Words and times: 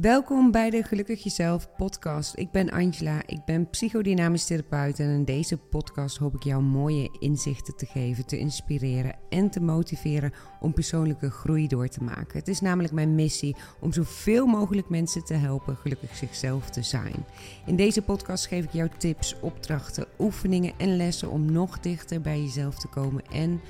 Welkom 0.00 0.50
bij 0.50 0.70
de 0.70 0.82
Gelukkig 0.82 1.22
Jezelf 1.22 1.74
podcast. 1.76 2.36
Ik 2.36 2.50
ben 2.50 2.70
Angela, 2.70 3.22
ik 3.26 3.44
ben 3.44 3.70
psychodynamisch 3.70 4.44
therapeut 4.44 4.98
en 4.98 5.08
in 5.08 5.24
deze 5.24 5.56
podcast 5.56 6.16
hoop 6.16 6.34
ik 6.34 6.42
jou 6.42 6.62
mooie 6.62 7.16
inzichten 7.18 7.76
te 7.76 7.86
geven, 7.86 8.26
te 8.26 8.38
inspireren 8.38 9.14
en 9.28 9.50
te 9.50 9.60
motiveren 9.60 10.32
om 10.60 10.72
persoonlijke 10.72 11.30
groei 11.30 11.66
door 11.66 11.88
te 11.88 12.02
maken. 12.02 12.38
Het 12.38 12.48
is 12.48 12.60
namelijk 12.60 12.92
mijn 12.92 13.14
missie 13.14 13.56
om 13.80 13.92
zoveel 13.92 14.46
mogelijk 14.46 14.88
mensen 14.88 15.24
te 15.24 15.34
helpen 15.34 15.76
gelukkig 15.76 16.16
zichzelf 16.16 16.70
te 16.70 16.82
zijn. 16.82 17.24
In 17.66 17.76
deze 17.76 18.02
podcast 18.02 18.46
geef 18.46 18.64
ik 18.64 18.72
jou 18.72 18.88
tips, 18.98 19.40
opdrachten, 19.40 20.06
oefeningen 20.18 20.72
en 20.76 20.96
lessen 20.96 21.30
om 21.30 21.52
nog 21.52 21.80
dichter 21.80 22.20
bij 22.20 22.40
jezelf 22.40 22.78
te 22.78 22.88
komen 22.88 23.22
en 23.32 23.60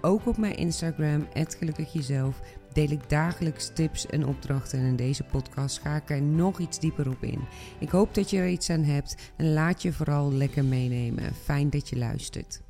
ook 0.00 0.26
op 0.26 0.36
mijn 0.36 0.56
Instagram, 0.56 1.26
Gelukkig 1.32 1.92
Jezelf, 1.92 2.40
deel 2.78 2.90
ik 2.90 3.08
dagelijks 3.08 3.70
tips 3.74 4.06
en 4.06 4.26
opdrachten 4.26 4.78
en 4.78 4.84
in 4.84 4.96
deze 4.96 5.24
podcast 5.24 5.78
ga 5.78 5.96
ik 5.96 6.10
er 6.10 6.22
nog 6.22 6.58
iets 6.58 6.78
dieper 6.78 7.08
op 7.08 7.22
in. 7.22 7.40
Ik 7.78 7.88
hoop 7.88 8.14
dat 8.14 8.30
je 8.30 8.38
er 8.38 8.48
iets 8.48 8.70
aan 8.70 8.82
hebt 8.82 9.32
en 9.36 9.52
laat 9.52 9.82
je 9.82 9.92
vooral 9.92 10.32
lekker 10.32 10.64
meenemen. 10.64 11.34
Fijn 11.34 11.70
dat 11.70 11.88
je 11.88 11.96
luistert. 11.96 12.62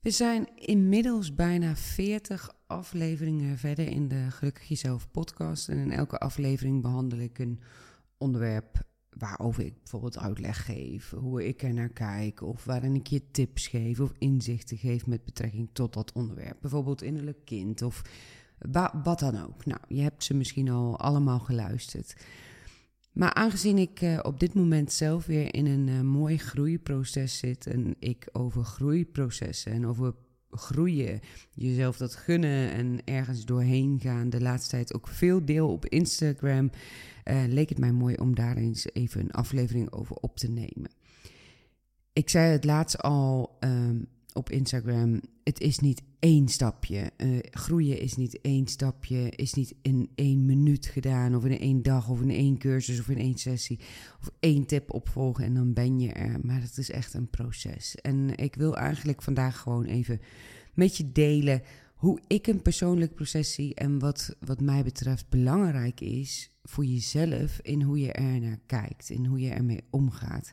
We 0.00 0.10
zijn 0.10 0.48
inmiddels 0.54 1.34
bijna 1.34 1.76
40 1.76 2.50
afleveringen 2.66 3.58
verder 3.58 3.88
in 3.88 4.08
de 4.08 4.30
Gelukkig 4.30 4.68
Jezelf 4.68 5.10
podcast. 5.10 5.68
En 5.68 5.78
in 5.78 5.92
elke 5.92 6.18
aflevering 6.18 6.82
behandel 6.82 7.18
ik 7.18 7.38
een 7.38 7.60
onderwerp 8.18 8.82
waarover 9.10 9.64
ik 9.64 9.74
bijvoorbeeld 9.78 10.18
uitleg 10.18 10.64
geef, 10.64 11.10
hoe 11.10 11.46
ik 11.46 11.62
er 11.62 11.74
naar 11.74 11.88
kijk, 11.88 12.42
of 12.42 12.64
waarin 12.64 12.94
ik 12.94 13.06
je 13.06 13.30
tips 13.30 13.66
geef 13.66 14.00
of 14.00 14.12
inzichten 14.18 14.76
geef 14.76 15.06
met 15.06 15.24
betrekking 15.24 15.68
tot 15.72 15.92
dat 15.92 16.12
onderwerp. 16.12 16.56
Bijvoorbeeld 16.60 17.02
innerlijk 17.02 17.44
kind 17.44 17.82
of 17.82 18.02
wat 19.02 19.18
dan 19.18 19.44
ook. 19.44 19.66
Nou, 19.66 19.80
je 19.88 20.00
hebt 20.00 20.24
ze 20.24 20.34
misschien 20.34 20.68
al 20.68 20.98
allemaal 20.98 21.38
geluisterd. 21.38 22.14
Maar 23.12 23.34
aangezien 23.34 23.78
ik 23.78 24.00
uh, 24.00 24.18
op 24.22 24.40
dit 24.40 24.54
moment 24.54 24.92
zelf 24.92 25.26
weer 25.26 25.54
in 25.54 25.66
een 25.66 25.86
uh, 25.86 26.00
mooi 26.00 26.38
groeiproces 26.38 27.38
zit 27.38 27.66
en 27.66 27.94
ik 27.98 28.28
over 28.32 28.64
groeiprocessen 28.64 29.72
en 29.72 29.86
over 29.86 30.14
groeien, 30.50 31.20
jezelf 31.54 31.96
dat 31.96 32.14
gunnen 32.14 32.70
en 32.72 32.98
ergens 33.04 33.44
doorheen 33.44 33.98
gaan, 34.00 34.30
de 34.30 34.40
laatste 34.40 34.70
tijd 34.70 34.94
ook 34.94 35.08
veel 35.08 35.44
deel 35.44 35.72
op 35.72 35.86
Instagram, 35.86 36.70
uh, 37.24 37.42
leek 37.46 37.68
het 37.68 37.78
mij 37.78 37.92
mooi 37.92 38.14
om 38.14 38.34
daar 38.34 38.56
eens 38.56 38.86
even 38.92 39.20
een 39.20 39.30
aflevering 39.30 39.92
over 39.92 40.16
op 40.16 40.36
te 40.36 40.48
nemen. 40.48 40.90
Ik 42.12 42.28
zei 42.28 42.52
het 42.52 42.64
laatst 42.64 42.98
al 42.98 43.56
um, 43.60 44.08
op 44.32 44.50
Instagram, 44.50 45.20
het 45.44 45.60
is 45.60 45.78
niet 45.78 46.02
één 46.18 46.48
stapje. 46.48 47.10
Uh, 47.16 47.38
groeien 47.50 48.00
is 48.00 48.16
niet 48.16 48.40
één 48.40 48.66
stapje, 48.66 49.30
is 49.30 49.54
niet 49.54 49.74
in 49.82 50.10
één 50.14 50.46
minuut 50.46 50.86
gedaan, 50.86 51.36
of 51.36 51.44
in 51.44 51.58
één 51.58 51.82
dag, 51.82 52.08
of 52.08 52.20
in 52.20 52.30
één 52.30 52.58
cursus, 52.58 53.00
of 53.00 53.08
in 53.08 53.18
één 53.18 53.38
sessie, 53.38 53.78
of 54.20 54.30
één 54.40 54.66
tip 54.66 54.92
opvolgen 54.92 55.44
en 55.44 55.54
dan 55.54 55.72
ben 55.72 56.00
je 56.00 56.12
er. 56.12 56.38
Maar 56.42 56.60
het 56.60 56.78
is 56.78 56.90
echt 56.90 57.14
een 57.14 57.30
proces. 57.30 57.94
En 57.94 58.36
ik 58.36 58.54
wil 58.54 58.76
eigenlijk 58.76 59.22
vandaag 59.22 59.58
gewoon 59.58 59.84
even 59.84 60.20
met 60.74 60.96
je 60.96 61.12
delen 61.12 61.62
hoe 61.94 62.20
ik 62.26 62.46
een 62.46 62.62
persoonlijk 62.62 63.14
proces 63.14 63.54
zie 63.54 63.74
en 63.74 63.98
wat, 63.98 64.36
wat 64.38 64.60
mij 64.60 64.84
betreft 64.84 65.28
belangrijk 65.28 66.00
is 66.00 66.50
voor 66.62 66.84
jezelf 66.84 67.58
in 67.62 67.82
hoe 67.82 68.00
je 68.00 68.12
er 68.12 68.40
naar 68.40 68.60
kijkt, 68.66 69.10
in 69.10 69.26
hoe 69.26 69.40
je 69.40 69.50
ermee 69.50 69.80
omgaat. 69.90 70.52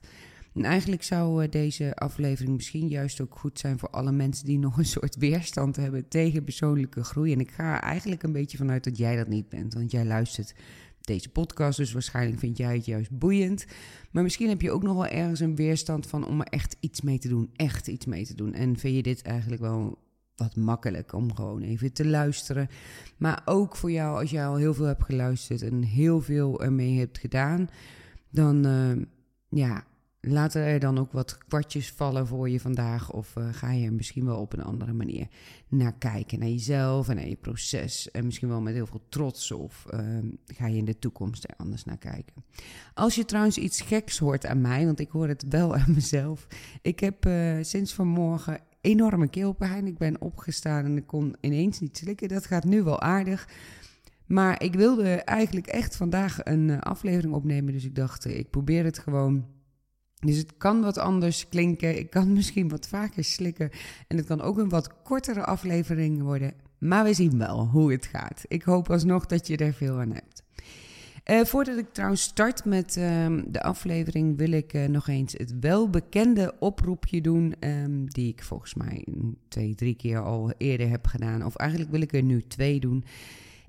En 0.57 0.63
eigenlijk 0.63 1.03
zou 1.03 1.43
eh, 1.43 1.51
deze 1.51 1.95
aflevering 1.95 2.55
misschien 2.55 2.87
juist 2.87 3.21
ook 3.21 3.39
goed 3.39 3.59
zijn 3.59 3.79
voor 3.79 3.89
alle 3.89 4.11
mensen 4.11 4.45
die 4.45 4.59
nog 4.59 4.77
een 4.77 4.85
soort 4.85 5.15
weerstand 5.15 5.75
hebben 5.75 6.07
tegen 6.07 6.43
persoonlijke 6.43 7.03
groei. 7.03 7.33
En 7.33 7.39
ik 7.39 7.51
ga 7.51 7.81
eigenlijk 7.81 8.23
een 8.23 8.31
beetje 8.31 8.57
vanuit 8.57 8.83
dat 8.83 8.97
jij 8.97 9.15
dat 9.15 9.27
niet 9.27 9.49
bent, 9.49 9.73
want 9.73 9.91
jij 9.91 10.05
luistert 10.05 10.53
deze 11.01 11.29
podcast, 11.29 11.77
dus 11.77 11.91
waarschijnlijk 11.93 12.39
vind 12.39 12.57
jij 12.57 12.75
het 12.75 12.85
juist 12.85 13.11
boeiend. 13.11 13.65
Maar 14.11 14.23
misschien 14.23 14.49
heb 14.49 14.61
je 14.61 14.71
ook 14.71 14.83
nog 14.83 14.95
wel 14.95 15.07
ergens 15.07 15.39
een 15.39 15.55
weerstand 15.55 16.07
van 16.07 16.25
om 16.25 16.39
er 16.39 16.47
echt 16.47 16.75
iets 16.79 17.01
mee 17.01 17.19
te 17.19 17.27
doen, 17.27 17.49
echt 17.55 17.87
iets 17.87 18.05
mee 18.05 18.25
te 18.25 18.35
doen. 18.35 18.53
En 18.53 18.77
vind 18.77 18.95
je 18.95 19.03
dit 19.03 19.21
eigenlijk 19.21 19.61
wel 19.61 19.97
wat 20.35 20.55
makkelijk 20.55 21.13
om 21.13 21.35
gewoon 21.35 21.61
even 21.61 21.93
te 21.93 22.05
luisteren. 22.05 22.67
Maar 23.17 23.41
ook 23.45 23.75
voor 23.75 23.91
jou, 23.91 24.19
als 24.19 24.29
jij 24.29 24.47
al 24.47 24.55
heel 24.55 24.73
veel 24.73 24.85
hebt 24.85 25.03
geluisterd 25.03 25.61
en 25.61 25.81
heel 25.83 26.21
veel 26.21 26.63
ermee 26.63 26.99
hebt 26.99 27.17
gedaan, 27.17 27.69
dan 28.29 28.67
uh, 28.67 29.05
ja, 29.49 29.85
Laten 30.21 30.61
er 30.61 30.79
dan 30.79 30.97
ook 30.97 31.11
wat 31.11 31.37
kwartjes 31.47 31.91
vallen 31.91 32.27
voor 32.27 32.49
je 32.49 32.59
vandaag? 32.59 33.11
Of 33.11 33.35
uh, 33.37 33.47
ga 33.51 33.71
je 33.71 33.85
er 33.85 33.93
misschien 33.93 34.25
wel 34.25 34.39
op 34.39 34.53
een 34.53 34.63
andere 34.63 34.93
manier 34.93 35.27
naar 35.67 35.93
kijken? 35.93 36.39
Naar 36.39 36.47
jezelf 36.47 37.09
en 37.09 37.15
naar 37.15 37.27
je 37.27 37.35
proces. 37.35 38.11
En 38.11 38.25
misschien 38.25 38.47
wel 38.47 38.61
met 38.61 38.73
heel 38.73 38.85
veel 38.85 39.03
trots. 39.09 39.51
Of 39.51 39.85
uh, 39.93 39.99
ga 40.45 40.67
je 40.67 40.77
in 40.77 40.85
de 40.85 40.99
toekomst 40.99 41.43
er 41.43 41.55
anders 41.57 41.83
naar 41.83 41.97
kijken? 41.97 42.43
Als 42.93 43.15
je 43.15 43.25
trouwens 43.25 43.57
iets 43.57 43.81
geks 43.81 44.17
hoort 44.17 44.45
aan 44.45 44.61
mij, 44.61 44.85
want 44.85 44.99
ik 44.99 45.09
hoor 45.09 45.27
het 45.27 45.45
wel 45.49 45.75
aan 45.75 45.93
mezelf. 45.93 46.47
Ik 46.81 46.99
heb 46.99 47.25
uh, 47.25 47.57
sinds 47.61 47.93
vanmorgen 47.93 48.59
enorme 48.81 49.27
keelpijn. 49.27 49.87
Ik 49.87 49.97
ben 49.97 50.21
opgestaan 50.21 50.85
en 50.85 50.97
ik 50.97 51.07
kon 51.07 51.35
ineens 51.41 51.79
niet 51.79 51.97
slikken. 51.97 52.27
Dat 52.27 52.45
gaat 52.45 52.63
nu 52.63 52.83
wel 52.83 53.01
aardig. 53.01 53.49
Maar 54.25 54.63
ik 54.63 54.73
wilde 54.73 55.09
eigenlijk 55.09 55.67
echt 55.67 55.95
vandaag 55.95 56.39
een 56.43 56.79
aflevering 56.79 57.33
opnemen. 57.33 57.73
Dus 57.73 57.85
ik 57.85 57.95
dacht, 57.95 58.25
ik 58.25 58.49
probeer 58.49 58.83
het 58.83 58.99
gewoon 58.99 59.45
dus 60.19 60.37
het 60.37 60.57
kan 60.57 60.81
wat 60.81 60.97
anders 60.97 61.49
klinken. 61.49 61.97
Ik 61.97 62.09
kan 62.09 62.33
misschien 62.33 62.69
wat 62.69 62.87
vaker 62.87 63.23
slikken. 63.23 63.69
En 64.07 64.17
het 64.17 64.25
kan 64.25 64.41
ook 64.41 64.57
een 64.57 64.69
wat 64.69 65.01
kortere 65.03 65.45
aflevering 65.45 66.21
worden. 66.21 66.53
Maar 66.77 67.03
we 67.03 67.13
zien 67.13 67.37
wel 67.37 67.67
hoe 67.67 67.91
het 67.91 68.05
gaat. 68.05 68.43
Ik 68.47 68.63
hoop 68.63 68.89
alsnog 68.89 69.25
dat 69.25 69.47
je 69.47 69.57
er 69.57 69.73
veel 69.73 69.99
aan 69.99 70.11
hebt. 70.11 70.43
Uh, 71.25 71.43
voordat 71.43 71.77
ik 71.77 71.93
trouwens 71.93 72.21
start 72.21 72.65
met 72.65 72.95
uh, 72.97 73.25
de 73.47 73.61
aflevering, 73.61 74.37
wil 74.37 74.51
ik 74.51 74.73
uh, 74.73 74.85
nog 74.85 75.07
eens 75.07 75.33
het 75.33 75.59
welbekende 75.59 76.55
oproepje 76.59 77.21
doen. 77.21 77.53
Um, 77.59 78.09
die 78.09 78.27
ik 78.27 78.43
volgens 78.43 78.73
mij 78.73 79.05
twee, 79.47 79.75
drie 79.75 79.95
keer 79.95 80.23
al 80.23 80.51
eerder 80.57 80.89
heb 80.89 81.07
gedaan. 81.07 81.45
Of 81.45 81.55
eigenlijk 81.55 81.91
wil 81.91 82.01
ik 82.01 82.13
er 82.13 82.23
nu 82.23 82.41
twee 82.41 82.79
doen. 82.79 83.03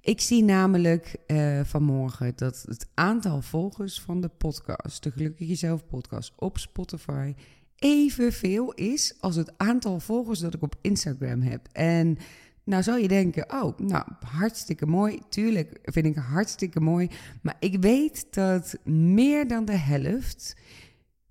Ik 0.00 0.20
zie 0.20 0.44
namelijk 0.44 1.16
uh, 1.26 1.60
vanmorgen 1.64 2.32
dat 2.36 2.64
het 2.68 2.88
aantal 2.94 3.42
volgers 3.42 4.00
van 4.00 4.20
de 4.20 4.28
podcast, 4.28 5.02
de 5.02 5.10
Gelukkig 5.10 5.48
Jezelf 5.48 5.86
podcast 5.86 6.32
op 6.36 6.58
Spotify, 6.58 7.34
evenveel 7.76 8.72
is 8.72 9.16
als 9.20 9.36
het 9.36 9.52
aantal 9.56 10.00
volgers 10.00 10.38
dat 10.38 10.54
ik 10.54 10.62
op 10.62 10.76
Instagram 10.80 11.40
heb. 11.40 11.68
En 11.72 12.18
nou 12.64 12.82
zou 12.82 13.00
je 13.00 13.08
denken, 13.08 13.52
oh, 13.52 13.78
nou 13.78 14.04
hartstikke 14.20 14.86
mooi. 14.86 15.18
Tuurlijk 15.28 15.78
vind 15.82 16.06
ik 16.06 16.16
hartstikke 16.16 16.80
mooi. 16.80 17.10
Maar 17.42 17.56
ik 17.60 17.80
weet 17.80 18.26
dat 18.30 18.78
meer 18.84 19.48
dan 19.48 19.64
de 19.64 19.76
helft 19.76 20.56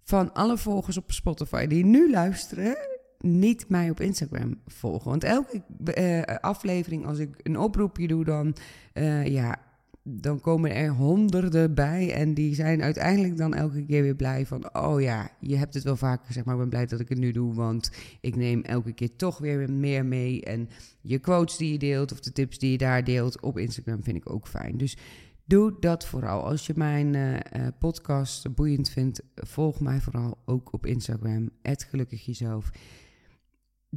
van 0.04 0.34
alle 0.34 0.58
volgers 0.58 0.98
op 0.98 1.12
Spotify 1.12 1.66
die 1.66 1.86
nu 1.86 2.12
luisteren, 2.12 2.78
niet 3.20 3.70
mij 3.70 3.90
op 3.90 4.00
Instagram 4.00 4.60
volgen. 4.66 5.10
Want 5.10 5.24
elke 5.24 5.64
uh, 5.98 6.22
aflevering, 6.42 7.06
als 7.06 7.20
ik 7.20 7.30
een 7.44 7.58
oproepje 7.60 8.08
doe, 8.08 8.26
dan, 8.26 8.56
uh, 8.94 9.26
ja, 9.26 9.62
dan 10.04 10.42
komen 10.42 10.76
er 10.76 10.90
honderden 10.90 11.74
bij. 11.74 12.14
En 12.14 12.34
die 12.34 12.56
zijn 12.56 12.84
uiteindelijk 12.84 13.38
dan 13.38 13.54
elke 13.54 13.86
keer 13.86 14.02
weer 14.02 14.16
blij 14.16 14.46
van... 14.46 14.76
oh 14.76 15.02
ja, 15.02 15.30
je 15.40 15.56
hebt 15.56 15.74
het 15.74 15.84
wel 15.84 15.96
vaker 15.96 16.26
gezegd, 16.26 16.46
maar 16.46 16.56
ik 16.56 16.62
ben 16.62 16.70
blij 16.70 16.86
dat 16.86 17.00
ik 17.00 17.10
het 17.10 17.18
nu 17.18 17.32
doe... 17.32 17.54
want 17.54 17.92
ik 18.22 18.36
neem 18.36 18.62
elke 18.62 18.94
keer 18.94 19.16
toch 19.16 19.38
weer 19.38 19.72
meer 19.72 20.06
mee. 20.06 20.44
En 20.44 20.70
je 21.02 21.20
quotes 21.20 21.58
die 21.58 21.72
je 21.72 21.78
deelt 21.78 22.12
of 22.12 22.20
de 22.20 22.32
tips 22.32 22.58
die 22.58 22.72
je 22.72 22.78
daar 22.78 23.04
deelt 23.04 23.42
op 23.42 23.58
Instagram 23.58 24.04
vind 24.04 24.18
ik 24.18 24.30
ook 24.30 24.48
fijn. 24.48 24.78
Dus 24.78 24.98
doe 25.46 25.76
dat 25.80 26.06
vooral. 26.06 26.44
Als 26.44 26.68
je 26.68 26.74
mijn 26.76 27.14
uh, 27.16 27.68
podcast 27.80 28.56
boeiend 28.56 28.90
vindt, 28.90 29.22
volg 29.36 29.80
mij 29.80 30.00
vooral 30.00 30.38
ook 30.46 30.74
op 30.74 30.86
Instagram. 30.86 31.50
Gelukkig 31.64 32.26
jezelf 32.26 32.72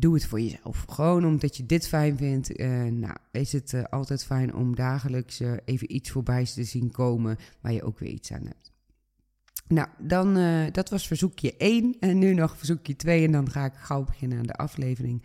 doe 0.00 0.14
het 0.14 0.26
voor 0.26 0.40
jezelf. 0.40 0.84
Gewoon 0.88 1.26
omdat 1.26 1.56
je 1.56 1.66
dit 1.66 1.88
fijn 1.88 2.16
vindt. 2.16 2.60
Uh, 2.60 2.84
nou, 2.84 3.16
is 3.32 3.52
het 3.52 3.72
uh, 3.72 3.82
altijd 3.90 4.24
fijn 4.24 4.54
om 4.54 4.74
dagelijks 4.74 5.40
uh, 5.40 5.52
even 5.64 5.94
iets 5.94 6.10
voorbij 6.10 6.44
te 6.44 6.64
zien 6.64 6.90
komen 6.90 7.38
waar 7.60 7.72
je 7.72 7.82
ook 7.82 7.98
weer 7.98 8.10
iets 8.10 8.32
aan 8.32 8.44
hebt. 8.44 8.72
Nou, 9.68 9.88
dan, 9.98 10.34
dat 10.72 10.88
was 10.88 11.06
verzoekje 11.06 11.56
1 11.56 11.96
en 12.00 12.18
nu 12.18 12.34
nog 12.34 12.56
verzoekje 12.56 12.96
2 12.96 13.24
en 13.24 13.32
dan 13.32 13.50
ga 13.50 13.64
ik 13.64 13.72
gauw 13.74 14.04
beginnen 14.04 14.38
aan 14.38 14.46
de 14.46 14.54
aflevering. 14.54 15.22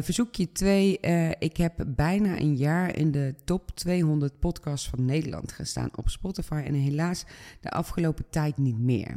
Verzoekje 0.00 0.52
2, 0.52 0.98
uh, 1.00 1.30
ik 1.30 1.56
heb 1.56 1.84
bijna 1.86 2.40
een 2.40 2.56
jaar 2.56 2.96
in 2.96 3.10
de 3.10 3.34
top 3.44 3.70
200 3.74 4.38
podcasts 4.38 4.88
van 4.88 5.04
Nederland 5.04 5.52
gestaan 5.52 5.88
op 5.96 6.08
Spotify 6.08 6.62
en 6.64 6.74
helaas 6.74 7.24
de 7.60 7.70
afgelopen 7.70 8.24
tijd 8.30 8.58
niet 8.58 8.78
meer. 8.78 9.16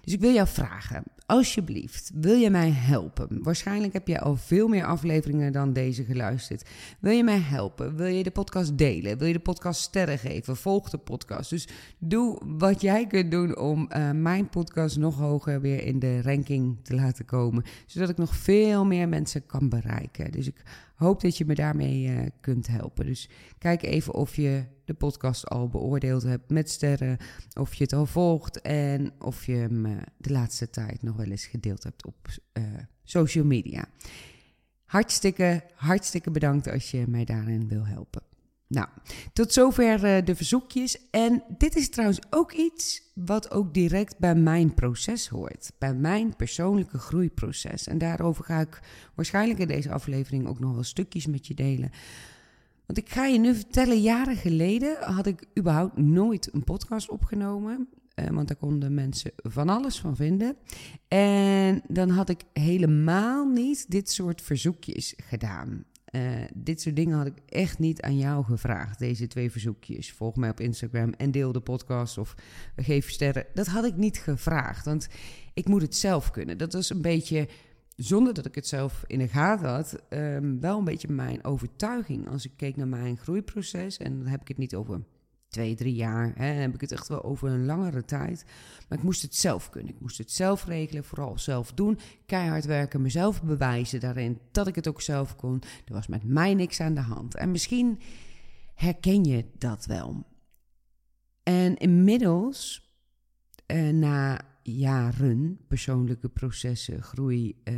Dus 0.00 0.12
ik 0.12 0.20
wil 0.20 0.32
jou 0.32 0.48
vragen, 0.48 1.02
alsjeblieft, 1.28 2.10
wil 2.14 2.34
je 2.34 2.50
mij 2.50 2.70
helpen? 2.70 3.42
Waarschijnlijk 3.42 3.92
heb 3.92 4.08
je 4.08 4.20
al 4.20 4.36
veel 4.36 4.68
meer 4.68 4.84
afleveringen 4.84 5.52
dan 5.52 5.72
deze 5.72 6.04
geluisterd. 6.04 6.68
Wil 7.00 7.12
je 7.12 7.24
mij 7.24 7.38
helpen? 7.38 7.96
Wil 7.96 8.06
je 8.06 8.22
de 8.22 8.30
podcast 8.30 8.78
delen? 8.78 9.18
Wil 9.18 9.26
je 9.26 9.32
de 9.32 9.38
podcast 9.38 9.80
sterren 9.80 10.18
geven? 10.18 10.56
Volg 10.56 10.90
de 10.90 10.98
podcast. 10.98 11.50
Dus 11.50 11.68
doe 11.98 12.40
wat 12.44 12.80
jij 12.80 13.06
kunt 13.06 13.30
doen 13.30 13.58
om 13.58 13.88
uh, 13.96 14.10
mijn 14.10 14.48
podcast 14.48 14.96
nog 14.96 15.16
hoger 15.16 15.60
weer 15.60 15.84
in 15.84 15.98
de 15.98 16.22
ranking 16.22 16.76
te 16.82 16.94
laten 16.94 17.24
komen. 17.24 17.64
Zodat 17.86 18.08
ik 18.08 18.16
nog 18.16 18.36
veel 18.36 18.84
meer 18.84 19.08
mensen 19.08 19.46
kan 19.46 19.68
bereiken. 19.68 20.30
Dus 20.30 20.46
ik 20.46 20.62
hoop 20.94 21.20
dat 21.20 21.36
je 21.36 21.44
me 21.44 21.54
daarmee 21.54 22.02
uh, 22.02 22.18
kunt 22.40 22.66
helpen. 22.66 23.06
Dus 23.06 23.28
kijk 23.58 23.82
even 23.82 24.14
of 24.14 24.36
je 24.36 24.64
de 24.88 24.94
podcast 24.94 25.48
al 25.48 25.68
beoordeeld 25.68 26.22
hebt 26.22 26.50
met 26.50 26.70
sterren. 26.70 27.16
Of 27.54 27.74
je 27.74 27.84
het 27.84 27.92
al 27.92 28.06
volgt. 28.06 28.60
En 28.60 29.12
of 29.18 29.46
je 29.46 29.52
hem 29.52 29.86
uh, 29.86 29.96
de 30.16 30.32
laatste 30.32 30.70
tijd 30.70 31.02
nog 31.02 31.16
wel 31.16 31.26
eens 31.26 31.46
gedeeld 31.46 31.84
hebt 31.84 32.06
op 32.06 32.28
social 33.04 33.44
media. 33.44 33.84
Hartstikke, 34.84 35.62
hartstikke 35.74 36.30
bedankt 36.30 36.68
als 36.68 36.90
je 36.90 37.04
mij 37.08 37.24
daarin 37.24 37.68
wil 37.68 37.86
helpen. 37.86 38.22
Nou, 38.68 38.88
tot 39.32 39.52
zover 39.52 40.04
uh, 40.04 40.24
de 40.24 40.34
verzoekjes. 40.36 41.08
En 41.10 41.42
dit 41.58 41.76
is 41.76 41.90
trouwens 41.90 42.20
ook 42.30 42.52
iets 42.52 43.02
wat 43.14 43.50
ook 43.50 43.74
direct 43.74 44.18
bij 44.18 44.34
mijn 44.34 44.74
proces 44.74 45.28
hoort. 45.28 45.72
Bij 45.78 45.94
mijn 45.94 46.36
persoonlijke 46.36 46.98
groeiproces. 46.98 47.86
En 47.86 47.98
daarover 47.98 48.44
ga 48.44 48.60
ik 48.60 48.80
waarschijnlijk 49.14 49.58
in 49.58 49.68
deze 49.68 49.92
aflevering 49.92 50.46
ook 50.46 50.58
nog 50.58 50.74
wel 50.74 50.82
stukjes 50.82 51.26
met 51.26 51.46
je 51.46 51.54
delen. 51.54 51.90
Want 52.88 53.00
ik 53.00 53.08
ga 53.08 53.26
je 53.26 53.38
nu 53.38 53.54
vertellen, 53.54 54.00
jaren 54.00 54.36
geleden 54.36 54.96
had 55.00 55.26
ik 55.26 55.44
überhaupt 55.58 55.96
nooit 55.96 56.54
een 56.54 56.64
podcast 56.64 57.10
opgenomen. 57.10 57.88
Uh, 58.14 58.26
want 58.26 58.48
daar 58.48 58.56
konden 58.56 58.94
mensen 58.94 59.30
van 59.36 59.68
alles 59.68 60.00
van 60.00 60.16
vinden. 60.16 60.56
En 61.08 61.82
dan 61.88 62.10
had 62.10 62.28
ik 62.28 62.42
helemaal 62.52 63.46
niet 63.46 63.90
dit 63.90 64.10
soort 64.10 64.42
verzoekjes 64.42 65.14
gedaan. 65.16 65.84
Uh, 66.10 66.22
dit 66.54 66.80
soort 66.80 66.96
dingen 66.96 67.16
had 67.16 67.26
ik 67.26 67.38
echt 67.46 67.78
niet 67.78 68.02
aan 68.02 68.18
jou 68.18 68.44
gevraagd, 68.44 68.98
deze 68.98 69.26
twee 69.26 69.50
verzoekjes. 69.50 70.12
Volg 70.12 70.36
mij 70.36 70.50
op 70.50 70.60
Instagram 70.60 71.12
en 71.12 71.30
deel 71.30 71.52
de 71.52 71.60
podcast 71.60 72.18
of 72.18 72.34
geef 72.76 73.10
sterren. 73.10 73.46
Dat 73.54 73.66
had 73.66 73.84
ik 73.84 73.96
niet 73.96 74.18
gevraagd, 74.18 74.84
want 74.84 75.08
ik 75.54 75.68
moet 75.68 75.82
het 75.82 75.96
zelf 75.96 76.30
kunnen. 76.30 76.58
Dat 76.58 76.72
was 76.72 76.90
een 76.90 77.02
beetje, 77.02 77.48
zonder 77.98 78.34
dat 78.34 78.46
ik 78.46 78.54
het 78.54 78.66
zelf 78.66 79.04
in 79.06 79.18
de 79.18 79.28
gaten 79.28 79.68
had, 79.68 80.02
um, 80.10 80.60
wel 80.60 80.78
een 80.78 80.84
beetje 80.84 81.12
mijn 81.12 81.44
overtuiging. 81.44 82.28
Als 82.28 82.44
ik 82.44 82.52
keek 82.56 82.76
naar 82.76 82.88
mijn 82.88 83.16
groeiproces, 83.16 83.96
en 83.96 84.18
dan 84.18 84.26
heb 84.26 84.40
ik 84.40 84.48
het 84.48 84.58
niet 84.58 84.74
over 84.74 85.02
twee, 85.48 85.74
drie 85.74 85.94
jaar. 85.94 86.32
Hè, 86.36 86.52
dan 86.52 86.60
heb 86.60 86.74
ik 86.74 86.80
het 86.80 86.92
echt 86.92 87.08
wel 87.08 87.22
over 87.24 87.50
een 87.50 87.64
langere 87.64 88.04
tijd. 88.04 88.44
Maar 88.88 88.98
ik 88.98 89.04
moest 89.04 89.22
het 89.22 89.34
zelf 89.34 89.70
kunnen. 89.70 89.94
Ik 89.94 90.00
moest 90.00 90.18
het 90.18 90.30
zelf 90.30 90.64
regelen, 90.64 91.04
vooral 91.04 91.38
zelf 91.38 91.72
doen. 91.72 91.98
Keihard 92.26 92.64
werken, 92.64 93.02
mezelf 93.02 93.42
bewijzen 93.42 94.00
daarin 94.00 94.38
dat 94.50 94.66
ik 94.66 94.74
het 94.74 94.88
ook 94.88 95.00
zelf 95.00 95.36
kon. 95.36 95.62
Er 95.84 95.92
was 95.92 96.06
met 96.06 96.24
mij 96.24 96.54
niks 96.54 96.80
aan 96.80 96.94
de 96.94 97.00
hand. 97.00 97.34
En 97.34 97.50
misschien 97.50 98.00
herken 98.74 99.24
je 99.24 99.44
dat 99.58 99.86
wel. 99.86 100.26
En 101.42 101.76
inmiddels, 101.76 102.88
eh, 103.66 103.88
na 103.88 104.40
jaren 104.76 105.58
persoonlijke 105.66 106.28
processen, 106.28 107.02
groei, 107.02 107.56
eh, 107.64 107.74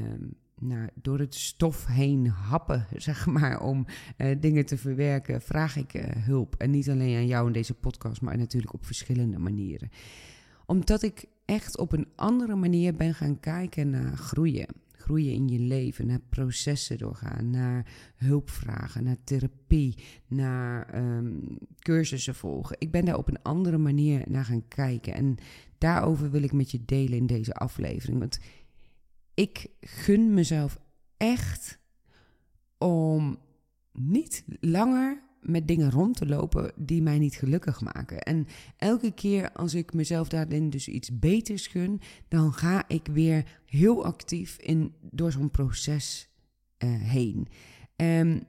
nou, 0.61 0.89
door 0.95 1.19
het 1.19 1.35
stof 1.35 1.87
heen 1.87 2.27
happen, 2.27 2.87
zeg 2.97 3.27
maar, 3.27 3.61
om 3.61 3.87
uh, 4.19 4.37
dingen 4.41 4.67
te 4.67 4.77
verwerken, 4.77 5.41
vraag 5.41 5.77
ik 5.77 5.95
uh, 5.95 6.03
hulp. 6.07 6.55
En 6.55 6.71
niet 6.71 6.91
alleen 6.91 7.17
aan 7.17 7.27
jou 7.27 7.47
in 7.47 7.53
deze 7.53 7.75
podcast, 7.75 8.21
maar 8.21 8.39
natuurlijk 8.39 8.75
op 8.75 8.87
verschillende 8.87 9.39
manieren. 9.39 9.91
Omdat 10.67 11.03
ik 11.03 11.25
echt 11.45 11.79
op 11.79 11.93
een 11.93 12.09
andere 12.17 12.55
manier 12.55 12.95
ben 12.95 13.15
gaan 13.15 13.41
kijken 13.41 13.91
naar 13.91 14.17
groeien. 14.17 14.67
Groeien 14.93 15.33
in 15.33 15.49
je 15.49 15.59
leven, 15.59 16.07
naar 16.07 16.21
processen 16.29 16.99
doorgaan, 16.99 17.51
naar 17.51 17.87
hulpvragen, 18.17 19.05
naar 19.05 19.17
therapie, 19.25 19.95
naar 20.27 21.03
um, 21.17 21.59
cursussen 21.79 22.35
volgen. 22.35 22.77
Ik 22.79 22.91
ben 22.91 23.05
daar 23.05 23.17
op 23.17 23.29
een 23.29 23.43
andere 23.43 23.79
manier 23.79 24.23
naar 24.29 24.45
gaan 24.45 24.69
kijken. 24.69 25.15
En 25.15 25.37
daarover 25.81 26.31
wil 26.31 26.43
ik 26.43 26.53
met 26.53 26.71
je 26.71 26.85
delen 26.85 27.19
in 27.19 27.27
deze 27.27 27.55
aflevering. 27.55 28.19
Want 28.19 28.39
ik 29.35 29.67
gun 29.81 30.35
mezelf 30.35 30.79
echt 31.17 31.79
om 32.79 33.39
niet 33.93 34.45
langer 34.61 35.23
met 35.41 35.69
dingen 35.69 35.91
rond 35.91 36.17
te 36.17 36.27
lopen 36.27 36.73
die 36.77 37.03
mij 37.03 37.19
niet 37.19 37.35
gelukkig 37.35 37.81
maken. 37.81 38.19
En 38.19 38.47
elke 38.77 39.11
keer 39.11 39.53
als 39.53 39.75
ik 39.75 39.93
mezelf 39.93 40.29
daarin 40.29 40.71
dus 40.71 40.89
iets 40.89 41.19
beters 41.19 41.67
gun, 41.67 42.01
dan 42.29 42.53
ga 42.53 42.89
ik 42.89 43.07
weer 43.07 43.61
heel 43.67 44.05
actief 44.05 44.59
in, 44.59 44.95
door 45.01 45.33
zo'n 45.33 45.51
proces 45.51 46.29
uh, 46.79 46.91
heen. 47.03 47.49
En 47.97 48.47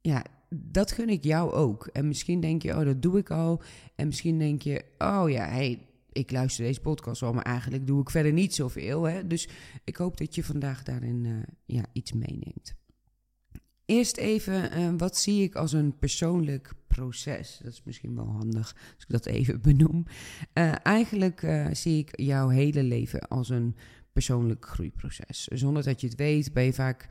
ja, 0.00 0.24
dat 0.54 0.92
gun 0.92 1.08
ik 1.08 1.24
jou 1.24 1.52
ook. 1.52 1.86
En 1.86 2.08
misschien 2.08 2.40
denk 2.40 2.62
je, 2.62 2.76
oh, 2.76 2.84
dat 2.84 3.02
doe 3.02 3.18
ik 3.18 3.30
al. 3.30 3.62
En 3.94 4.06
misschien 4.06 4.38
denk 4.38 4.62
je, 4.62 4.84
oh 4.98 5.30
ja, 5.30 5.48
hey, 5.48 5.86
ik 6.12 6.30
luister 6.30 6.64
deze 6.64 6.80
podcast 6.80 7.20
wel, 7.20 7.32
maar 7.32 7.44
eigenlijk 7.44 7.86
doe 7.86 8.00
ik 8.00 8.10
verder 8.10 8.32
niet 8.32 8.54
zoveel. 8.54 9.02
Hè? 9.02 9.26
Dus 9.26 9.48
ik 9.84 9.96
hoop 9.96 10.16
dat 10.16 10.34
je 10.34 10.44
vandaag 10.44 10.82
daarin 10.82 11.24
uh, 11.24 11.42
ja, 11.64 11.84
iets 11.92 12.12
meeneemt. 12.12 12.74
Eerst 13.84 14.16
even, 14.16 14.78
uh, 14.78 14.94
wat 14.96 15.16
zie 15.16 15.42
ik 15.42 15.54
als 15.54 15.72
een 15.72 15.98
persoonlijk 15.98 16.72
proces? 16.86 17.60
Dat 17.62 17.72
is 17.72 17.82
misschien 17.84 18.14
wel 18.14 18.30
handig 18.30 18.74
als 18.94 19.02
ik 19.02 19.08
dat 19.08 19.26
even 19.26 19.62
benoem. 19.68 20.04
Uh, 20.54 20.74
eigenlijk 20.82 21.68
zie 21.72 21.98
ik 21.98 22.20
jouw 22.20 22.48
hele 22.48 22.82
leven 22.82 23.28
als 23.28 23.48
een 23.48 23.76
persoonlijk 24.12 24.66
groeiproces. 24.66 25.46
Zonder 25.46 25.82
dat 25.82 26.00
je 26.00 26.06
het 26.06 26.16
weet, 26.16 26.52
ben 26.52 26.64
je 26.64 26.72
vaak 26.72 27.08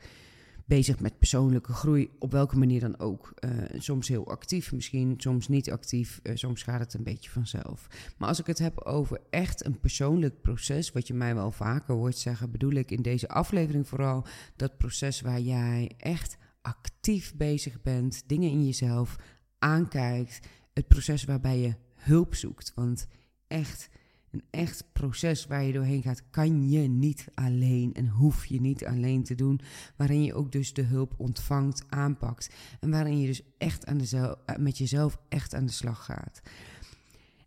bezig 0.66 1.00
met 1.00 1.18
persoonlijke 1.18 1.72
groei, 1.72 2.10
op 2.18 2.32
welke 2.32 2.58
manier 2.58 2.80
dan 2.80 2.98
ook. 2.98 3.34
Uh, 3.44 3.50
soms 3.78 4.08
heel 4.08 4.28
actief, 4.28 4.72
misschien 4.72 5.14
soms 5.16 5.48
niet 5.48 5.70
actief, 5.70 6.20
uh, 6.22 6.36
soms 6.36 6.62
gaat 6.62 6.80
het 6.80 6.94
een 6.94 7.02
beetje 7.02 7.30
vanzelf. 7.30 7.86
Maar 8.18 8.28
als 8.28 8.40
ik 8.40 8.46
het 8.46 8.58
heb 8.58 8.80
over 8.80 9.20
echt 9.30 9.64
een 9.64 9.80
persoonlijk 9.80 10.40
proces, 10.40 10.92
wat 10.92 11.06
je 11.06 11.14
mij 11.14 11.34
wel 11.34 11.50
vaker 11.52 11.94
hoort 11.94 12.16
zeggen, 12.16 12.50
bedoel 12.50 12.72
ik 12.72 12.90
in 12.90 13.02
deze 13.02 13.28
aflevering 13.28 13.88
vooral 13.88 14.26
dat 14.56 14.76
proces 14.76 15.20
waar 15.20 15.40
jij 15.40 15.90
echt 15.96 16.36
actief 16.62 17.34
bezig 17.36 17.82
bent, 17.82 18.22
dingen 18.26 18.50
in 18.50 18.64
jezelf 18.64 19.16
aankijkt, 19.58 20.46
het 20.72 20.88
proces 20.88 21.24
waarbij 21.24 21.58
je 21.58 21.74
hulp 21.94 22.34
zoekt. 22.34 22.72
Want 22.74 23.06
echt 23.46 23.88
een 24.32 24.42
echt 24.50 24.84
proces 24.92 25.46
waar 25.46 25.64
je 25.64 25.72
doorheen 25.72 26.02
gaat, 26.02 26.30
kan 26.30 26.70
je 26.70 26.88
niet 26.88 27.26
alleen 27.34 27.94
en 27.94 28.08
hoef 28.08 28.46
je 28.46 28.60
niet 28.60 28.86
alleen 28.86 29.22
te 29.22 29.34
doen. 29.34 29.60
Waarin 29.96 30.22
je 30.22 30.34
ook 30.34 30.52
dus 30.52 30.72
de 30.72 30.82
hulp 30.82 31.14
ontvangt, 31.16 31.84
aanpakt. 31.88 32.54
En 32.80 32.90
waarin 32.90 33.20
je 33.20 33.26
dus 33.26 33.42
echt 33.58 33.86
aan 33.86 33.98
de 33.98 34.36
eh, 34.46 34.56
met 34.56 34.78
jezelf 34.78 35.18
echt 35.28 35.54
aan 35.54 35.66
de 35.66 35.72
slag 35.72 36.04
gaat. 36.04 36.42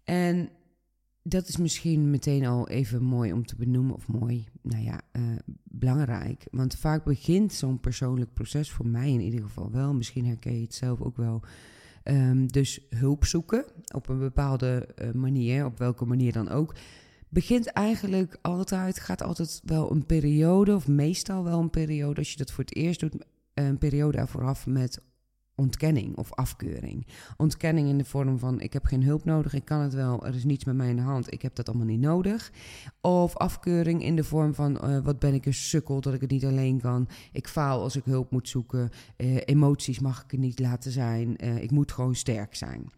En 0.03 0.49
dat 1.27 1.47
is 1.47 1.57
misschien 1.57 2.09
meteen 2.09 2.45
al 2.45 2.69
even 2.69 3.03
mooi 3.03 3.33
om 3.33 3.45
te 3.45 3.55
benoemen, 3.55 3.95
of 3.95 4.07
mooi, 4.07 4.47
nou 4.61 4.83
ja, 4.83 5.01
uh, 5.11 5.23
belangrijk. 5.63 6.47
Want 6.51 6.75
vaak 6.75 7.03
begint 7.03 7.53
zo'n 7.53 7.79
persoonlijk 7.79 8.33
proces, 8.33 8.71
voor 8.71 8.87
mij 8.87 9.11
in 9.11 9.21
ieder 9.21 9.41
geval 9.41 9.71
wel, 9.71 9.93
misschien 9.93 10.25
herken 10.25 10.55
je 10.55 10.61
het 10.61 10.73
zelf 10.73 11.01
ook 11.01 11.17
wel, 11.17 11.41
Um, 12.07 12.47
dus 12.47 12.79
hulp 12.89 13.25
zoeken 13.25 13.65
op 13.95 14.09
een 14.09 14.19
bepaalde 14.19 14.87
uh, 15.01 15.11
manier, 15.11 15.65
op 15.65 15.77
welke 15.77 16.05
manier 16.05 16.31
dan 16.31 16.49
ook, 16.49 16.75
begint 17.29 17.67
eigenlijk 17.67 18.37
altijd, 18.41 18.99
gaat 18.99 19.23
altijd 19.23 19.61
wel 19.63 19.91
een 19.91 20.05
periode, 20.05 20.75
of 20.75 20.87
meestal 20.87 21.43
wel 21.43 21.59
een 21.59 21.69
periode, 21.69 22.19
als 22.19 22.31
je 22.31 22.37
dat 22.37 22.51
voor 22.51 22.63
het 22.63 22.75
eerst 22.75 22.99
doet, 22.99 23.15
een 23.53 23.77
periode 23.77 24.17
er 24.17 24.27
vooraf 24.27 24.65
met 24.65 25.01
ontkenning 25.55 26.17
of 26.17 26.33
afkeuring. 26.33 27.07
Ontkenning 27.37 27.87
in 27.87 27.97
de 27.97 28.05
vorm 28.05 28.39
van 28.39 28.61
ik 28.61 28.73
heb 28.73 28.85
geen 28.85 29.03
hulp 29.03 29.25
nodig, 29.25 29.53
ik 29.53 29.65
kan 29.65 29.79
het 29.79 29.93
wel, 29.93 30.25
er 30.25 30.35
is 30.35 30.43
niets 30.43 30.65
met 30.65 30.75
mij 30.75 30.89
in 30.89 30.95
de 30.95 31.01
hand, 31.01 31.33
ik 31.33 31.41
heb 31.41 31.55
dat 31.55 31.67
allemaal 31.67 31.87
niet 31.87 31.99
nodig. 31.99 32.51
Of 33.01 33.35
afkeuring 33.35 34.03
in 34.03 34.15
de 34.15 34.23
vorm 34.23 34.53
van 34.53 34.79
uh, 34.83 34.99
wat 34.99 35.19
ben 35.19 35.33
ik 35.33 35.45
een 35.45 35.53
sukkel 35.53 36.01
dat 36.01 36.13
ik 36.13 36.21
het 36.21 36.31
niet 36.31 36.45
alleen 36.45 36.81
kan. 36.81 37.07
Ik 37.31 37.47
faal 37.47 37.81
als 37.81 37.95
ik 37.95 38.03
hulp 38.05 38.31
moet 38.31 38.49
zoeken. 38.49 38.89
Uh, 39.17 39.37
emoties 39.45 39.99
mag 39.99 40.23
ik 40.27 40.39
niet 40.39 40.59
laten 40.59 40.91
zijn. 40.91 41.35
Uh, 41.43 41.63
ik 41.63 41.71
moet 41.71 41.91
gewoon 41.91 42.15
sterk 42.15 42.55
zijn. 42.55 42.91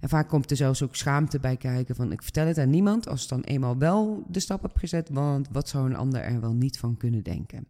En 0.00 0.08
vaak 0.08 0.28
komt 0.28 0.50
er 0.50 0.56
zelfs 0.56 0.82
ook 0.82 0.96
schaamte 0.96 1.38
bij 1.38 1.56
kijken 1.56 1.94
van 1.94 2.12
ik 2.12 2.22
vertel 2.22 2.46
het 2.46 2.58
aan 2.58 2.70
niemand 2.70 3.08
als 3.08 3.22
ik 3.22 3.28
dan 3.28 3.40
eenmaal 3.40 3.78
wel 3.78 4.24
de 4.28 4.40
stap 4.40 4.62
heb 4.62 4.76
gezet, 4.76 5.08
want 5.08 5.48
wat 5.52 5.68
zou 5.68 5.86
een 5.86 5.96
ander 5.96 6.20
er 6.20 6.40
wel 6.40 6.54
niet 6.54 6.78
van 6.78 6.96
kunnen 6.96 7.22
denken. 7.22 7.66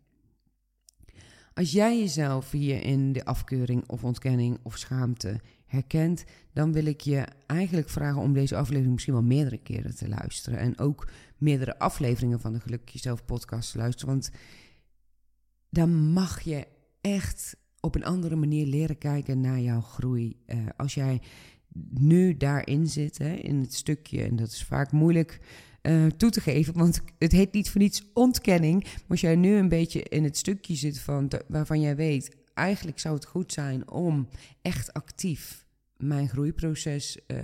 Als 1.55 1.73
jij 1.73 1.99
jezelf 1.99 2.51
hier 2.51 2.83
in 2.83 3.13
de 3.13 3.25
afkeuring 3.25 3.89
of 3.89 4.05
ontkenning 4.05 4.59
of 4.63 4.79
schaamte 4.79 5.41
herkent, 5.67 6.25
dan 6.53 6.73
wil 6.73 6.87
ik 6.87 7.01
je 7.01 7.27
eigenlijk 7.47 7.89
vragen 7.89 8.23
om 8.23 8.33
deze 8.33 8.57
aflevering 8.57 8.93
misschien 8.93 9.15
wel 9.15 9.23
meerdere 9.23 9.59
keren 9.59 9.97
te 9.97 10.09
luisteren. 10.09 10.59
En 10.59 10.79
ook 10.79 11.09
meerdere 11.39 11.79
afleveringen 11.79 12.41
van 12.41 12.53
de 12.53 12.61
Gelukkig 12.61 12.93
Jezelf 12.93 13.25
podcast 13.25 13.73
te 13.73 13.79
luisteren. 13.79 14.15
Want 14.15 14.31
dan 15.71 16.13
mag 16.13 16.41
je 16.41 16.67
echt 17.01 17.57
op 17.81 17.95
een 17.95 18.05
andere 18.05 18.37
manier 18.37 18.67
leren 18.67 18.99
kijken 18.99 19.41
naar 19.41 19.61
jouw 19.61 19.81
groei. 19.81 20.37
Uh, 20.47 20.67
als 20.77 20.95
jij 20.95 21.21
nu 21.91 22.37
daarin 22.37 22.87
zit, 22.87 23.19
hè, 23.19 23.33
in 23.33 23.61
het 23.61 23.75
stukje, 23.75 24.23
en 24.23 24.37
dat 24.37 24.49
is 24.49 24.65
vaak 24.65 24.93
moeilijk 24.93 25.41
uh, 25.87 26.07
toe 26.07 26.31
te 26.31 26.41
geven. 26.41 26.75
Want 26.75 27.01
het 27.19 27.33
heet 27.33 27.53
niet 27.53 27.71
voor 27.71 27.81
niets 27.81 28.11
ontkenning. 28.13 28.85
Maar 28.85 29.03
als 29.09 29.21
jij 29.21 29.37
nu 29.37 29.57
een 29.57 29.69
beetje 29.69 30.03
in 30.03 30.25
het 30.25 30.37
stukje 30.37 30.75
zit 30.75 31.01
van 31.01 31.31
waarvan 31.49 31.81
jij 31.81 31.97
weet, 31.97 32.37
eigenlijk 32.55 32.99
zou 32.99 33.15
het 33.15 33.25
goed 33.25 33.53
zijn 33.53 33.91
om 33.91 34.29
echt 34.63 34.93
actief 34.93 35.67
mijn 35.97 36.29
groeiproces 36.29 37.19
uh, 37.27 37.39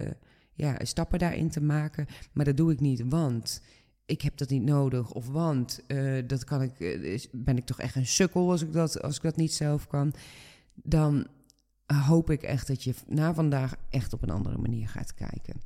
ja, 0.54 0.76
stappen 0.82 1.18
daarin 1.18 1.50
te 1.50 1.62
maken. 1.62 2.06
Maar 2.32 2.44
dat 2.44 2.56
doe 2.56 2.72
ik 2.72 2.80
niet, 2.80 3.02
want 3.08 3.62
ik 4.06 4.22
heb 4.22 4.36
dat 4.36 4.48
niet 4.48 4.62
nodig. 4.62 5.12
Of 5.12 5.28
want 5.28 5.80
uh, 5.86 6.22
dat 6.26 6.44
kan 6.44 6.62
ik, 6.62 7.28
ben 7.32 7.56
ik 7.56 7.66
toch 7.66 7.80
echt 7.80 7.94
een 7.94 8.06
sukkel 8.06 8.50
als 8.50 8.62
ik 8.62 8.72
dat, 8.72 9.02
als 9.02 9.16
ik 9.16 9.22
dat 9.22 9.36
niet 9.36 9.52
zelf 9.52 9.86
kan. 9.86 10.12
Dan 10.74 11.26
hoop 11.94 12.30
ik 12.30 12.42
echt 12.42 12.66
dat 12.66 12.82
je 12.82 12.94
na 13.06 13.34
vandaag 13.34 13.76
echt 13.90 14.12
op 14.12 14.22
een 14.22 14.30
andere 14.30 14.58
manier 14.58 14.88
gaat 14.88 15.14
kijken. 15.14 15.60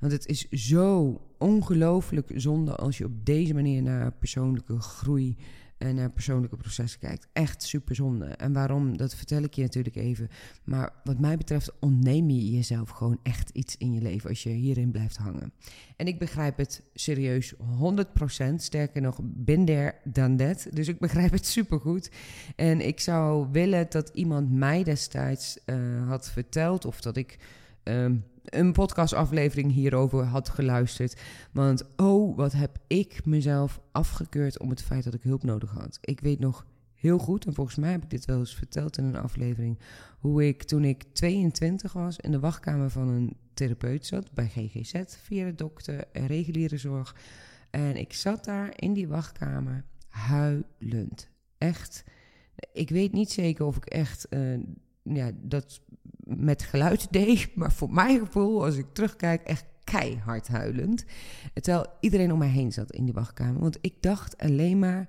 Want 0.00 0.12
het 0.12 0.26
is 0.26 0.48
zo 0.48 1.20
ongelooflijk 1.38 2.32
zonde 2.34 2.76
als 2.76 2.98
je 2.98 3.04
op 3.04 3.26
deze 3.26 3.54
manier 3.54 3.82
naar 3.82 4.12
persoonlijke 4.12 4.80
groei 4.80 5.36
en 5.78 5.94
naar 5.94 6.10
persoonlijke 6.10 6.56
processen 6.56 7.00
kijkt. 7.00 7.28
Echt 7.32 7.62
super 7.62 7.94
zonde. 7.94 8.26
En 8.26 8.52
waarom, 8.52 8.96
dat 8.96 9.14
vertel 9.14 9.42
ik 9.42 9.54
je 9.54 9.62
natuurlijk 9.62 9.96
even. 9.96 10.28
Maar 10.64 10.92
wat 11.04 11.18
mij 11.18 11.36
betreft 11.36 11.72
ontneem 11.80 12.30
je 12.30 12.50
jezelf 12.50 12.90
gewoon 12.90 13.18
echt 13.22 13.50
iets 13.50 13.76
in 13.76 13.92
je 13.92 14.00
leven 14.00 14.28
als 14.28 14.42
je 14.42 14.50
hierin 14.50 14.90
blijft 14.90 15.16
hangen. 15.16 15.52
En 15.96 16.06
ik 16.06 16.18
begrijp 16.18 16.56
het 16.56 16.82
serieus 16.94 17.54
100%. 17.54 18.54
Sterker 18.56 19.02
nog, 19.02 19.20
bin 19.22 19.64
there 19.64 19.94
dan 20.04 20.36
that. 20.36 20.66
Dus 20.72 20.88
ik 20.88 20.98
begrijp 20.98 21.32
het 21.32 21.46
supergoed. 21.46 22.10
En 22.56 22.86
ik 22.86 23.00
zou 23.00 23.48
willen 23.52 23.86
dat 23.88 24.10
iemand 24.12 24.52
mij 24.52 24.82
destijds 24.82 25.58
uh, 25.66 26.08
had 26.08 26.30
verteld 26.30 26.84
of 26.84 27.00
dat 27.00 27.16
ik... 27.16 27.38
Um, 27.84 28.24
een 28.50 28.72
podcastaflevering 28.72 29.72
hierover 29.72 30.24
had 30.24 30.48
geluisterd. 30.48 31.20
Want 31.52 31.96
oh, 31.96 32.36
wat 32.36 32.52
heb 32.52 32.78
ik 32.86 33.24
mezelf 33.24 33.80
afgekeurd 33.92 34.58
om 34.58 34.70
het 34.70 34.82
feit 34.82 35.04
dat 35.04 35.14
ik 35.14 35.22
hulp 35.22 35.42
nodig 35.42 35.70
had. 35.70 35.98
Ik 36.00 36.20
weet 36.20 36.38
nog 36.38 36.66
heel 36.94 37.18
goed, 37.18 37.46
en 37.46 37.54
volgens 37.54 37.76
mij 37.76 37.90
heb 37.90 38.02
ik 38.02 38.10
dit 38.10 38.24
wel 38.24 38.38
eens 38.38 38.54
verteld 38.54 38.98
in 38.98 39.04
een 39.04 39.16
aflevering, 39.16 39.78
hoe 40.18 40.46
ik 40.46 40.62
toen 40.62 40.84
ik 40.84 41.04
22 41.12 41.92
was 41.92 42.16
in 42.16 42.30
de 42.30 42.40
wachtkamer 42.40 42.90
van 42.90 43.08
een 43.08 43.36
therapeut 43.54 44.06
zat 44.06 44.32
bij 44.32 44.48
GGZ, 44.48 45.02
via 45.06 45.44
de 45.44 45.54
dokter, 45.54 46.04
en 46.12 46.26
reguliere 46.26 46.76
zorg. 46.76 47.16
En 47.70 47.96
ik 47.96 48.12
zat 48.12 48.44
daar 48.44 48.72
in 48.76 48.92
die 48.92 49.08
wachtkamer 49.08 49.84
huilend. 50.08 51.28
Echt. 51.58 52.04
Ik 52.72 52.90
weet 52.90 53.12
niet 53.12 53.30
zeker 53.30 53.64
of 53.64 53.76
ik 53.76 53.84
echt 53.84 54.26
uh, 54.30 54.58
ja, 55.02 55.30
dat 55.34 55.80
met 56.36 56.62
geluid 56.62 57.12
deed. 57.12 57.54
Maar 57.54 57.72
voor 57.72 57.92
mijn 57.92 58.18
gevoel, 58.18 58.64
als 58.64 58.76
ik 58.76 58.86
terugkijk, 58.92 59.42
echt 59.42 59.64
keihard 59.84 60.48
huilend. 60.48 61.04
Terwijl 61.54 61.86
iedereen 62.00 62.32
om 62.32 62.38
mij 62.38 62.48
heen 62.48 62.72
zat 62.72 62.92
in 62.92 63.04
die 63.04 63.14
wachtkamer. 63.14 63.60
Want 63.60 63.78
ik 63.80 63.94
dacht 64.00 64.38
alleen 64.38 64.78
maar, 64.78 65.08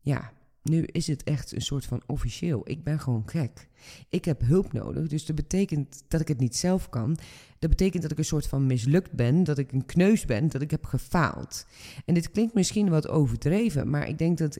ja, 0.00 0.32
nu 0.62 0.82
is 0.82 1.06
het 1.06 1.24
echt 1.24 1.52
een 1.52 1.60
soort 1.60 1.84
van 1.84 2.02
officieel. 2.06 2.60
Ik 2.64 2.84
ben 2.84 3.00
gewoon 3.00 3.22
gek. 3.26 3.68
Ik 4.08 4.24
heb 4.24 4.40
hulp 4.40 4.72
nodig. 4.72 5.08
Dus 5.08 5.26
dat 5.26 5.36
betekent 5.36 6.02
dat 6.08 6.20
ik 6.20 6.28
het 6.28 6.38
niet 6.38 6.56
zelf 6.56 6.88
kan. 6.88 7.18
Dat 7.58 7.70
betekent 7.70 8.02
dat 8.02 8.12
ik 8.12 8.18
een 8.18 8.24
soort 8.24 8.46
van 8.46 8.66
mislukt 8.66 9.12
ben. 9.12 9.44
Dat 9.44 9.58
ik 9.58 9.72
een 9.72 9.86
kneus 9.86 10.24
ben. 10.24 10.48
Dat 10.48 10.62
ik 10.62 10.70
heb 10.70 10.84
gefaald. 10.84 11.66
En 12.04 12.14
dit 12.14 12.30
klinkt 12.30 12.54
misschien 12.54 12.88
wat 12.88 13.08
overdreven. 13.08 13.90
Maar 13.90 14.08
ik 14.08 14.18
denk 14.18 14.38
dat 14.38 14.58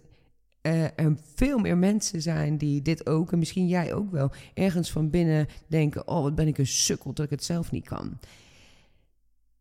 uh, 0.67 0.85
er 0.85 1.17
veel 1.35 1.59
meer 1.59 1.79
mensen 1.79 2.23
zijn 2.23 2.59
die 2.59 2.83
dit 2.83 3.07
ook, 3.07 3.33
en 3.33 3.39
misschien 3.39 3.69
jij 3.69 3.95
ook 3.95 4.11
wel, 4.11 4.31
ergens 4.55 4.91
van 4.91 5.11
binnen 5.11 5.47
denken: 5.67 6.09
Oh, 6.09 6.23
wat 6.23 6.35
ben 6.35 6.47
ik 6.47 6.59
een 6.59 6.67
sukkel 6.67 7.13
dat 7.13 7.25
ik 7.25 7.31
het 7.31 7.45
zelf 7.45 7.71
niet 7.71 7.85
kan. 7.85 8.19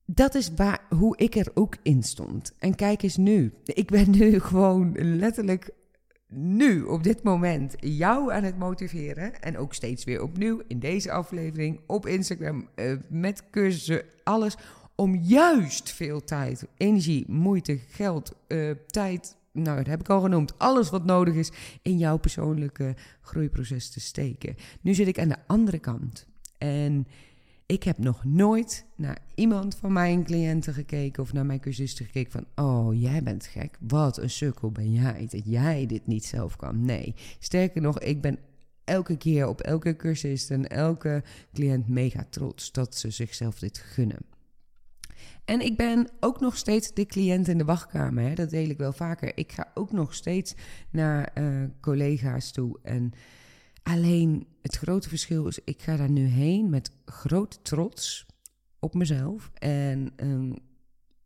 Dat 0.06 0.36
is 0.36 0.52
waar, 0.56 0.82
hoe 0.90 1.18
ik 1.18 1.36
er 1.36 1.52
ook 1.54 1.76
in 1.84 2.04
stond. 2.04 2.54
En 2.60 2.76
kijk 2.76 3.02
eens 3.02 3.18
nu. 3.18 3.54
Ik 3.64 3.90
ben 3.90 4.10
nu 4.10 4.40
gewoon 4.50 4.92
letterlijk 5.18 5.74
nu, 6.30 6.84
op 6.84 7.04
dit 7.04 7.24
moment, 7.24 7.76
jou 7.80 8.34
aan 8.34 8.44
het 8.44 8.58
motiveren. 8.58 9.42
En 9.42 9.58
ook 9.58 9.74
steeds 9.74 10.04
weer 10.04 10.22
opnieuw 10.22 10.62
in 10.68 10.80
deze 10.80 11.12
aflevering 11.12 11.80
op 11.88 12.06
Instagram 12.06 12.68
uh, 12.76 12.98
met 13.10 13.44
cursussen, 13.52 14.04
alles. 14.24 14.58
Om 14.96 15.16
juist 15.16 15.92
veel 15.92 16.24
tijd, 16.24 16.68
energie, 16.78 17.26
moeite, 17.28 17.78
geld, 17.78 18.36
uh, 18.48 18.72
tijd, 18.88 19.38
nou, 19.56 19.78
dat 19.78 19.88
heb 19.88 20.00
ik 20.00 20.10
al 20.10 20.22
genoemd, 20.22 20.60
alles 20.60 20.90
wat 20.90 21.06
nodig 21.06 21.34
is 21.34 21.52
in 21.82 21.98
jouw 21.98 22.18
persoonlijke 22.18 22.96
groeiproces 23.22 23.90
te 23.90 24.00
steken. 24.00 24.56
Nu 24.82 24.94
zit 24.94 25.08
ik 25.08 25.20
aan 25.20 25.28
de 25.28 25.48
andere 25.48 25.80
kant. 25.80 26.28
En 26.58 27.08
ik 27.66 27.84
heb 27.84 27.98
nog 27.98 28.24
nooit 28.24 28.86
naar 28.96 29.20
iemand 29.36 29.76
van 29.76 29.94
mijn 29.94 30.24
cliënten 30.24 30.74
gekeken 30.74 31.24
of 31.24 31.34
naar 31.34 31.46
mijn 31.46 31.60
cursisten 31.60 32.06
gekeken 32.06 32.32
van, 32.32 32.66
oh, 32.66 33.02
jij 33.02 33.24
bent 33.24 33.46
gek. 33.46 33.78
Wat 33.80 34.18
een 34.18 34.30
sukkel 34.30 34.72
ben 34.72 34.92
jij 34.92 35.28
dat 35.30 35.42
jij 35.46 35.86
dit 35.86 36.08
niet 36.08 36.26
zelf 36.26 36.56
kan. 36.56 36.86
Nee, 36.86 37.16
sterker 37.40 37.82
nog, 37.82 38.00
ik 38.00 38.22
ben 38.22 38.40
elke 38.84 39.18
keer 39.18 39.48
op 39.48 39.62
elke 39.62 39.96
cursist 39.96 40.52
en 40.52 40.68
elke 40.68 41.24
cliënt 41.54 41.88
mega 41.88 42.26
trots 42.30 42.72
dat 42.72 42.96
ze 42.96 43.10
zichzelf 43.10 43.60
dit 43.60 43.78
gunnen. 43.78 44.35
En 45.46 45.62
ik 45.62 45.78
ben 45.78 46.10
ook 46.20 46.40
nog 46.40 46.58
steeds 46.58 46.94
de 46.94 47.06
cliënt 47.06 47.48
in 47.48 47.58
de 47.58 47.66
wachtkamer. 47.66 48.24
Hè. 48.24 48.34
Dat 48.34 48.50
deel 48.50 48.70
ik 48.70 48.78
wel 48.78 48.94
vaker. 48.94 49.38
Ik 49.38 49.52
ga 49.52 49.72
ook 49.74 49.92
nog 49.92 50.14
steeds 50.14 50.54
naar 50.90 51.32
uh, 51.38 51.64
collega's 51.82 52.52
toe. 52.52 52.80
En 52.84 53.12
alleen 53.84 54.48
het 54.62 54.76
grote 54.76 55.10
verschil 55.10 55.48
is, 55.48 55.60
ik 55.64 55.82
ga 55.82 55.96
daar 55.96 56.10
nu 56.10 56.26
heen 56.26 56.70
met 56.70 56.92
groot 57.06 57.60
trots 57.64 58.26
op 58.80 58.94
mezelf. 58.94 59.52
En 59.54 60.14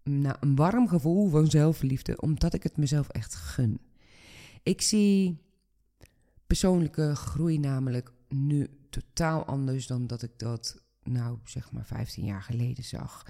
nou, 0.03 0.35
een 0.39 0.55
warm 0.55 0.87
gevoel 0.87 1.29
van 1.29 1.47
zelfliefde, 1.47 2.21
omdat 2.21 2.53
ik 2.53 2.63
het 2.63 2.77
mezelf 2.77 3.09
echt 3.09 3.35
gun. 3.35 3.79
Ik 4.63 4.81
zie 4.81 5.37
persoonlijke 6.47 7.15
groei 7.15 7.59
namelijk 7.59 8.11
nu 8.27 8.67
totaal 8.89 9.45
anders 9.45 9.87
dan 9.87 10.07
dat 10.07 10.21
ik 10.21 10.31
dat, 10.37 10.83
nou 11.03 11.37
zeg 11.43 11.71
maar, 11.71 11.85
15 11.85 12.25
jaar 12.25 12.41
geleden 12.41 12.83
zag 12.83 13.25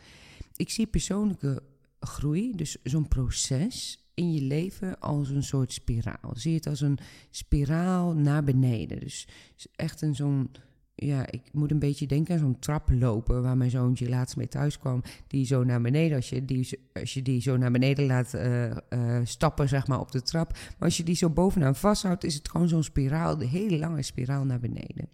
ik 0.60 0.70
zie 0.70 0.88
persoonlijke 0.88 1.64
groei, 2.00 2.56
dus 2.56 2.78
zo'n 2.84 3.08
proces 3.08 4.04
in 4.14 4.34
je 4.34 4.42
leven 4.42 5.00
als 5.00 5.30
een 5.30 5.44
soort 5.44 5.74
spiraal. 5.74 6.32
Zie 6.34 6.56
het 6.56 6.68
als 6.68 6.82
een 6.82 6.98
spiraal 7.30 8.14
naar 8.14 8.44
beneden. 8.44 9.00
Dus 9.00 9.28
echt 9.76 10.02
een 10.02 10.16
zo'n, 10.16 10.52
ja, 10.96 11.32
ik 11.32 11.42
moet 11.52 11.72
een 11.72 11.80
beetje 11.80 12.08
denken 12.08 12.34
aan 12.34 12.40
zo'n 12.40 12.60
traploper 12.60 13.42
waar 13.42 13.58
mijn 13.58 13.70
zoontje 13.70 14.10
laatst 14.10 14.36
mee 14.36 14.48
thuis 14.48 14.80
kwam. 14.80 15.02
Die 15.28 15.46
zo 15.46 15.64
naar 15.64 15.82
beneden, 15.82 16.16
als 16.16 16.30
je 16.30 16.46
die, 16.46 16.80
als 16.94 17.14
je 17.14 17.22
die 17.22 17.42
zo 17.42 17.58
naar 17.58 17.72
beneden 17.72 18.06
laat 18.06 18.34
uh, 18.34 18.66
uh, 18.66 19.20
stappen, 19.24 19.70
zeg 19.70 19.88
maar, 19.88 20.00
op 20.00 20.12
de 20.12 20.22
trap. 20.22 20.52
Maar 20.52 20.88
als 20.88 20.98
je 20.98 21.04
die 21.04 21.16
zo 21.16 21.30
bovenaan 21.30 21.76
vasthoudt, 21.76 22.24
is 22.24 22.36
het 22.36 22.50
gewoon 22.50 22.68
zo'n 22.68 22.84
spiraal, 22.84 23.38
de 23.38 23.46
hele 23.46 23.78
lange 23.78 24.02
spiraal 24.02 24.46
naar 24.46 24.60
beneden. 24.60 25.10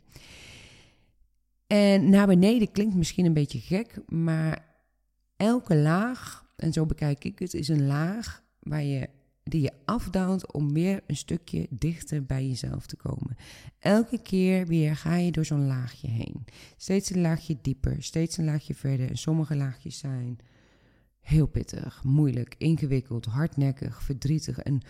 En 1.68 2.10
naar 2.10 2.28
beneden 2.28 2.72
klinkt 2.72 2.96
misschien 2.96 3.26
een 3.26 3.34
beetje 3.34 3.60
gek, 3.60 4.02
maar 4.08 4.74
elke 5.38 5.76
laag, 5.76 6.46
en 6.56 6.74
zo 6.74 6.86
bekijk 6.86 7.24
ik 7.24 7.40
het, 7.40 7.54
is 7.54 7.68
een 7.68 7.86
laag 7.86 8.44
waar 8.60 8.84
je, 8.84 9.10
die 9.44 9.62
je 9.62 9.72
afdaalt 9.86 10.52
om 10.52 10.74
weer 10.74 11.04
een 11.08 11.16
stukje 11.16 11.68
dichter 11.70 12.26
bij 12.26 12.48
jezelf 12.48 12.86
te 12.86 12.96
komen. 12.96 13.36
Elke 13.80 14.22
keer 14.22 14.68
weer 14.68 14.96
ga 14.96 15.16
je 15.16 15.32
door 15.32 15.46
zo'n 15.46 15.68
laagje 15.68 16.08
heen. 16.08 16.46
Steeds 16.78 17.10
een 17.10 17.22
laagje 17.22 17.58
dieper, 17.62 18.04
steeds 18.04 18.38
een 18.38 18.46
laagje 18.46 18.76
verder. 18.76 19.10
En 19.10 19.18
sommige 19.18 19.56
laagjes 19.56 19.98
zijn 19.98 20.40
heel 21.20 21.48
pittig, 21.48 22.04
moeilijk, 22.04 22.56
ingewikkeld, 22.58 23.26
hardnekkig, 23.26 24.04
verdrietig. 24.04 24.60
En 24.60 24.82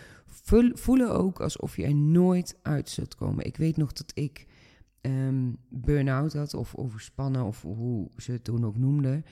voelen 0.74 1.14
ook 1.14 1.42
alsof 1.42 1.76
je 1.76 1.84
er 1.84 1.96
nooit 1.96 2.60
uit 2.62 2.90
zult 2.90 3.16
komen. 3.16 3.46
Ik 3.46 3.58
weet 3.58 3.78
nog 3.78 3.94
dat 3.94 4.12
ik 4.14 4.46
um, 5.02 5.58
burn-out 5.70 6.34
had, 6.34 6.54
of 6.54 6.76
overspannen, 6.76 7.44
of 7.44 7.62
hoe 7.62 8.10
ze 8.18 8.32
het 8.32 8.44
toen 8.44 8.66
ook 8.66 8.78
noemden. 8.78 9.26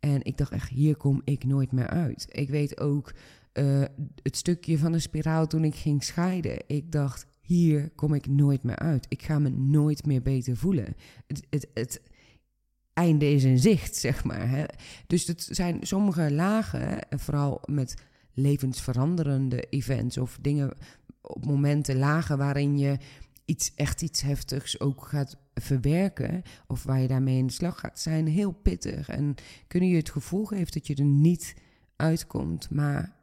En 0.00 0.24
ik 0.24 0.36
dacht 0.36 0.52
echt, 0.52 0.68
hier 0.68 0.96
kom 0.96 1.22
ik 1.24 1.44
nooit 1.44 1.72
meer 1.72 1.88
uit. 1.88 2.26
Ik 2.30 2.48
weet 2.48 2.80
ook 2.80 3.12
uh, 3.52 3.84
het 4.22 4.36
stukje 4.36 4.78
van 4.78 4.92
de 4.92 4.98
spiraal 4.98 5.46
toen 5.46 5.64
ik 5.64 5.74
ging 5.74 6.04
scheiden. 6.04 6.62
Ik 6.66 6.92
dacht, 6.92 7.26
hier 7.40 7.90
kom 7.94 8.14
ik 8.14 8.26
nooit 8.26 8.62
meer 8.62 8.78
uit. 8.78 9.06
Ik 9.08 9.22
ga 9.22 9.38
me 9.38 9.48
nooit 9.48 10.06
meer 10.06 10.22
beter 10.22 10.56
voelen. 10.56 10.94
Het, 11.26 11.46
het, 11.50 11.68
het 11.74 12.02
einde 12.92 13.30
is 13.30 13.44
in 13.44 13.58
zicht, 13.58 13.96
zeg 13.96 14.24
maar. 14.24 14.48
Hè. 14.50 14.64
Dus 15.06 15.26
het 15.26 15.48
zijn 15.50 15.78
sommige 15.86 16.32
lagen, 16.32 17.08
en 17.08 17.18
vooral 17.18 17.62
met 17.64 17.94
levensveranderende 18.32 19.60
events 19.70 20.18
of 20.18 20.38
dingen 20.40 20.76
op 21.20 21.46
momenten, 21.46 21.96
lagen 21.96 22.38
waarin 22.38 22.78
je 22.78 22.96
iets, 23.48 23.74
echt 23.74 24.02
iets 24.02 24.20
heftigs 24.20 24.80
ook 24.80 25.06
gaat 25.06 25.36
verwerken 25.54 26.42
of 26.66 26.82
waar 26.82 27.00
je 27.00 27.08
daarmee 27.08 27.38
in 27.38 27.46
de 27.46 27.52
slag 27.52 27.80
gaat, 27.80 28.00
zijn 28.00 28.26
heel 28.26 28.52
pittig 28.52 29.08
en 29.08 29.34
kunnen 29.66 29.88
je 29.88 29.96
het 29.96 30.10
gevoel 30.10 30.44
geven 30.44 30.72
dat 30.72 30.86
je 30.86 30.94
er 30.94 31.04
niet 31.04 31.54
uitkomt, 31.96 32.70
maar 32.70 33.16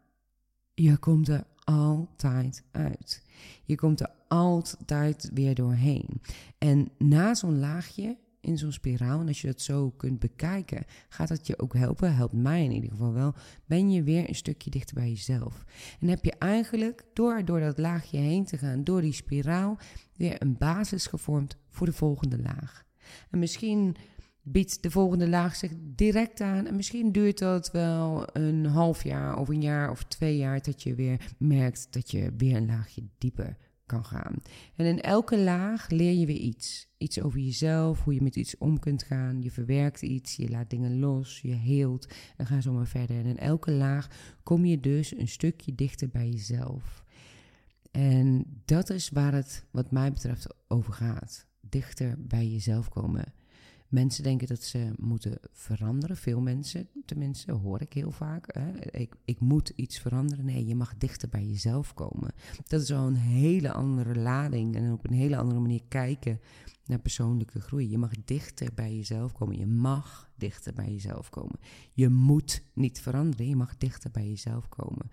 je 0.74 0.98
komt 0.98 1.28
er 1.28 1.44
altijd 1.64 2.64
uit. 2.72 3.24
Je 3.64 3.76
komt 3.76 4.00
er 4.00 4.12
altijd 4.28 5.30
weer 5.34 5.56
doorheen. 5.56 6.22
En 6.58 6.90
na 6.98 7.34
zo'n 7.34 7.60
laagje 7.60 8.18
in 8.46 8.58
zo'n 8.58 8.72
spiraal. 8.72 9.20
En 9.20 9.28
als 9.28 9.42
je 9.42 9.48
dat 9.48 9.62
zo 9.62 9.90
kunt 9.90 10.20
bekijken, 10.20 10.86
gaat 11.10 11.28
dat 11.28 11.48
je 11.48 11.60
ook 11.60 11.74
helpen. 11.74 12.16
Helpt 12.16 12.34
mij 12.34 12.64
in 12.64 12.72
ieder 12.72 12.90
geval 12.90 13.14
wel. 13.14 13.34
Ben 13.66 13.92
je 13.92 14.04
weer 14.04 14.30
een 14.30 14.36
stukje 14.36 14.70
dichter 14.70 14.96
bij 14.96 15.10
jezelf. 15.10 15.66
En 16.00 16.08
heb 16.08 16.26
je 16.26 16.34
eigenlijk 16.40 17.04
door, 17.14 17.46
door 17.46 17.60
dat 17.60 17.78
laagje 17.78 18.18
heen 18.18 18.46
te 18.46 18.58
gaan, 18.58 18.84
door 18.84 19.02
die 19.02 19.14
spiraal, 19.14 19.78
weer 20.16 20.42
een 20.42 20.58
basis 20.58 21.08
gevormd 21.08 21.58
voor 21.70 21.86
de 21.86 21.94
volgende 21.94 22.42
laag. 22.42 22.84
En 23.30 23.40
misschien 23.40 23.96
biedt 24.42 24.84
de 24.84 24.92
volgende 24.92 25.30
laag 25.30 25.56
zich 25.56 25.72
direct 25.80 26.42
aan. 26.42 26.68
En 26.68 26.76
misschien 26.76 27.12
duurt 27.12 27.38
dat 27.38 27.72
wel 27.72 28.28
een 28.34 28.66
half 28.66 29.04
jaar 29.04 29.38
of 29.38 29.50
een 29.50 29.62
jaar 29.62 29.92
of 29.92 30.04
twee 30.04 30.38
jaar 30.38 30.62
dat 30.62 30.84
je 30.84 30.96
weer 30.96 31.34
merkt 31.38 31.88
dat 31.90 32.12
je 32.12 32.34
weer 32.38 32.56
een 32.56 32.66
laagje 32.66 33.04
dieper 33.18 33.58
kan 33.86 34.06
gaan. 34.06 34.42
En 34.76 34.86
in 34.86 35.02
elke 35.02 35.40
laag 35.40 35.90
leer 35.90 36.14
je 36.14 36.26
weer 36.26 36.38
iets. 36.38 36.94
Iets 36.98 37.22
over 37.22 37.40
jezelf, 37.40 38.04
hoe 38.04 38.14
je 38.14 38.22
met 38.22 38.36
iets 38.36 38.58
om 38.58 38.80
kunt 38.80 39.04
gaan. 39.04 39.42
Je 39.42 39.52
verwerkt 39.52 40.02
iets, 40.02 40.36
je 40.36 40.50
laat 40.50 40.70
dingen 40.70 41.00
los, 41.00 41.40
je 41.42 41.54
heelt 41.54 42.14
en 42.38 42.46
ga 42.46 42.62
zo 42.62 42.74
maar 42.74 42.88
verder. 42.88 43.18
En 43.18 43.26
in 43.26 43.38
elke 43.38 43.72
laag 43.72 44.10
kom 44.44 44.66
je 44.66 44.80
dus 44.80 45.18
een 45.18 45.28
stukje 45.28 45.76
dichter 45.76 46.10
bij 46.10 46.30
jezelf. 46.30 47.04
En 47.92 48.46
dat 48.66 48.90
is 48.90 49.10
waar 49.10 49.34
het, 49.34 49.66
wat 49.72 49.92
mij 49.92 50.12
betreft, 50.12 50.56
over 50.68 50.94
gaat. 50.94 51.46
Dichter 51.62 52.16
bij 52.20 52.48
jezelf 52.48 52.90
komen. 52.90 53.34
Mensen 53.88 54.24
denken 54.24 54.48
dat 54.48 54.62
ze 54.62 54.92
moeten 54.98 55.38
veranderen. 55.52 56.18
Veel 56.18 56.42
mensen, 56.42 56.88
tenminste, 57.06 57.52
hoor 57.52 57.82
ik 57.82 57.94
heel 57.94 58.12
vaak. 58.12 58.46
Hè? 58.56 58.92
Ik, 58.92 59.16
ik 59.26 59.40
moet 59.40 59.72
iets 59.76 60.00
veranderen. 60.00 60.46
Nee, 60.46 60.66
je 60.66 60.76
mag 60.76 60.98
dichter 60.98 61.30
bij 61.30 61.46
jezelf 61.46 61.94
komen. 61.94 62.32
Dat 62.68 62.82
is 62.82 62.92
al 62.92 63.08
een 63.08 63.16
hele 63.16 63.72
andere 63.72 64.16
lading 64.16 64.76
en 64.76 64.92
op 64.92 65.08
een 65.08 65.14
hele 65.14 65.38
andere 65.38 65.60
manier 65.60 65.82
kijken 65.88 66.40
naar 66.86 67.00
persoonlijke 67.00 67.60
groei. 67.60 67.90
Je 67.90 67.98
mag 67.98 68.12
dichter 68.26 68.70
bij 68.76 68.96
jezelf 68.96 69.34
komen. 69.34 69.58
Je 69.58 69.68
mag 69.68 70.30
dichter 70.36 70.74
bij 70.74 70.92
jezelf 70.92 71.30
komen. 71.30 71.60
Je 71.94 72.10
moet 72.10 72.64
niet 72.74 73.02
veranderen. 73.02 73.48
Je 73.48 73.56
mag 73.56 73.78
dichter 73.78 74.12
bij 74.12 74.28
jezelf 74.28 74.70
komen. 74.70 75.10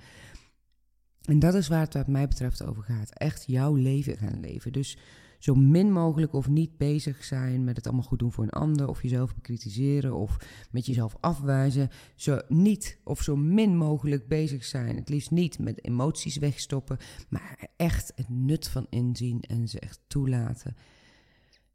En 1.23 1.39
dat 1.39 1.55
is 1.55 1.69
waar 1.69 1.81
het 1.81 1.95
wat 1.95 2.07
mij 2.07 2.29
betreft 2.29 2.65
over 2.65 2.83
gaat. 2.83 3.11
Echt 3.11 3.45
jouw 3.47 3.75
leven 3.75 4.17
gaan 4.17 4.41
leven. 4.41 4.73
Dus 4.73 4.99
zo 5.43 5.55
min 5.55 5.93
mogelijk 5.93 6.33
of 6.33 6.49
niet 6.49 6.77
bezig 6.77 7.25
zijn 7.25 7.65
met 7.65 7.77
het 7.77 7.87
allemaal 7.87 8.05
goed 8.05 8.19
doen 8.19 8.33
voor 8.33 8.45
een 8.45 8.51
ander, 8.51 8.89
of 8.89 9.03
jezelf 9.03 9.35
bekritiseren 9.35 10.15
of 10.15 10.37
met 10.71 10.87
jezelf 10.87 11.17
afwijzen. 11.21 11.89
Zo 12.15 12.41
niet 12.49 12.99
of 13.05 13.23
zo 13.23 13.37
min 13.37 13.77
mogelijk 13.77 14.29
bezig 14.29 14.65
zijn. 14.65 14.97
Het 14.97 15.09
liefst 15.09 15.31
niet 15.31 15.59
met 15.59 15.85
emoties 15.85 16.37
wegstoppen, 16.37 16.99
maar 17.29 17.69
echt 17.77 18.13
het 18.15 18.29
nut 18.29 18.69
van 18.69 18.87
inzien 18.91 19.41
en 19.41 19.69
ze 19.69 19.81
echt 19.81 20.01
toelaten. 20.07 20.77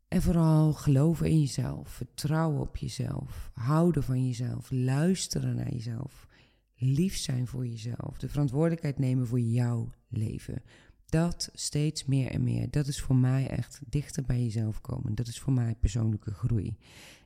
En 0.07 0.21
vooral 0.21 0.73
geloven 0.73 1.29
in 1.29 1.39
jezelf, 1.39 1.89
vertrouwen 1.89 2.61
op 2.61 2.77
jezelf, 2.77 3.49
houden 3.53 4.03
van 4.03 4.25
jezelf, 4.25 4.71
luisteren 4.71 5.55
naar 5.55 5.71
jezelf, 5.71 6.27
lief 6.75 7.17
zijn 7.17 7.47
voor 7.47 7.67
jezelf, 7.67 8.17
de 8.17 8.29
verantwoordelijkheid 8.29 8.99
nemen 8.99 9.27
voor 9.27 9.39
jouw 9.39 9.89
leven. 10.09 10.61
Dat 11.09 11.49
steeds 11.53 12.05
meer 12.05 12.31
en 12.31 12.43
meer. 12.43 12.71
Dat 12.71 12.87
is 12.87 13.01
voor 13.01 13.15
mij 13.15 13.47
echt 13.47 13.81
dichter 13.85 14.23
bij 14.23 14.43
jezelf 14.43 14.81
komen. 14.81 15.15
Dat 15.15 15.27
is 15.27 15.39
voor 15.39 15.53
mij 15.53 15.75
persoonlijke 15.79 16.33
groei. 16.33 16.77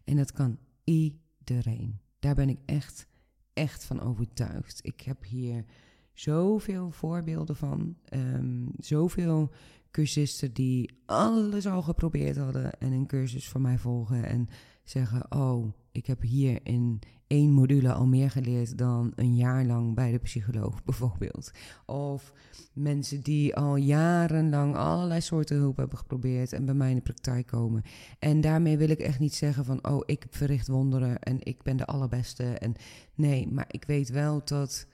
En 0.04 0.16
dat 0.16 0.32
kan 0.32 0.58
iedereen. 0.84 2.00
Daar 2.20 2.36
ben 2.36 2.50
ik 2.50 2.60
echt, 2.66 3.08
echt 3.54 3.84
van 3.84 4.02
overtuigd. 4.02 4.80
Ik 4.86 5.02
heb 5.02 5.24
hier 5.24 5.66
zoveel 6.14 6.92
voorbeelden 6.92 7.56
van. 7.56 7.96
Um, 8.14 8.72
zoveel 8.78 9.52
cursisten 9.92 10.54
die 10.54 11.02
alles 11.06 11.68
al 11.68 11.82
geprobeerd 11.82 12.38
hadden 12.38 12.80
en 12.80 12.92
een 12.92 13.08
cursus 13.08 13.50
van 13.50 13.62
mij 13.62 13.78
volgen 13.78 14.24
en 14.24 14.50
zeggen: 14.84 15.32
Oh, 15.32 15.74
ik 15.91 16.05
heb 16.05 16.21
hier 16.21 16.60
in 16.63 17.00
één 17.27 17.51
module 17.51 17.93
al 17.93 18.07
meer 18.07 18.31
geleerd 18.31 18.77
dan 18.77 19.12
een 19.15 19.36
jaar 19.36 19.65
lang 19.65 19.95
bij 19.95 20.12
de 20.12 20.17
psycholoog, 20.17 20.83
bijvoorbeeld. 20.86 21.51
Of 21.86 22.33
mensen 22.74 23.21
die 23.21 23.55
al 23.55 23.75
jarenlang 23.75 24.75
allerlei 24.75 25.21
soorten 25.21 25.57
hulp 25.57 25.77
hebben 25.77 25.98
geprobeerd 25.98 26.53
en 26.53 26.65
bij 26.65 26.74
mij 26.74 26.89
in 26.89 26.95
de 26.95 27.01
praktijk 27.01 27.48
komen. 27.48 27.83
En 28.19 28.41
daarmee 28.41 28.77
wil 28.77 28.89
ik 28.89 29.00
echt 29.00 29.19
niet 29.19 29.36
zeggen 29.36 29.65
van: 29.65 29.88
Oh, 29.88 30.01
ik 30.05 30.25
verricht 30.29 30.67
wonderen 30.67 31.19
en 31.19 31.38
ik 31.39 31.63
ben 31.63 31.77
de 31.77 31.86
allerbeste. 31.86 32.43
En 32.43 32.74
nee, 33.15 33.48
maar 33.48 33.67
ik 33.67 33.83
weet 33.86 34.10
wel 34.10 34.41
dat 34.45 34.88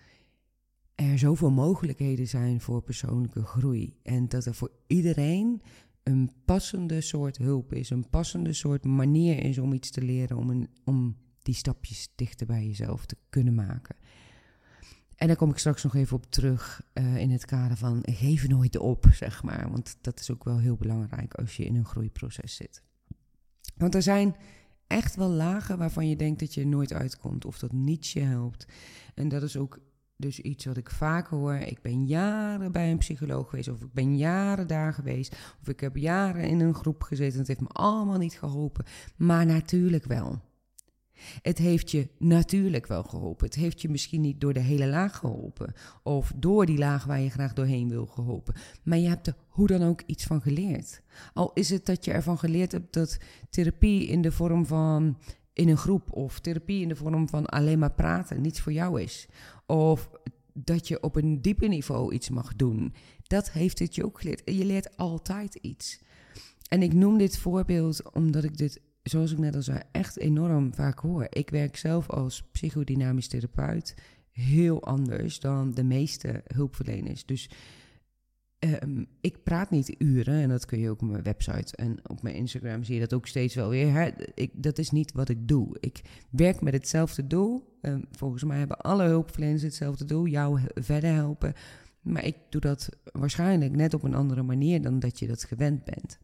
er 0.96 1.20
zoveel 1.20 1.52
mogelijkheden 1.52 2.28
zijn 2.28 2.62
voor 2.62 2.82
persoonlijke 2.82 3.44
groei. 3.44 4.00
En 4.04 4.28
dat 4.28 4.46
er 4.46 4.54
voor 4.54 4.72
iedereen 4.88 5.62
een 6.08 6.32
passende 6.46 7.02
soort 7.02 7.38
hulp 7.38 7.74
is, 7.74 7.90
een 7.90 8.10
passende 8.10 8.54
soort 8.54 8.86
manier 8.86 9.44
is 9.44 9.58
om 9.58 9.74
iets 9.74 9.92
te 9.92 10.02
leren, 10.02 10.38
om, 10.38 10.50
een, 10.50 10.70
om 10.84 11.18
die 11.42 11.56
stapjes 11.56 12.10
dichter 12.16 12.48
bij 12.48 12.66
jezelf 12.66 13.06
te 13.06 13.18
kunnen 13.30 13.56
maken. 13.56 13.96
En 15.16 15.28
daar 15.28 15.36
kom 15.36 15.50
ik 15.50 15.58
straks 15.58 15.84
nog 15.84 15.96
even 15.96 16.16
op 16.16 16.26
terug 16.30 16.82
uh, 16.94 17.18
in 17.18 17.32
het 17.32 17.46
kader 17.46 17.78
van 17.78 18.00
geef 18.02 18.48
nooit 18.48 18.78
op, 18.78 19.06
zeg 19.12 19.44
maar. 19.44 19.72
Want 19.72 19.98
dat 20.02 20.20
is 20.20 20.32
ook 20.32 20.44
wel 20.44 20.58
heel 20.58 20.76
belangrijk 20.76 21.34
als 21.34 21.58
je 21.58 21.66
in 21.66 21.76
een 21.76 21.86
groeiproces 21.86 22.56
zit. 22.56 22.82
Want 23.76 23.96
er 23.96 24.02
zijn 24.02 24.36
echt 24.88 25.16
wel 25.16 25.30
lagen 25.30 25.78
waarvan 25.78 26.10
je 26.10 26.16
denkt 26.16 26.40
dat 26.40 26.54
je 26.54 26.66
nooit 26.66 26.94
uitkomt 26.94 27.46
of 27.46 27.60
dat 27.60 27.72
niets 27.72 28.14
je 28.14 28.20
helpt. 28.20 28.66
En 29.16 29.28
dat 29.28 29.44
is 29.44 29.58
ook 29.58 29.80
dus 30.18 30.40
iets 30.40 30.66
wat 30.66 30.78
ik 30.78 30.90
vaak 30.90 31.28
hoor. 31.28 31.56
Ik 31.56 31.82
ben 31.82 32.06
jaren 32.06 32.72
bij 32.72 32.92
een 32.92 32.98
psycholoog 32.98 33.50
geweest, 33.50 33.70
of 33.70 33.82
ik 33.82 33.94
ben 33.94 34.18
jaren 34.18 34.68
daar 34.68 34.94
geweest, 34.94 35.36
of 35.62 35.68
ik 35.68 35.80
heb 35.80 35.96
jaren 35.96 36.44
in 36.44 36.60
een 36.60 36.74
groep 36.74 37.02
gezeten. 37.04 37.40
Het 37.40 37.48
heeft 37.48 37.62
me 37.62 37.68
allemaal 37.68 38.18
niet 38.18 38.40
geholpen. 38.40 38.86
Maar 39.16 39.46
natuurlijk 39.46 40.06
wel. 40.06 40.42
Het 41.42 41.58
heeft 41.58 41.92
je 41.92 42.10
natuurlijk 42.18 42.88
wel 42.88 43.04
geholpen. 43.04 43.46
Het 43.46 43.56
heeft 43.56 43.82
je 43.82 43.90
misschien 43.90 44.22
niet 44.22 44.42
door 44.42 44.54
de 44.54 44.60
hele 44.60 44.88
laag 44.88 45.18
geholpen. 45.18 45.74
Of 46.04 46.32
door 46.36 46.66
die 46.66 46.78
laag 46.78 47.06
waar 47.06 47.20
je 47.20 47.30
graag 47.30 47.54
doorheen 47.54 47.90
wil 47.90 48.06
geholpen. 48.06 48.56
Maar 48.84 48.98
je 48.98 49.08
hebt 49.08 49.28
er 49.28 49.36
hoe 49.48 49.68
dan 49.68 49.84
ook 49.84 50.02
iets 50.06 50.24
van 50.24 50.42
geleerd. 50.42 51.02
Al 51.34 51.52
is 51.54 51.70
het 51.70 51.86
dat 51.86 52.06
je 52.06 52.12
ervan 52.12 52.38
geleerd 52.38 52.72
hebt 52.72 52.94
dat 52.94 53.18
therapie 53.50 54.08
in 54.08 54.22
de 54.22 54.32
vorm 54.32 54.66
van 54.66 55.18
in 55.58 55.70
een 55.70 55.78
groep 55.78 56.12
of 56.12 56.40
therapie 56.40 56.82
in 56.82 56.88
de 56.88 56.96
vorm 56.96 57.30
van 57.30 57.46
alleen 57.46 57.80
maar 57.80 57.92
praten 57.92 58.42
niets 58.42 58.62
voor 58.62 58.72
jou 58.72 59.02
is. 59.02 59.28
Of 59.66 60.10
dat 60.54 60.88
je 60.88 61.04
op 61.04 61.16
een 61.16 61.42
dieper 61.42 61.70
niveau 61.70 62.14
iets 62.14 62.30
mag 62.30 62.56
doen. 62.56 62.94
Dat 63.24 63.52
heeft 63.52 63.80
het 63.80 63.96
je 63.96 64.06
ook 64.06 64.20
geleerd. 64.20 64.42
Je 64.46 64.66
leert 64.66 64.98
altijd 64.98 65.56
iets. 65.56 66.00
En 66.70 66.82
ik 66.82 66.94
noem 66.94 67.18
dit 67.18 67.38
voorbeeld 67.38 68.14
omdat 68.14 68.44
ik 68.44 68.58
dit, 68.58 68.82
zoals 69.04 69.32
ik 69.32 69.38
net 69.38 69.56
al 69.56 69.62
zei, 69.62 69.80
echt 69.92 70.18
enorm 70.18 70.74
vaak 70.74 71.00
hoor. 71.00 71.28
Ik 71.30 71.50
werk 71.50 71.78
zelf 71.78 72.10
als 72.10 72.44
psychodynamisch 72.52 73.28
therapeut 73.28 73.96
heel 74.32 74.84
anders 74.84 75.40
dan 75.40 75.74
de 75.74 75.84
meeste 75.84 76.44
hulpverleners. 76.54 77.26
Dus 77.26 77.50
Ehm, 78.60 79.04
ik 79.22 79.44
praat 79.44 79.70
niet 79.70 79.96
uren 79.98 80.42
en 80.42 80.50
dat 80.50 80.66
kun 80.66 80.80
je 80.80 80.90
ook 80.90 81.02
op 81.02 81.10
mijn 81.10 81.24
website 81.24 81.76
en 81.76 82.10
op 82.10 82.22
mijn 82.22 82.36
Instagram 82.36 82.84
zie 82.84 82.94
je 82.94 83.02
dat 83.02 83.14
ook 83.14 83.28
steeds 83.28 83.56
wel 83.56 83.70
weer. 83.70 84.14
Ik, 84.34 84.52
dat 84.54 84.78
is 84.78 84.92
niet 84.92 85.12
wat 85.12 85.30
ik 85.30 85.48
doe. 85.48 85.78
Ik 85.80 86.02
werk 86.30 86.62
met 86.62 86.74
hetzelfde 86.74 87.28
doel. 87.28 87.78
Um, 87.82 88.06
volgens 88.12 88.44
mij 88.44 88.58
hebben 88.58 88.78
alle 88.78 89.04
hulpverleners 89.04 89.62
hetzelfde 89.62 90.06
doel, 90.06 90.28
jou 90.28 90.60
verder 90.74 91.14
helpen. 91.14 91.54
Maar 92.02 92.26
ik 92.26 92.36
doe 92.50 92.62
dat 92.62 92.90
waarschijnlijk 93.12 93.76
net 93.76 93.94
op 93.94 94.04
een 94.04 94.16
andere 94.16 94.44
manier 94.44 94.82
dan 94.82 95.00
dat 95.00 95.20
je 95.20 95.28
dat 95.28 95.44
gewend 95.44 95.84
bent. 95.84 96.18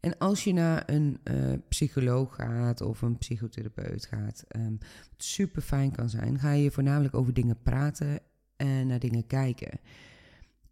En 0.00 0.18
als 0.18 0.44
je 0.44 0.52
naar 0.52 0.82
een 0.86 1.18
uh, 1.24 1.52
psycholoog 1.68 2.34
gaat 2.34 2.80
of 2.80 3.02
een 3.02 3.18
psychotherapeut 3.18 4.06
gaat, 4.06 4.44
um, 4.56 4.78
wat 5.10 5.24
super 5.24 5.62
fijn 5.62 5.90
kan 5.92 6.10
zijn, 6.10 6.38
ga 6.38 6.52
je 6.52 6.70
voornamelijk 6.70 7.14
over 7.14 7.34
dingen 7.34 7.62
praten 7.62 8.20
en 8.56 8.86
naar 8.86 8.98
dingen 8.98 9.26
kijken. 9.26 9.80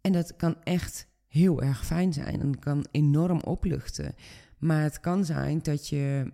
En 0.01 0.11
dat 0.11 0.35
kan 0.35 0.55
echt 0.63 1.07
heel 1.27 1.61
erg 1.61 1.85
fijn 1.85 2.13
zijn 2.13 2.41
en 2.41 2.59
kan 2.59 2.85
enorm 2.91 3.39
opluchten. 3.39 4.15
Maar 4.57 4.81
het 4.81 4.99
kan 4.99 5.25
zijn 5.25 5.59
dat 5.61 5.87
je 5.87 6.31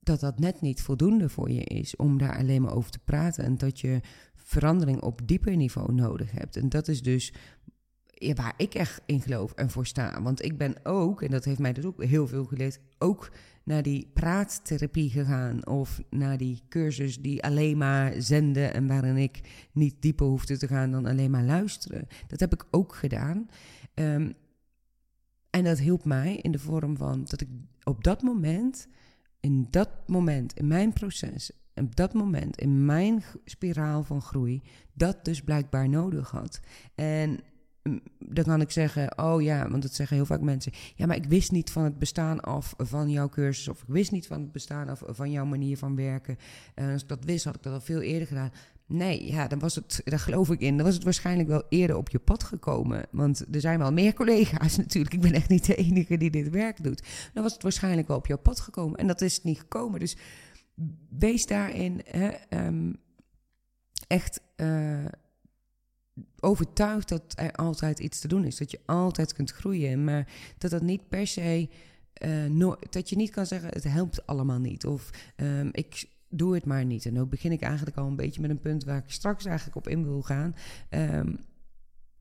dat 0.00 0.20
dat 0.20 0.38
net 0.38 0.60
niet 0.60 0.82
voldoende 0.82 1.28
voor 1.28 1.50
je 1.50 1.64
is 1.64 1.96
om 1.96 2.18
daar 2.18 2.36
alleen 2.36 2.62
maar 2.62 2.74
over 2.74 2.90
te 2.90 2.98
praten 2.98 3.44
en 3.44 3.58
dat 3.58 3.80
je 3.80 4.00
verandering 4.34 5.02
op 5.02 5.20
dieper 5.24 5.56
niveau 5.56 5.92
nodig 5.94 6.32
hebt. 6.32 6.56
En 6.56 6.68
dat 6.68 6.88
is 6.88 7.02
dus 7.02 7.32
waar 8.34 8.54
ik 8.56 8.74
echt 8.74 9.00
in 9.06 9.20
geloof 9.20 9.52
en 9.52 9.70
voor 9.70 9.86
sta. 9.86 10.22
Want 10.22 10.44
ik 10.44 10.58
ben 10.58 10.74
ook, 10.82 11.22
en 11.22 11.30
dat 11.30 11.44
heeft 11.44 11.58
mij 11.58 11.72
dus 11.72 11.84
ook 11.84 12.04
heel 12.04 12.26
veel 12.26 12.44
geleerd, 12.44 12.80
ook 12.98 13.30
naar 13.64 13.82
die 13.82 14.10
praattherapie 14.14 15.10
gegaan. 15.10 15.66
Of 15.66 16.02
naar 16.10 16.36
die 16.36 16.62
cursus 16.68 17.20
die 17.20 17.42
alleen 17.42 17.78
maar 17.78 18.12
zenden 18.18 18.74
en 18.74 18.86
waarin 18.86 19.16
ik 19.16 19.40
niet 19.72 20.02
dieper 20.02 20.26
hoefde 20.26 20.58
te 20.58 20.66
gaan 20.66 20.90
dan 20.90 21.06
alleen 21.06 21.30
maar 21.30 21.44
luisteren. 21.44 22.06
Dat 22.26 22.40
heb 22.40 22.52
ik 22.52 22.64
ook 22.70 22.94
gedaan. 22.94 23.48
Ehm, 23.94 24.32
en 25.50 25.64
dat 25.64 25.78
hielp 25.78 26.04
mij 26.04 26.36
in 26.36 26.52
de 26.52 26.58
vorm 26.58 26.96
van 26.96 27.24
dat 27.24 27.40
ik 27.40 27.48
op 27.84 28.04
dat 28.04 28.22
moment, 28.22 28.88
in 29.40 29.66
dat 29.70 30.08
moment, 30.08 30.52
in 30.52 30.66
mijn 30.66 30.92
proces, 30.92 31.52
op 31.74 31.96
dat 31.96 32.12
moment, 32.12 32.56
in 32.56 32.84
mijn 32.84 33.22
spiraal 33.44 34.02
van 34.02 34.22
groei, 34.22 34.62
dat 34.92 35.24
dus 35.24 35.42
blijkbaar 35.42 35.88
nodig 35.88 36.30
had. 36.30 36.60
En 36.94 37.40
dan 38.18 38.44
kan 38.44 38.60
ik 38.60 38.70
zeggen, 38.70 39.18
oh 39.18 39.42
ja, 39.42 39.68
want 39.68 39.82
dat 39.82 39.94
zeggen 39.94 40.16
heel 40.16 40.26
vaak 40.26 40.40
mensen. 40.40 40.72
Ja, 40.94 41.06
maar 41.06 41.16
ik 41.16 41.24
wist 41.24 41.50
niet 41.50 41.70
van 41.70 41.84
het 41.84 41.98
bestaan 41.98 42.40
af 42.40 42.74
van 42.76 43.10
jouw 43.10 43.28
cursus. 43.28 43.68
Of 43.68 43.82
ik 43.82 43.88
wist 43.88 44.10
niet 44.10 44.26
van 44.26 44.40
het 44.40 44.52
bestaan 44.52 44.88
af 44.88 45.02
van 45.06 45.30
jouw 45.30 45.44
manier 45.44 45.78
van 45.78 45.96
werken. 45.96 46.36
En 46.74 46.92
als 46.92 47.02
ik 47.02 47.08
dat 47.08 47.24
wist, 47.24 47.44
had 47.44 47.54
ik 47.54 47.62
dat 47.62 47.72
al 47.72 47.80
veel 47.80 48.00
eerder 48.00 48.26
gedaan. 48.26 48.52
Nee, 48.86 49.26
ja, 49.26 49.48
dan 49.48 49.58
was 49.58 49.74
het, 49.74 50.00
daar 50.04 50.18
geloof 50.18 50.50
ik 50.50 50.60
in, 50.60 50.76
dan 50.76 50.86
was 50.86 50.94
het 50.94 51.04
waarschijnlijk 51.04 51.48
wel 51.48 51.62
eerder 51.68 51.96
op 51.96 52.08
je 52.08 52.18
pad 52.18 52.42
gekomen. 52.42 53.06
Want 53.10 53.44
er 53.54 53.60
zijn 53.60 53.78
wel 53.78 53.92
meer 53.92 54.14
collega's 54.14 54.76
natuurlijk. 54.86 55.14
Ik 55.14 55.20
ben 55.20 55.32
echt 55.32 55.48
niet 55.48 55.66
de 55.66 55.74
enige 55.74 56.16
die 56.16 56.30
dit 56.30 56.50
werk 56.50 56.82
doet. 56.82 57.02
Dan 57.32 57.42
was 57.42 57.52
het 57.52 57.62
waarschijnlijk 57.62 58.08
wel 58.08 58.16
op 58.16 58.26
jouw 58.26 58.38
pad 58.38 58.60
gekomen. 58.60 58.98
En 58.98 59.06
dat 59.06 59.20
is 59.20 59.42
niet 59.42 59.58
gekomen. 59.58 60.00
Dus 60.00 60.16
wees 61.08 61.46
daarin 61.46 62.00
hè, 62.04 62.28
ehm, 62.28 62.92
echt 64.06 64.40
uh, 64.56 65.04
overtuigd 66.40 67.08
dat 67.08 67.22
er 67.34 67.52
altijd 67.52 67.98
iets 67.98 68.20
te 68.20 68.28
doen 68.28 68.44
is. 68.44 68.56
Dat 68.56 68.70
je 68.70 68.80
altijd 68.86 69.32
kunt 69.32 69.50
groeien. 69.50 70.04
Maar 70.04 70.28
dat 70.58 70.70
dat 70.70 70.82
niet 70.82 71.08
per 71.08 71.26
se. 71.26 71.68
Uh, 72.24 72.72
dat 72.90 73.08
je 73.08 73.16
niet 73.16 73.30
kan 73.30 73.46
zeggen, 73.46 73.68
het 73.68 73.84
helpt 73.84 74.26
allemaal 74.26 74.58
niet. 74.58 74.86
Of 74.86 75.10
um, 75.36 75.68
ik 75.72 76.04
doe 76.28 76.54
het 76.54 76.64
maar 76.64 76.84
niet. 76.84 77.06
En 77.06 77.20
ook 77.20 77.30
begin 77.30 77.52
ik 77.52 77.60
eigenlijk 77.60 77.96
al 77.96 78.06
een 78.06 78.16
beetje 78.16 78.40
met 78.40 78.50
een 78.50 78.60
punt 78.60 78.84
waar 78.84 78.98
ik 78.98 79.10
straks 79.10 79.44
eigenlijk 79.44 79.76
op 79.76 79.88
in 79.88 80.04
wil 80.04 80.22
gaan. 80.22 80.54
Um, 80.90 81.38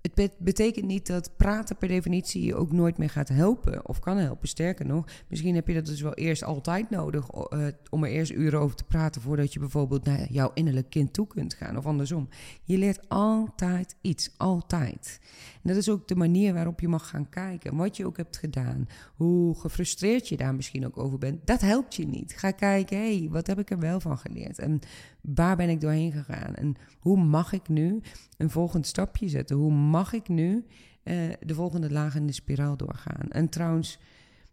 het 0.02 0.32
betekent 0.38 0.86
niet 0.86 1.08
dat 1.08 1.32
praten 1.38 1.78
per 1.78 1.88
definitie 1.88 2.46
je 2.46 2.56
ook 2.56 2.72
nooit 2.72 2.98
meer 2.98 3.10
gaat 3.10 3.30
helpen 3.30 3.88
of 3.88 4.00
kan 4.00 4.18
helpen. 4.18 4.48
Sterker 4.48 4.86
nog, 4.86 5.06
misschien 5.28 5.56
heb 5.56 5.68
je 5.68 5.74
dat 5.74 5.86
dus 5.86 6.02
wel 6.02 6.14
eerst 6.14 6.44
altijd 6.44 6.90
nodig 6.90 7.30
uh, 7.34 7.68
om 7.90 8.04
er 8.04 8.10
eerst 8.10 8.32
uren 8.32 8.60
over 8.60 8.76
te 8.76 8.84
praten 8.84 9.22
voordat 9.22 9.54
je 9.54 9.60
bijvoorbeeld 9.60 10.06
naar 10.06 10.32
jouw 10.32 10.52
innerlijk 10.54 10.90
kind 10.90 11.14
toe 11.14 11.28
kunt 11.28 11.54
gaan 11.54 11.78
of 11.78 11.86
andersom. 11.86 12.30
Je 12.64 12.78
leert 12.78 13.10
altijd 13.10 13.96
iets, 14.02 14.32
altijd. 14.38 15.20
En 15.54 15.70
dat 15.70 15.76
is 15.76 15.90
ook 15.90 16.08
de 16.08 16.16
manier 16.16 16.54
waarop 16.54 16.80
je 16.80 16.88
mag 16.88 17.10
gaan 17.10 17.30
kijken. 17.30 17.76
Wat 17.76 17.98
je 17.98 18.06
ook 18.06 18.18
hebt 18.18 18.38
gedaan, 18.38 18.88
hoe 19.16 19.60
gefrustreerd 19.60 20.28
je 20.28 20.38
daar 20.38 20.56
misschien 20.56 20.86
ook 20.86 20.98
over 20.98 21.18
bent, 21.18 21.48
dat 21.48 21.62
helpt 21.62 21.96
je 21.96 22.08
niet. 22.08 22.34
Ga 22.38 22.52
kijken, 22.52 22.98
hé, 22.98 23.18
hey, 23.18 23.30
wat 23.30 23.48
heb 23.48 23.60
ik 23.60 23.72
er 23.72 23.80
wel 23.80 24.00
van 24.00 24.18
geleerd? 24.18 24.60
En 24.60 24.80
waar 25.22 25.56
ben 25.56 25.70
ik 25.70 25.82
doorheen 25.82 26.12
gegaan? 26.12 26.56
En 26.56 26.76
hoe 27.00 27.18
mag 27.18 27.54
ik 27.54 27.70
nu 27.70 28.02
een 28.38 28.50
volgend 28.50 28.88
stapje 28.88 29.30
zetten? 29.30 29.56
Hoe 29.56 29.74
mag 29.74 30.14
ik 30.14 30.28
nu 30.28 30.66
uh, 31.04 31.34
de 31.40 31.54
volgende 31.54 31.92
laag 31.92 32.16
in 32.16 32.28
de 32.28 32.34
spiraal 32.34 32.78
doorgaan? 32.78 33.30
En 33.30 33.50
trouwens, 33.50 34.00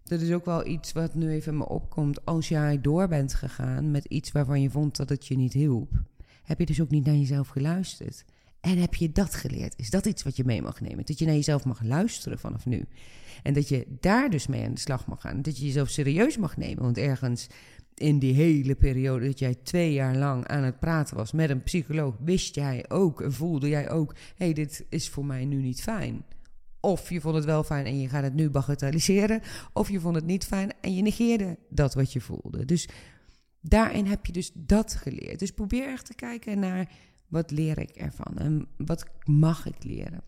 dat 0.04 0.20
is 0.20 0.32
ook 0.32 0.44
wel 0.44 0.66
iets 0.66 0.92
wat 0.92 1.14
nu 1.14 1.30
even 1.30 1.56
me 1.56 1.68
opkomt. 1.68 2.24
Als 2.24 2.48
jij 2.48 2.80
door 2.80 3.08
bent 3.08 3.34
gegaan 3.34 3.90
met 3.90 4.04
iets 4.04 4.32
waarvan 4.32 4.60
je 4.60 4.70
vond 4.70 4.96
dat 4.96 5.08
het 5.08 5.26
je 5.26 5.36
niet 5.36 5.52
hielp, 5.52 5.90
heb 6.42 6.58
je 6.58 6.66
dus 6.66 6.80
ook 6.80 6.90
niet 6.90 7.04
naar 7.04 7.14
jezelf 7.14 7.48
geluisterd. 7.48 8.24
En 8.68 8.78
heb 8.78 8.94
je 8.94 9.12
dat 9.12 9.34
geleerd? 9.34 9.74
Is 9.76 9.90
dat 9.90 10.06
iets 10.06 10.22
wat 10.22 10.36
je 10.36 10.44
mee 10.44 10.62
mag 10.62 10.80
nemen? 10.80 11.04
Dat 11.04 11.18
je 11.18 11.24
naar 11.24 11.34
jezelf 11.34 11.64
mag 11.64 11.82
luisteren 11.82 12.38
vanaf 12.38 12.66
nu. 12.66 12.84
En 13.42 13.54
dat 13.54 13.68
je 13.68 13.86
daar 14.00 14.30
dus 14.30 14.46
mee 14.46 14.64
aan 14.64 14.74
de 14.74 14.80
slag 14.80 15.06
mag 15.06 15.20
gaan. 15.20 15.42
Dat 15.42 15.58
je 15.58 15.64
jezelf 15.64 15.88
serieus 15.88 16.36
mag 16.36 16.56
nemen. 16.56 16.82
Want 16.82 16.98
ergens 16.98 17.46
in 17.94 18.18
die 18.18 18.34
hele 18.34 18.74
periode 18.74 19.26
dat 19.26 19.38
jij 19.38 19.54
twee 19.54 19.92
jaar 19.92 20.16
lang 20.16 20.46
aan 20.46 20.62
het 20.62 20.80
praten 20.80 21.16
was 21.16 21.32
met 21.32 21.50
een 21.50 21.62
psycholoog, 21.62 22.16
wist 22.20 22.54
jij 22.54 22.84
ook 22.88 23.20
en 23.20 23.32
voelde 23.32 23.68
jij 23.68 23.90
ook: 23.90 24.14
hé, 24.14 24.44
hey, 24.44 24.52
dit 24.52 24.84
is 24.88 25.08
voor 25.08 25.24
mij 25.24 25.44
nu 25.44 25.56
niet 25.56 25.82
fijn. 25.82 26.24
Of 26.80 27.10
je 27.10 27.20
vond 27.20 27.34
het 27.34 27.44
wel 27.44 27.64
fijn 27.64 27.86
en 27.86 28.00
je 28.00 28.08
gaat 28.08 28.22
het 28.22 28.34
nu 28.34 28.50
bagatelliseren. 28.50 29.40
Of 29.72 29.90
je 29.90 30.00
vond 30.00 30.14
het 30.14 30.26
niet 30.26 30.44
fijn 30.44 30.72
en 30.80 30.94
je 30.94 31.02
negeerde 31.02 31.58
dat 31.68 31.94
wat 31.94 32.12
je 32.12 32.20
voelde. 32.20 32.64
Dus 32.64 32.88
daarin 33.60 34.06
heb 34.06 34.26
je 34.26 34.32
dus 34.32 34.50
dat 34.54 34.94
geleerd. 34.94 35.38
Dus 35.38 35.50
probeer 35.50 35.88
echt 35.88 36.06
te 36.06 36.14
kijken 36.14 36.58
naar 36.58 36.88
wat 37.28 37.50
leer 37.50 37.78
ik 37.78 37.90
ervan 37.90 38.36
en 38.36 38.66
wat 38.76 39.06
mag 39.24 39.66
ik 39.66 39.84
leren. 39.84 40.22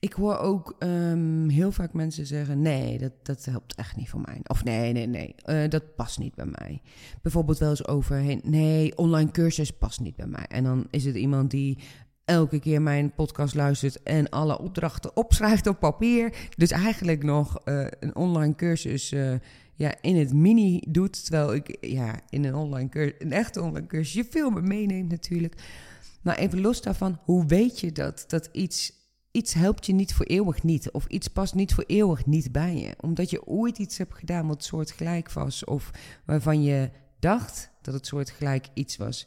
Ik 0.00 0.12
hoor 0.12 0.36
ook 0.36 0.76
um, 0.78 1.48
heel 1.48 1.72
vaak 1.72 1.92
mensen 1.92 2.26
zeggen: 2.26 2.62
nee, 2.62 2.98
dat, 2.98 3.12
dat 3.22 3.44
helpt 3.44 3.74
echt 3.74 3.96
niet 3.96 4.08
voor 4.08 4.20
mij. 4.20 4.40
Of 4.46 4.64
nee, 4.64 4.92
nee, 4.92 5.06
nee, 5.06 5.34
uh, 5.46 5.68
dat 5.68 5.94
past 5.94 6.18
niet 6.18 6.34
bij 6.34 6.46
mij. 6.46 6.82
Bijvoorbeeld 7.22 7.58
wel 7.58 7.70
eens 7.70 7.86
over: 7.86 8.38
nee, 8.42 8.96
online 8.96 9.30
cursus 9.30 9.70
past 9.70 10.00
niet 10.00 10.16
bij 10.16 10.26
mij. 10.26 10.46
En 10.48 10.64
dan 10.64 10.86
is 10.90 11.04
het 11.04 11.14
iemand 11.14 11.50
die 11.50 11.78
elke 12.24 12.58
keer 12.58 12.82
mijn 12.82 13.14
podcast 13.14 13.54
luistert 13.54 14.02
en 14.02 14.28
alle 14.28 14.58
opdrachten 14.58 15.16
opschrijft 15.16 15.66
op 15.66 15.78
papier. 15.78 16.48
Dus 16.56 16.70
eigenlijk 16.70 17.22
nog 17.22 17.60
uh, 17.64 17.86
een 18.00 18.16
online 18.16 18.54
cursus 18.54 19.12
uh, 19.12 19.34
ja, 19.78 19.94
in 20.00 20.16
het 20.16 20.32
mini 20.32 20.82
doet. 20.88 21.24
Terwijl 21.24 21.54
ik 21.54 21.76
ja, 21.80 22.20
in 22.28 22.44
een 22.44 22.54
online 22.54 22.88
cursus, 22.88 23.14
een 23.18 23.32
echte 23.32 23.62
online 23.62 23.86
cursus, 23.86 24.12
je 24.12 24.24
veel 24.30 24.50
meeneemt 24.50 25.10
natuurlijk. 25.10 25.62
Maar 26.22 26.36
even 26.36 26.60
los 26.60 26.82
daarvan, 26.82 27.18
hoe 27.24 27.46
weet 27.46 27.80
je 27.80 27.92
dat? 27.92 28.24
Dat 28.28 28.48
iets 28.52 28.96
iets 29.30 29.54
helpt 29.54 29.86
je 29.86 29.92
niet 29.92 30.14
voor 30.14 30.26
eeuwig 30.26 30.62
niet. 30.62 30.90
Of 30.90 31.06
iets 31.06 31.28
past 31.28 31.54
niet 31.54 31.74
voor 31.74 31.84
eeuwig 31.86 32.26
niet 32.26 32.52
bij 32.52 32.76
je. 32.76 32.94
Omdat 33.00 33.30
je 33.30 33.46
ooit 33.46 33.78
iets 33.78 33.98
hebt 33.98 34.14
gedaan 34.14 34.46
wat 34.46 34.64
soortgelijk 34.64 35.32
was. 35.32 35.64
Of 35.64 35.90
waarvan 36.24 36.62
je 36.62 36.90
dacht 37.18 37.70
dat 37.82 37.94
het 37.94 38.06
soortgelijk 38.06 38.66
iets 38.74 38.96
was. 38.96 39.26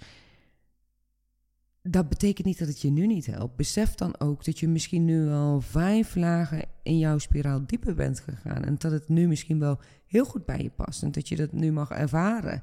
Dat 1.84 2.10
betekent 2.10 2.48
niet 2.48 2.60
dat 2.60 2.68
het 2.68 2.82
je 2.82 2.90
nu 2.90 3.08
niet 3.08 3.26
helpt. 3.26 3.56
Besef 3.56 3.96
dan 3.96 4.20
ook 4.20 4.46
dat 4.46 4.60
je 4.60 4.68
misschien 4.68 5.06
nu 5.06 5.30
al 5.30 5.62
vijf 5.62 6.16
lagen 6.16 6.64
in 6.84 6.98
jouw 6.98 7.18
spiraal 7.18 7.66
dieper 7.66 7.96
bent 7.96 8.20
gegaan. 8.20 8.64
En 8.64 8.76
dat 8.78 8.92
het 8.92 9.10
nu 9.10 9.28
misschien 9.28 9.60
wel 9.60 9.80
heel 10.06 10.26
goed 10.26 10.46
bij 10.46 10.62
je 10.62 10.70
past. 10.70 11.04
En 11.04 11.12
dat 11.12 11.28
je 11.28 11.36
dat 11.36 11.52
nu 11.52 11.72
mag 11.72 11.90
ervaren. 11.90 12.62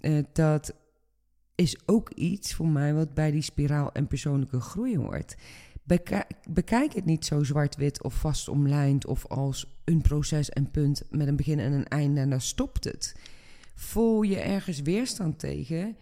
Uh, 0.00 0.24
dat 0.32 0.74
is 1.54 1.78
ook 1.86 2.10
iets 2.10 2.54
voor 2.54 2.68
mij 2.68 2.94
wat 2.94 3.14
bij 3.14 3.30
die 3.30 3.42
spiraal 3.42 3.92
en 3.92 4.06
persoonlijke 4.06 4.60
groei 4.60 4.98
hoort 4.98 5.36
bekijk 6.48 6.92
het 6.92 7.04
niet 7.04 7.24
zo 7.24 7.42
zwart-wit 7.42 8.02
of 8.02 8.14
vast 8.14 8.48
omlijnd 8.48 9.06
of 9.06 9.26
als 9.26 9.66
een 9.84 10.00
proces 10.00 10.50
en 10.50 10.70
punt 10.70 11.02
met 11.10 11.28
een 11.28 11.36
begin 11.36 11.58
en 11.58 11.72
een 11.72 11.88
einde 11.88 12.20
en 12.20 12.30
daar 12.30 12.40
stopt 12.40 12.84
het. 12.84 13.14
Voel 13.74 14.22
je 14.22 14.38
ergens 14.38 14.80
weerstand 14.80 15.38
tegen? 15.38 15.96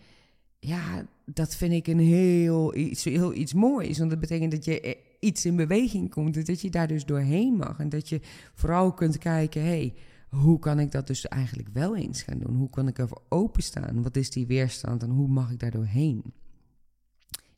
Ja, 0.59 1.07
dat 1.32 1.56
vind 1.56 1.72
ik 1.72 1.86
een 1.86 1.98
heel 1.98 2.76
iets, 2.76 3.04
heel 3.04 3.34
iets 3.34 3.54
moois. 3.54 3.98
Want 3.98 4.10
dat 4.10 4.20
betekent 4.20 4.50
dat 4.50 4.64
je 4.64 4.98
iets 5.20 5.44
in 5.44 5.56
beweging 5.56 6.10
komt. 6.10 6.46
Dat 6.46 6.60
je 6.60 6.70
daar 6.70 6.88
dus 6.88 7.04
doorheen 7.04 7.54
mag. 7.54 7.78
En 7.78 7.88
dat 7.88 8.08
je 8.08 8.20
vooral 8.54 8.92
kunt 8.92 9.18
kijken: 9.18 9.62
hé, 9.62 9.68
hey, 9.68 9.94
hoe 10.28 10.58
kan 10.58 10.78
ik 10.78 10.92
dat 10.92 11.06
dus 11.06 11.28
eigenlijk 11.28 11.68
wel 11.72 11.96
eens 11.96 12.22
gaan 12.22 12.38
doen? 12.38 12.56
Hoe 12.56 12.70
kan 12.70 12.88
ik 12.88 12.98
ervoor 12.98 13.22
openstaan? 13.28 14.02
Wat 14.02 14.16
is 14.16 14.30
die 14.30 14.46
weerstand 14.46 15.02
en 15.02 15.10
hoe 15.10 15.28
mag 15.28 15.50
ik 15.50 15.58
daar 15.58 15.70
doorheen? 15.70 16.22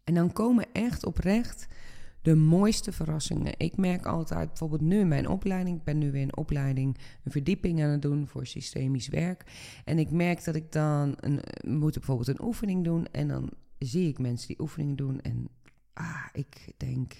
En 0.04 0.14
dan 0.14 0.32
komen 0.32 0.66
echt 0.72 1.06
oprecht 1.06 1.66
de 2.22 2.34
mooiste 2.34 2.92
verrassingen. 2.92 3.54
Ik 3.56 3.76
merk 3.76 4.06
altijd, 4.06 4.48
bijvoorbeeld 4.48 4.80
nu 4.80 4.98
in 4.98 5.08
mijn 5.08 5.28
opleiding, 5.28 5.76
ik 5.76 5.84
ben 5.84 5.98
nu 5.98 6.10
weer 6.10 6.22
een 6.22 6.36
opleiding, 6.36 6.96
een 7.24 7.32
verdieping 7.32 7.82
aan 7.82 7.90
het 7.90 8.02
doen 8.02 8.26
voor 8.26 8.46
systemisch 8.46 9.08
werk. 9.08 9.44
En 9.84 9.98
ik 9.98 10.10
merk 10.10 10.44
dat 10.44 10.54
ik 10.54 10.72
dan 10.72 11.14
een, 11.20 11.40
moet 11.66 11.94
bijvoorbeeld 11.94 12.28
een 12.28 12.46
oefening 12.46 12.84
doen 12.84 13.06
en 13.06 13.28
dan 13.28 13.50
zie 13.78 14.08
ik 14.08 14.18
mensen 14.18 14.48
die 14.48 14.60
oefeningen 14.60 14.96
doen 14.96 15.20
en 15.20 15.48
ah, 15.92 16.26
ik 16.32 16.72
denk, 16.76 17.12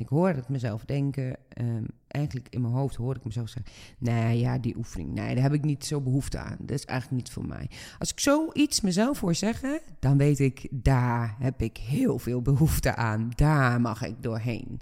ik 0.00 0.08
hoor 0.08 0.28
het 0.28 0.48
mezelf 0.48 0.84
denken. 0.84 1.36
Um, 1.60 1.86
eigenlijk 2.10 2.46
in 2.50 2.60
mijn 2.60 2.74
hoofd 2.74 2.96
hoor 2.96 3.16
ik 3.16 3.24
mezelf 3.24 3.48
zeggen: 3.48 3.72
Nee, 3.98 4.38
ja, 4.38 4.58
die 4.58 4.76
oefening. 4.76 5.12
Nee, 5.12 5.34
daar 5.34 5.42
heb 5.42 5.52
ik 5.52 5.64
niet 5.64 5.84
zo 5.84 6.00
behoefte 6.00 6.38
aan. 6.38 6.56
Dat 6.58 6.78
is 6.78 6.84
eigenlijk 6.84 7.22
niet 7.22 7.32
voor 7.32 7.46
mij. 7.46 7.70
Als 7.98 8.10
ik 8.10 8.20
zoiets 8.20 8.80
mezelf 8.80 9.20
hoor 9.20 9.34
zeggen, 9.34 9.80
dan 9.98 10.16
weet 10.16 10.38
ik: 10.38 10.68
daar 10.70 11.36
heb 11.38 11.62
ik 11.62 11.76
heel 11.76 12.18
veel 12.18 12.42
behoefte 12.42 12.94
aan. 12.94 13.30
Daar 13.34 13.80
mag 13.80 14.02
ik 14.02 14.22
doorheen. 14.22 14.80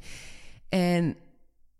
En 0.68 1.16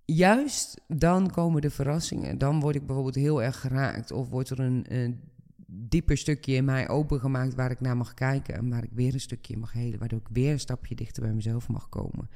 juist 0.05 0.81
dan 0.87 1.31
komen 1.31 1.63
de 1.63 1.71
verrassingen. 1.71 2.39
Dan 2.39 2.61
word 2.61 2.75
ik 2.75 2.87
bijvoorbeeld 2.87 3.15
heel 3.15 3.43
erg 3.43 3.61
geraakt. 3.61 4.13
Of 4.13 4.29
wordt 4.29 4.51
er 4.51 4.61
een, 4.61 4.85
een 4.89 5.21
dieper 5.67 6.17
stukje 6.17 6.55
in 6.55 6.65
mij 6.65 6.89
opengemaakt 6.89 7.55
waar 7.55 7.71
ik 7.71 7.81
naar 7.81 7.97
mag 7.97 8.15
kijken. 8.15 8.55
En 8.55 8.69
waar 8.69 8.85
ik 8.85 8.93
weer 8.93 9.15
een 9.15 9.21
stukje 9.21 9.57
mag 9.57 9.73
helen. 9.73 9.99
Waardoor 9.99 10.21
ik 10.21 10.29
weer 10.33 10.53
een 10.53 10.61
stapje 10.61 10.95
dichter 10.95 11.23
bij 11.23 11.33
mezelf 11.33 11.69
mag 11.69 11.89
komen 11.89 12.29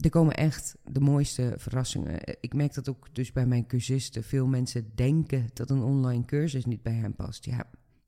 er 0.00 0.10
komen 0.10 0.34
echt 0.34 0.76
de 0.84 1.00
mooiste 1.00 1.54
verrassingen. 1.56 2.20
Ik 2.40 2.54
merk 2.54 2.74
dat 2.74 2.88
ook 2.88 3.08
dus 3.12 3.32
bij 3.32 3.46
mijn 3.46 3.66
cursisten. 3.66 4.24
Veel 4.24 4.46
mensen 4.46 4.90
denken 4.94 5.46
dat 5.52 5.70
een 5.70 5.82
online 5.82 6.24
cursus 6.24 6.64
niet 6.64 6.82
bij 6.82 6.92
hen 6.92 7.14
past. 7.14 7.44
Ja, 7.44 7.64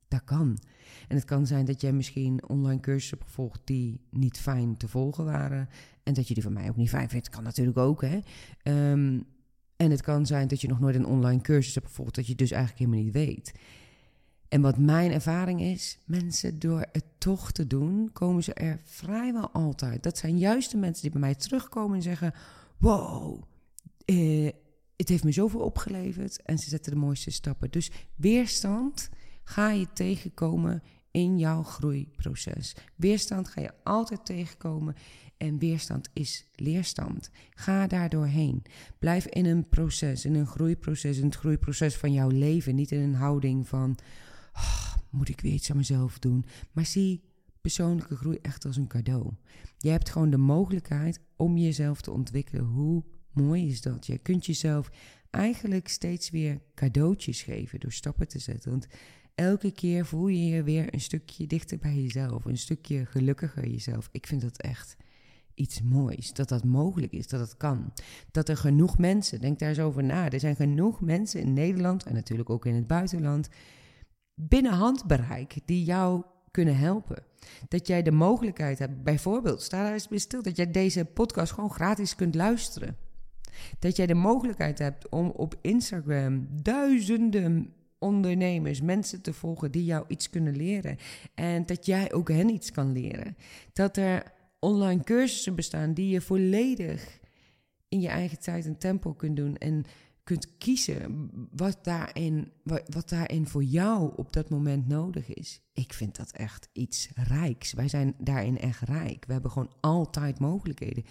dat 0.07 0.23
kan. 0.23 0.57
En 1.07 1.15
het 1.15 1.25
kan 1.25 1.47
zijn 1.47 1.65
dat 1.65 1.81
jij 1.81 1.91
misschien 1.91 2.49
online 2.49 2.79
cursussen 2.79 3.17
hebt 3.17 3.29
gevolgd 3.29 3.61
die 3.63 4.01
niet 4.09 4.39
fijn 4.39 4.77
te 4.77 4.87
volgen 4.87 5.25
waren. 5.25 5.69
En 6.03 6.13
dat 6.13 6.27
je 6.27 6.33
die 6.33 6.43
van 6.43 6.53
mij 6.53 6.69
ook 6.69 6.75
niet 6.75 6.89
fijn 6.89 7.09
vindt. 7.09 7.29
Kan 7.29 7.43
natuurlijk 7.43 7.77
ook, 7.77 8.01
hè. 8.01 8.19
Ehm, 8.61 9.19
en 9.75 9.91
het 9.91 10.01
kan 10.01 10.25
zijn 10.25 10.47
dat 10.47 10.61
je 10.61 10.67
nog 10.67 10.79
nooit 10.79 10.95
een 10.95 11.05
online 11.05 11.41
cursus 11.41 11.75
hebt 11.75 11.87
gevolgd, 11.87 12.15
dat 12.15 12.27
je 12.27 12.35
dus 12.35 12.51
eigenlijk 12.51 12.79
helemaal 12.79 13.03
niet 13.05 13.13
weet. 13.13 13.51
En 14.51 14.61
wat 14.61 14.77
mijn 14.77 15.11
ervaring 15.11 15.61
is, 15.61 15.97
mensen 16.05 16.59
door 16.59 16.85
het 16.91 17.03
toch 17.17 17.51
te 17.51 17.67
doen, 17.67 18.09
komen 18.13 18.43
ze 18.43 18.53
er 18.53 18.79
vrijwel 18.83 19.49
altijd. 19.51 20.03
Dat 20.03 20.17
zijn 20.17 20.37
juist 20.37 20.71
de 20.71 20.77
mensen 20.77 21.01
die 21.01 21.11
bij 21.11 21.19
mij 21.19 21.35
terugkomen 21.35 21.95
en 21.95 22.01
zeggen: 22.01 22.33
Wow, 22.77 23.43
eh, 24.05 24.49
het 24.95 25.09
heeft 25.09 25.23
me 25.23 25.31
zoveel 25.31 25.59
opgeleverd. 25.59 26.41
En 26.41 26.57
ze 26.57 26.69
zetten 26.69 26.91
de 26.91 26.97
mooiste 26.97 27.31
stappen. 27.31 27.71
Dus 27.71 27.91
weerstand 28.15 29.09
ga 29.43 29.71
je 29.71 29.87
tegenkomen 29.93 30.83
in 31.11 31.39
jouw 31.39 31.63
groeiproces. 31.63 32.75
Weerstand 32.95 33.47
ga 33.47 33.61
je 33.61 33.73
altijd 33.83 34.25
tegenkomen. 34.25 34.95
En 35.37 35.59
weerstand 35.59 36.09
is 36.13 36.45
leerstand. 36.55 37.29
Ga 37.49 37.87
daar 37.87 38.09
doorheen. 38.09 38.63
Blijf 38.99 39.25
in 39.25 39.45
een 39.45 39.69
proces, 39.69 40.25
in 40.25 40.35
een 40.35 40.47
groeiproces, 40.47 41.17
in 41.17 41.25
het 41.25 41.35
groeiproces 41.35 41.95
van 41.95 42.13
jouw 42.13 42.29
leven. 42.29 42.75
Niet 42.75 42.91
in 42.91 43.01
een 43.01 43.15
houding 43.15 43.67
van 43.67 43.97
Oh, 44.53 44.93
moet 45.09 45.29
ik 45.29 45.41
weer 45.41 45.53
iets 45.53 45.71
aan 45.71 45.77
mezelf 45.77 46.19
doen? 46.19 46.45
Maar 46.71 46.85
zie 46.85 47.21
persoonlijke 47.61 48.15
groei 48.15 48.37
echt 48.41 48.65
als 48.65 48.77
een 48.77 48.87
cadeau. 48.87 49.33
Je 49.77 49.89
hebt 49.89 50.09
gewoon 50.09 50.29
de 50.29 50.37
mogelijkheid 50.37 51.19
om 51.35 51.57
jezelf 51.57 52.01
te 52.01 52.11
ontwikkelen. 52.11 52.65
Hoe 52.65 53.03
mooi 53.31 53.67
is 53.67 53.81
dat? 53.81 54.05
Je 54.05 54.17
kunt 54.17 54.45
jezelf 54.45 54.91
eigenlijk 55.29 55.87
steeds 55.87 56.29
weer 56.29 56.61
cadeautjes 56.75 57.41
geven 57.41 57.79
door 57.79 57.91
stappen 57.91 58.27
te 58.27 58.39
zetten. 58.39 58.71
Want 58.71 58.87
elke 59.35 59.71
keer 59.71 60.05
voel 60.05 60.27
je 60.27 60.45
je 60.45 60.63
weer 60.63 60.93
een 60.93 61.01
stukje 61.01 61.47
dichter 61.47 61.77
bij 61.77 61.95
jezelf, 61.95 62.45
een 62.45 62.57
stukje 62.57 63.05
gelukkiger 63.05 63.67
jezelf. 63.67 64.09
Ik 64.11 64.27
vind 64.27 64.41
dat 64.41 64.57
echt 64.57 64.95
iets 65.53 65.81
moois. 65.81 66.33
Dat 66.33 66.49
dat 66.49 66.63
mogelijk 66.63 67.11
is, 67.11 67.27
dat 67.27 67.39
dat 67.39 67.57
kan. 67.57 67.93
Dat 68.31 68.49
er 68.49 68.57
genoeg 68.57 68.97
mensen, 68.97 69.41
denk 69.41 69.59
daar 69.59 69.69
eens 69.69 69.79
over 69.79 70.03
na. 70.03 70.29
Er 70.29 70.39
zijn 70.39 70.55
genoeg 70.55 71.01
mensen 71.01 71.41
in 71.41 71.53
Nederland 71.53 72.03
en 72.03 72.13
natuurlijk 72.13 72.49
ook 72.49 72.65
in 72.65 72.75
het 72.75 72.87
buitenland 72.87 73.49
binnen 74.47 74.73
handbereik 74.73 75.55
die 75.65 75.83
jou 75.83 76.23
kunnen 76.51 76.77
helpen. 76.77 77.23
Dat 77.67 77.87
jij 77.87 78.01
de 78.01 78.11
mogelijkheid 78.11 78.79
hebt, 78.79 79.03
bijvoorbeeld, 79.03 79.61
sta 79.61 79.83
daar 79.83 79.93
eens 79.93 80.07
stil, 80.23 80.41
dat 80.41 80.55
jij 80.55 80.71
deze 80.71 81.05
podcast 81.05 81.51
gewoon 81.51 81.71
gratis 81.71 82.15
kunt 82.15 82.35
luisteren. 82.35 82.97
Dat 83.79 83.95
jij 83.95 84.05
de 84.05 84.13
mogelijkheid 84.13 84.79
hebt 84.79 85.09
om 85.09 85.29
op 85.29 85.55
Instagram 85.61 86.47
duizenden 86.61 87.73
ondernemers, 87.99 88.81
mensen 88.81 89.21
te 89.21 89.33
volgen 89.33 89.71
die 89.71 89.85
jou 89.85 90.05
iets 90.07 90.29
kunnen 90.29 90.55
leren. 90.55 90.97
En 91.33 91.65
dat 91.65 91.85
jij 91.85 92.13
ook 92.13 92.29
hen 92.29 92.49
iets 92.49 92.71
kan 92.71 92.91
leren. 92.91 93.37
Dat 93.73 93.97
er 93.97 94.23
online 94.59 95.03
cursussen 95.03 95.55
bestaan 95.55 95.93
die 95.93 96.09
je 96.09 96.21
volledig 96.21 97.19
in 97.89 98.01
je 98.01 98.07
eigen 98.07 98.39
tijd 98.39 98.65
en 98.65 98.77
tempo 98.77 99.13
kunt 99.13 99.35
doen. 99.35 99.57
En 99.57 99.85
kunt 100.23 100.57
kiezen 100.57 101.29
wat 101.51 101.83
daarin, 101.83 102.51
wat, 102.63 103.09
daarin 103.09 103.47
voor 103.47 103.63
jou 103.63 104.13
op 104.15 104.33
dat 104.33 104.49
moment 104.49 104.87
nodig 104.87 105.33
is. 105.33 105.61
Ik 105.73 105.93
vind 105.93 106.15
dat 106.15 106.31
echt 106.31 106.69
iets 106.73 107.09
rijks. 107.15 107.73
Wij 107.73 107.87
zijn 107.87 108.15
daarin 108.17 108.57
echt 108.57 108.81
rijk. 108.81 109.25
We 109.25 109.33
hebben 109.33 109.51
gewoon 109.51 109.73
altijd 109.79 110.39
mogelijkheden. 110.39 111.03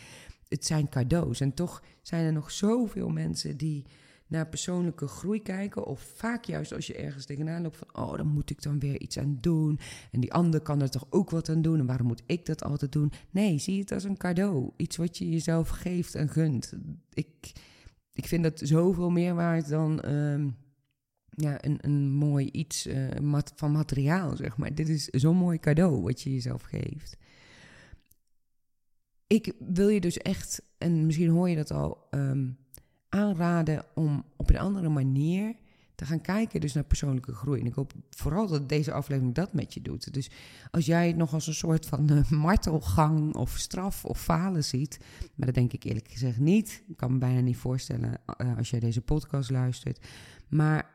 Het 0.49 0.67
zijn 0.67 0.89
cadeaus. 0.89 1.41
En 1.41 1.55
toch 1.55 1.83
zijn 2.03 2.25
er 2.25 2.33
nog 2.33 2.51
zoveel 2.51 3.09
mensen 3.09 3.57
die 3.57 3.87
naar 4.27 4.49
persoonlijke 4.49 5.07
groei 5.07 5.43
kijken. 5.43 5.87
Of 5.87 6.01
vaak 6.15 6.45
juist 6.45 6.73
als 6.73 6.87
je 6.87 6.95
ergens 6.95 7.27
tegenaan 7.27 7.63
loopt 7.63 7.77
van... 7.77 8.05
oh, 8.05 8.17
dan 8.17 8.27
moet 8.27 8.51
ik 8.51 8.63
dan 8.63 8.79
weer 8.79 9.01
iets 9.01 9.19
aan 9.19 9.39
doen. 9.41 9.79
En 10.13 10.21
die 10.21 10.33
ander 10.33 10.61
kan 10.61 10.83
er 10.83 10.91
toch 10.91 11.07
ook 11.11 11.31
wat 11.31 11.49
aan 11.49 11.63
doen. 11.63 11.79
En 11.79 11.87
waarom 11.87 12.07
moet 12.07 12.23
ik 12.27 12.47
dat 12.47 12.63
altijd 12.63 12.93
doen? 12.93 13.13
Nee, 13.31 13.59
zie 13.59 13.81
het 13.81 13.93
als 13.93 14.05
een 14.05 14.17
cadeau. 14.17 14.71
Iets 14.77 14.97
wat 14.97 15.19
je 15.19 15.31
jezelf 15.31 15.69
geeft 15.69 16.15
en 16.15 16.29
gunt. 16.29 16.73
Ik, 17.13 17.53
ik 18.23 18.29
vind 18.29 18.43
dat 18.43 18.61
zoveel 18.65 19.11
meer 19.11 19.35
waard 19.35 19.69
dan... 19.69 20.01
Ehm, 20.01 20.49
ja, 21.31 21.65
een, 21.65 21.79
een 21.81 22.11
mooi 22.11 22.49
iets 22.51 22.89
mat, 23.21 23.53
van 23.57 23.73
materiaal, 23.73 24.37
zeg 24.37 24.57
maar. 24.57 24.75
Dit 24.75 24.89
is 24.89 25.05
zo'n 25.05 25.37
mooi 25.37 25.59
cadeau 25.59 26.03
wat 26.03 26.21
je 26.21 26.33
jezelf 26.33 26.63
geeft. 26.63 27.17
Ik 29.27 29.53
wil 29.59 29.89
je 29.89 30.01
dus 30.01 30.19
echt, 30.19 30.63
en 30.79 31.07
misschien 31.07 31.29
hoor 31.29 31.49
je 31.49 31.57
dat 31.57 31.71
al... 31.71 32.07
Um, 32.11 32.59
aanraden 33.11 33.85
om 33.95 34.25
op 34.37 34.51
een 34.51 34.59
andere 34.59 34.89
manier 34.89 35.55
te 36.01 36.07
gaan 36.07 36.21
kijken 36.21 36.61
dus 36.61 36.73
naar 36.73 36.85
persoonlijke 36.85 37.35
groei. 37.35 37.61
En 37.61 37.67
ik 37.67 37.75
hoop 37.75 37.93
vooral 38.11 38.47
dat 38.47 38.69
deze 38.69 38.93
aflevering 38.93 39.35
dat 39.35 39.53
met 39.53 39.75
je 39.75 39.83
doet. 39.83 40.13
Dus 40.13 40.31
als 40.71 40.87
jij 40.87 41.07
het 41.07 41.17
nog 41.17 41.33
als 41.33 41.47
een 41.47 41.55
soort 41.55 41.87
van 41.87 42.13
uh, 42.13 42.31
martelgang 42.47 43.35
of 43.35 43.59
straf 43.59 44.05
of 44.05 44.21
falen 44.21 44.65
ziet, 44.65 44.99
maar 45.35 45.47
dat 45.47 45.55
denk 45.55 45.73
ik 45.73 45.85
eerlijk 45.85 46.09
gezegd 46.09 46.39
niet. 46.39 46.83
Ik 46.89 46.97
kan 46.97 47.13
me 47.13 47.19
bijna 47.19 47.41
niet 47.41 47.57
voorstellen 47.57 48.21
uh, 48.43 48.57
als 48.57 48.71
jij 48.71 48.81
deze 48.81 49.01
podcast 49.01 49.51
luistert. 49.51 50.07
Maar 50.49 50.91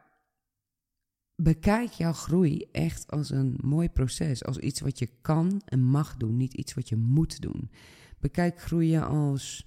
bekijk 1.36 1.92
jouw 1.92 2.14
groei 2.14 2.68
echt 2.72 3.12
als 3.12 3.30
een 3.30 3.58
mooi 3.62 3.90
proces, 3.90 4.44
als 4.46 4.58
iets 4.58 4.80
wat 4.80 5.00
je 5.00 5.10
kan 5.22 5.62
en 5.66 5.84
mag 5.84 6.18
doen, 6.18 6.38
niet 6.38 6.54
iets 6.54 6.74
wat 6.74 6.90
je 6.90 6.96
moet 6.96 7.42
doen. 7.42 7.70
Bekijk 8.20 8.62
groeien 8.62 9.08
als 9.08 9.66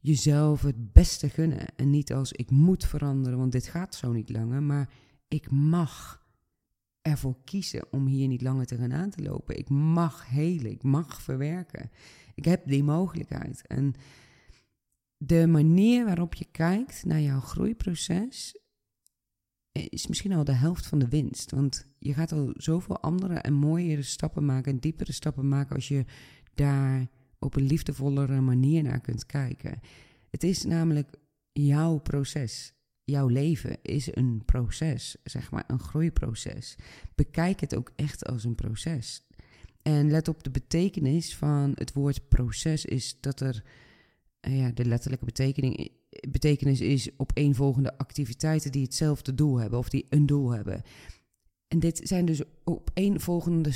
jezelf 0.00 0.62
het 0.62 0.92
beste 0.92 1.28
gunnen. 1.28 1.76
En 1.76 1.90
niet 1.90 2.12
als 2.12 2.32
ik 2.32 2.50
moet 2.50 2.86
veranderen, 2.86 3.38
want 3.38 3.52
dit 3.52 3.66
gaat 3.66 3.94
zo 3.94 4.12
niet 4.12 4.30
langer. 4.30 4.62
Maar 4.62 4.90
ik 5.28 5.50
mag 5.50 6.26
ervoor 7.02 7.36
kiezen 7.44 7.92
om 7.92 8.06
hier 8.06 8.28
niet 8.28 8.42
langer 8.42 8.66
te 8.66 8.76
gaan 8.76 8.92
aan 8.92 9.10
te 9.10 9.22
lopen. 9.22 9.58
Ik 9.58 9.68
mag 9.68 10.28
helen, 10.28 10.70
ik 10.70 10.82
mag 10.82 11.22
verwerken. 11.22 11.90
Ik 12.34 12.44
heb 12.44 12.66
die 12.66 12.84
mogelijkheid. 12.84 13.66
En 13.66 13.94
de 15.16 15.46
manier 15.46 16.04
waarop 16.04 16.34
je 16.34 16.46
kijkt 16.50 17.04
naar 17.04 17.20
jouw 17.20 17.40
groeiproces 17.40 18.56
is 19.72 20.06
misschien 20.06 20.32
al 20.32 20.44
de 20.44 20.52
helft 20.52 20.86
van 20.86 20.98
de 20.98 21.08
winst. 21.08 21.50
Want 21.50 21.86
je 21.98 22.14
gaat 22.14 22.32
al 22.32 22.52
zoveel 22.56 23.00
andere 23.00 23.34
en 23.34 23.52
mooiere 23.52 24.02
stappen 24.02 24.44
maken 24.44 24.72
en 24.72 24.78
diepere 24.78 25.12
stappen 25.12 25.48
maken 25.48 25.74
als 25.74 25.88
je 25.88 26.04
daar 26.54 27.08
op 27.38 27.56
een 27.56 27.66
liefdevollere 27.66 28.40
manier 28.40 28.82
naar 28.82 29.00
kunt 29.00 29.26
kijken. 29.26 29.80
Het 30.30 30.42
is 30.42 30.64
namelijk 30.64 31.16
jouw 31.52 31.98
proces. 31.98 32.72
Jouw 33.04 33.26
leven 33.26 33.78
is 33.82 34.16
een 34.16 34.42
proces, 34.44 35.16
zeg 35.24 35.50
maar, 35.50 35.64
een 35.66 35.78
groeiproces. 35.78 36.76
Bekijk 37.14 37.60
het 37.60 37.76
ook 37.76 37.92
echt 37.96 38.26
als 38.26 38.44
een 38.44 38.54
proces. 38.54 39.26
En 39.82 40.10
let 40.10 40.28
op 40.28 40.42
de 40.42 40.50
betekenis 40.50 41.36
van 41.36 41.72
het 41.74 41.92
woord 41.92 42.28
proces 42.28 42.84
is 42.84 43.16
dat 43.20 43.40
er, 43.40 43.64
eh, 44.40 44.58
ja, 44.58 44.70
de 44.70 44.84
letterlijke 44.84 45.24
betekenis, 45.24 45.88
betekenis 46.28 46.80
is 46.80 47.16
op 47.16 47.30
eenvolgende 47.34 47.98
activiteiten 47.98 48.72
die 48.72 48.82
hetzelfde 48.82 49.34
doel 49.34 49.56
hebben 49.56 49.78
of 49.78 49.88
die 49.88 50.06
een 50.08 50.26
doel 50.26 50.50
hebben. 50.50 50.82
En 51.68 51.78
dit 51.78 52.00
zijn 52.02 52.24
dus 52.24 52.42
op 52.64 52.90
eenvolgende 52.94 53.72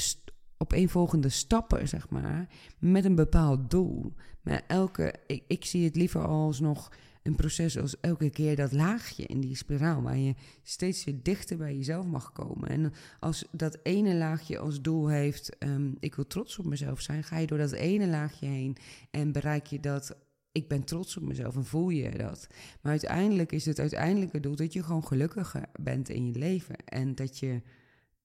opeenvolgende 0.63 1.29
stappen, 1.29 1.89
zeg 1.89 2.09
maar, 2.09 2.49
met 2.79 3.05
een 3.05 3.15
bepaald 3.15 3.71
doel. 3.71 4.13
Maar 4.43 4.63
elke, 4.67 5.15
ik, 5.47 5.65
zie 5.65 5.85
het 5.85 5.97
liever 5.97 6.27
als 6.27 6.61
nog 6.61 6.93
een 7.23 7.35
proces 7.35 7.79
als 7.79 8.01
elke 8.01 8.31
keer 8.31 8.57
dat 8.57 8.73
laagje 8.73 9.27
in 9.27 9.41
die 9.41 9.57
spiraal, 9.57 10.03
waar 10.03 10.19
je 10.19 10.35
steeds 10.63 11.05
weer 11.05 11.23
dichter 11.23 11.57
bij 11.57 11.77
jezelf 11.77 12.07
mag 12.07 12.33
komen. 12.33 12.69
En 12.69 12.93
als 13.21 13.45
dat 13.51 13.79
ene 13.83 14.15
laagje 14.15 14.59
als 14.59 14.81
doel 14.81 15.09
heeft, 15.09 15.57
um, 15.59 15.97
ik 16.01 16.15
wil 16.15 16.27
trots 16.27 16.59
op 16.59 16.65
mezelf 16.65 17.01
zijn, 17.01 17.25
ga 17.25 17.39
je 17.39 17.47
door 17.47 17.59
dat 17.59 17.73
ene 17.73 18.07
laagje 18.07 18.47
heen 18.47 18.77
en 19.11 19.33
bereik 19.33 19.67
je 19.67 19.81
dat 19.81 20.17
ik 20.53 20.69
ben 20.69 20.85
trots 20.85 21.17
op 21.17 21.23
mezelf 21.23 21.57
en 21.57 21.65
voel 21.65 21.89
je 21.89 22.11
dat. 22.11 22.47
Maar 22.81 22.91
uiteindelijk 22.91 23.53
is 23.53 23.65
het 23.65 23.79
uiteindelijke 23.79 24.41
doel 24.41 24.57
dat 24.57 24.73
je 24.73 24.83
gewoon 24.83 25.07
gelukkiger 25.07 25.65
bent 25.81 26.09
in 26.09 26.27
je 26.27 26.39
leven 26.39 26.77
en 26.85 27.15
dat 27.15 27.39
je 27.39 27.63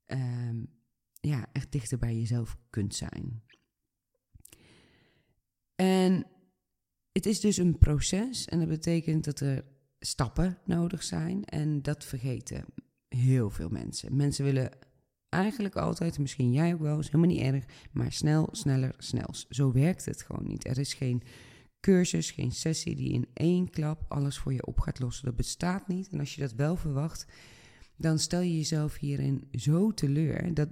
um, 0.07 0.69
ja, 1.21 1.45
echt 1.51 1.71
dichter 1.71 1.97
bij 1.97 2.17
jezelf 2.17 2.57
kunt 2.69 2.95
zijn. 2.95 3.43
En 5.75 6.25
het 7.11 7.25
is 7.25 7.39
dus 7.39 7.57
een 7.57 7.77
proces 7.77 8.45
en 8.45 8.59
dat 8.59 8.67
betekent 8.67 9.23
dat 9.23 9.39
er 9.39 9.65
stappen 9.99 10.57
nodig 10.65 11.03
zijn 11.03 11.45
en 11.45 11.81
dat 11.81 12.05
vergeten 12.05 12.65
heel 13.07 13.49
veel 13.49 13.69
mensen. 13.69 14.15
Mensen 14.15 14.45
willen 14.45 14.71
eigenlijk 15.29 15.75
altijd, 15.75 16.19
misschien 16.19 16.51
jij 16.51 16.73
ook 16.73 16.79
wel, 16.79 16.99
is 16.99 17.05
helemaal 17.05 17.35
niet 17.35 17.41
erg, 17.41 17.65
maar 17.91 18.11
snel, 18.11 18.47
sneller, 18.51 18.95
snel. 18.97 19.29
Zo 19.49 19.71
werkt 19.71 20.05
het 20.05 20.21
gewoon 20.21 20.47
niet. 20.47 20.67
Er 20.67 20.77
is 20.77 20.93
geen 20.93 21.21
cursus, 21.79 22.31
geen 22.31 22.51
sessie 22.51 22.95
die 22.95 23.13
in 23.13 23.27
één 23.33 23.69
klap 23.69 24.05
alles 24.07 24.37
voor 24.37 24.53
je 24.53 24.65
op 24.65 24.79
gaat 24.79 24.99
lossen. 24.99 25.25
Dat 25.25 25.35
bestaat 25.35 25.87
niet. 25.87 26.09
En 26.09 26.19
als 26.19 26.35
je 26.35 26.41
dat 26.41 26.53
wel 26.53 26.75
verwacht, 26.75 27.25
dan 27.95 28.19
stel 28.19 28.41
je 28.41 28.57
jezelf 28.57 28.97
hierin 28.97 29.47
zo 29.51 29.93
teleur 29.93 30.53
dat 30.53 30.69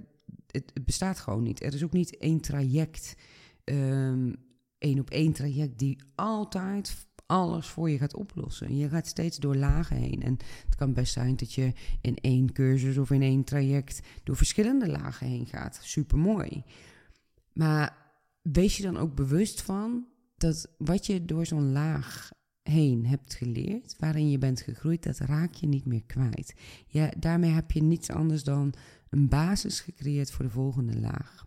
het, 0.56 0.84
bestaat 0.84 1.18
gewoon 1.18 1.42
niet. 1.42 1.62
Er 1.62 1.74
is 1.74 1.84
ook 1.84 1.92
niet 1.92 2.16
één 2.16 2.40
traject, 2.40 3.16
um, 3.64 4.36
één 4.78 4.98
op 4.98 5.10
één 5.10 5.32
traject, 5.32 5.78
die 5.78 5.98
altijd 6.14 7.06
alles 7.26 7.66
voor 7.66 7.90
je 7.90 7.98
gaat 7.98 8.16
oplossen. 8.16 8.76
Je 8.76 8.88
gaat 8.88 9.06
steeds 9.06 9.36
door 9.36 9.56
lagen 9.56 9.96
heen. 9.96 10.22
En 10.22 10.36
het 10.64 10.74
kan 10.76 10.92
best 10.92 11.12
zijn 11.12 11.36
dat 11.36 11.52
je 11.52 11.72
in 12.00 12.16
één 12.16 12.52
cursus 12.52 12.98
of 12.98 13.10
in 13.10 13.22
één 13.22 13.44
traject 13.44 14.00
door 14.24 14.36
verschillende 14.36 14.88
lagen 14.88 15.26
heen 15.26 15.46
gaat. 15.46 15.78
Super 15.82 16.18
mooi. 16.18 16.64
Maar 17.52 17.96
wees 18.42 18.76
je 18.76 18.82
dan 18.82 18.96
ook 18.96 19.14
bewust 19.14 19.62
van 19.62 20.06
dat 20.36 20.74
wat 20.78 21.06
je 21.06 21.24
door 21.24 21.46
zo'n 21.46 21.72
laag 21.72 22.30
heen 22.62 23.06
hebt 23.06 23.34
geleerd, 23.34 23.94
waarin 23.98 24.30
je 24.30 24.38
bent 24.38 24.60
gegroeid, 24.60 25.02
dat 25.02 25.18
raak 25.18 25.54
je 25.54 25.66
niet 25.66 25.84
meer 25.84 26.04
kwijt. 26.06 26.54
Ja, 26.86 27.10
daarmee 27.18 27.50
heb 27.50 27.70
je 27.70 27.82
niets 27.82 28.10
anders 28.10 28.44
dan 28.44 28.74
een 29.16 29.28
basis 29.28 29.80
gecreëerd 29.80 30.30
voor 30.30 30.44
de 30.44 30.50
volgende 30.50 31.00
laag. 31.00 31.46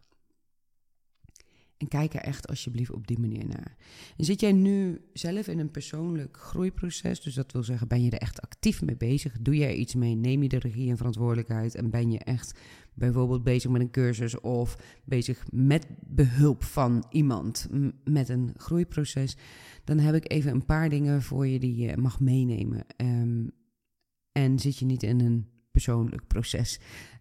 En 1.77 1.87
kijk 1.87 2.13
er 2.13 2.21
echt 2.21 2.47
alsjeblieft 2.47 2.91
op 2.91 3.07
die 3.07 3.19
manier 3.19 3.45
naar. 3.45 3.75
En 4.17 4.25
zit 4.25 4.39
jij 4.39 4.51
nu 4.51 5.01
zelf 5.13 5.47
in 5.47 5.59
een 5.59 5.71
persoonlijk 5.71 6.37
groeiproces, 6.37 7.21
dus 7.21 7.33
dat 7.33 7.51
wil 7.51 7.63
zeggen, 7.63 7.87
ben 7.87 8.03
je 8.03 8.11
er 8.11 8.17
echt 8.17 8.41
actief 8.41 8.81
mee 8.81 8.97
bezig? 8.97 9.37
Doe 9.41 9.65
er 9.65 9.73
iets 9.73 9.95
mee? 9.95 10.15
Neem 10.15 10.43
je 10.43 10.49
de 10.49 10.59
regie 10.59 10.89
en 10.89 10.97
verantwoordelijkheid? 10.97 11.75
En 11.75 11.89
ben 11.89 12.11
je 12.11 12.19
echt 12.19 12.59
bijvoorbeeld 12.93 13.43
bezig 13.43 13.71
met 13.71 13.81
een 13.81 13.91
cursus 13.91 14.39
of 14.39 14.77
bezig 15.05 15.45
met 15.51 15.87
behulp 15.99 16.63
van 16.63 17.05
iemand 17.09 17.67
met 18.03 18.29
een 18.29 18.53
groeiproces? 18.57 19.37
Dan 19.83 19.99
heb 19.99 20.15
ik 20.15 20.31
even 20.31 20.51
een 20.51 20.65
paar 20.65 20.89
dingen 20.89 21.21
voor 21.21 21.47
je 21.47 21.59
die 21.59 21.75
je 21.75 21.97
mag 21.97 22.19
meenemen. 22.19 22.85
Um, 22.97 23.51
en 24.31 24.59
zit 24.59 24.77
je 24.77 24.85
niet 24.85 25.03
in 25.03 25.19
een 25.19 25.47
persoonlijk 25.71 26.27
proces. 26.27 26.79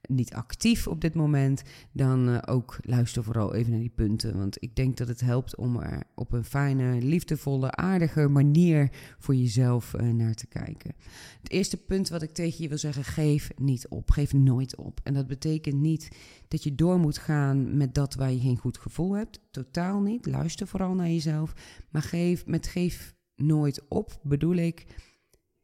Niet 0.08 0.34
actief 0.34 0.86
op 0.86 1.00
dit 1.00 1.14
moment, 1.14 1.62
dan 1.92 2.28
uh, 2.28 2.38
ook 2.46 2.78
luister 2.82 3.24
vooral 3.24 3.54
even 3.54 3.70
naar 3.70 3.80
die 3.80 3.92
punten. 3.94 4.38
Want 4.38 4.62
ik 4.62 4.76
denk 4.76 4.96
dat 4.96 5.08
het 5.08 5.20
helpt 5.20 5.56
om 5.56 5.76
er 5.76 6.02
op 6.14 6.32
een 6.32 6.44
fijne, 6.44 7.02
liefdevolle, 7.02 7.70
aardige 7.70 8.28
manier 8.28 8.90
voor 9.18 9.34
jezelf 9.34 9.94
uh, 9.94 10.10
naar 10.10 10.34
te 10.34 10.46
kijken. 10.46 10.94
Het 11.42 11.50
eerste 11.50 11.76
punt 11.76 12.08
wat 12.08 12.22
ik 12.22 12.32
tegen 12.32 12.62
je 12.62 12.68
wil 12.68 12.78
zeggen: 12.78 13.04
geef 13.04 13.50
niet 13.56 13.88
op. 13.88 14.10
Geef 14.10 14.32
nooit 14.32 14.76
op. 14.76 15.00
En 15.02 15.14
dat 15.14 15.26
betekent 15.26 15.80
niet 15.80 16.08
dat 16.48 16.62
je 16.62 16.74
door 16.74 16.98
moet 16.98 17.18
gaan 17.18 17.76
met 17.76 17.94
dat 17.94 18.14
waar 18.14 18.32
je 18.32 18.40
geen 18.40 18.58
goed 18.58 18.78
gevoel 18.78 19.12
hebt. 19.12 19.40
Totaal 19.50 20.00
niet. 20.00 20.26
Luister 20.26 20.66
vooral 20.66 20.94
naar 20.94 21.08
jezelf. 21.08 21.52
Maar 21.90 22.02
geef, 22.02 22.46
met 22.46 22.66
geef 22.66 23.16
nooit 23.34 23.88
op 23.88 24.18
bedoel 24.22 24.54
ik 24.54 24.86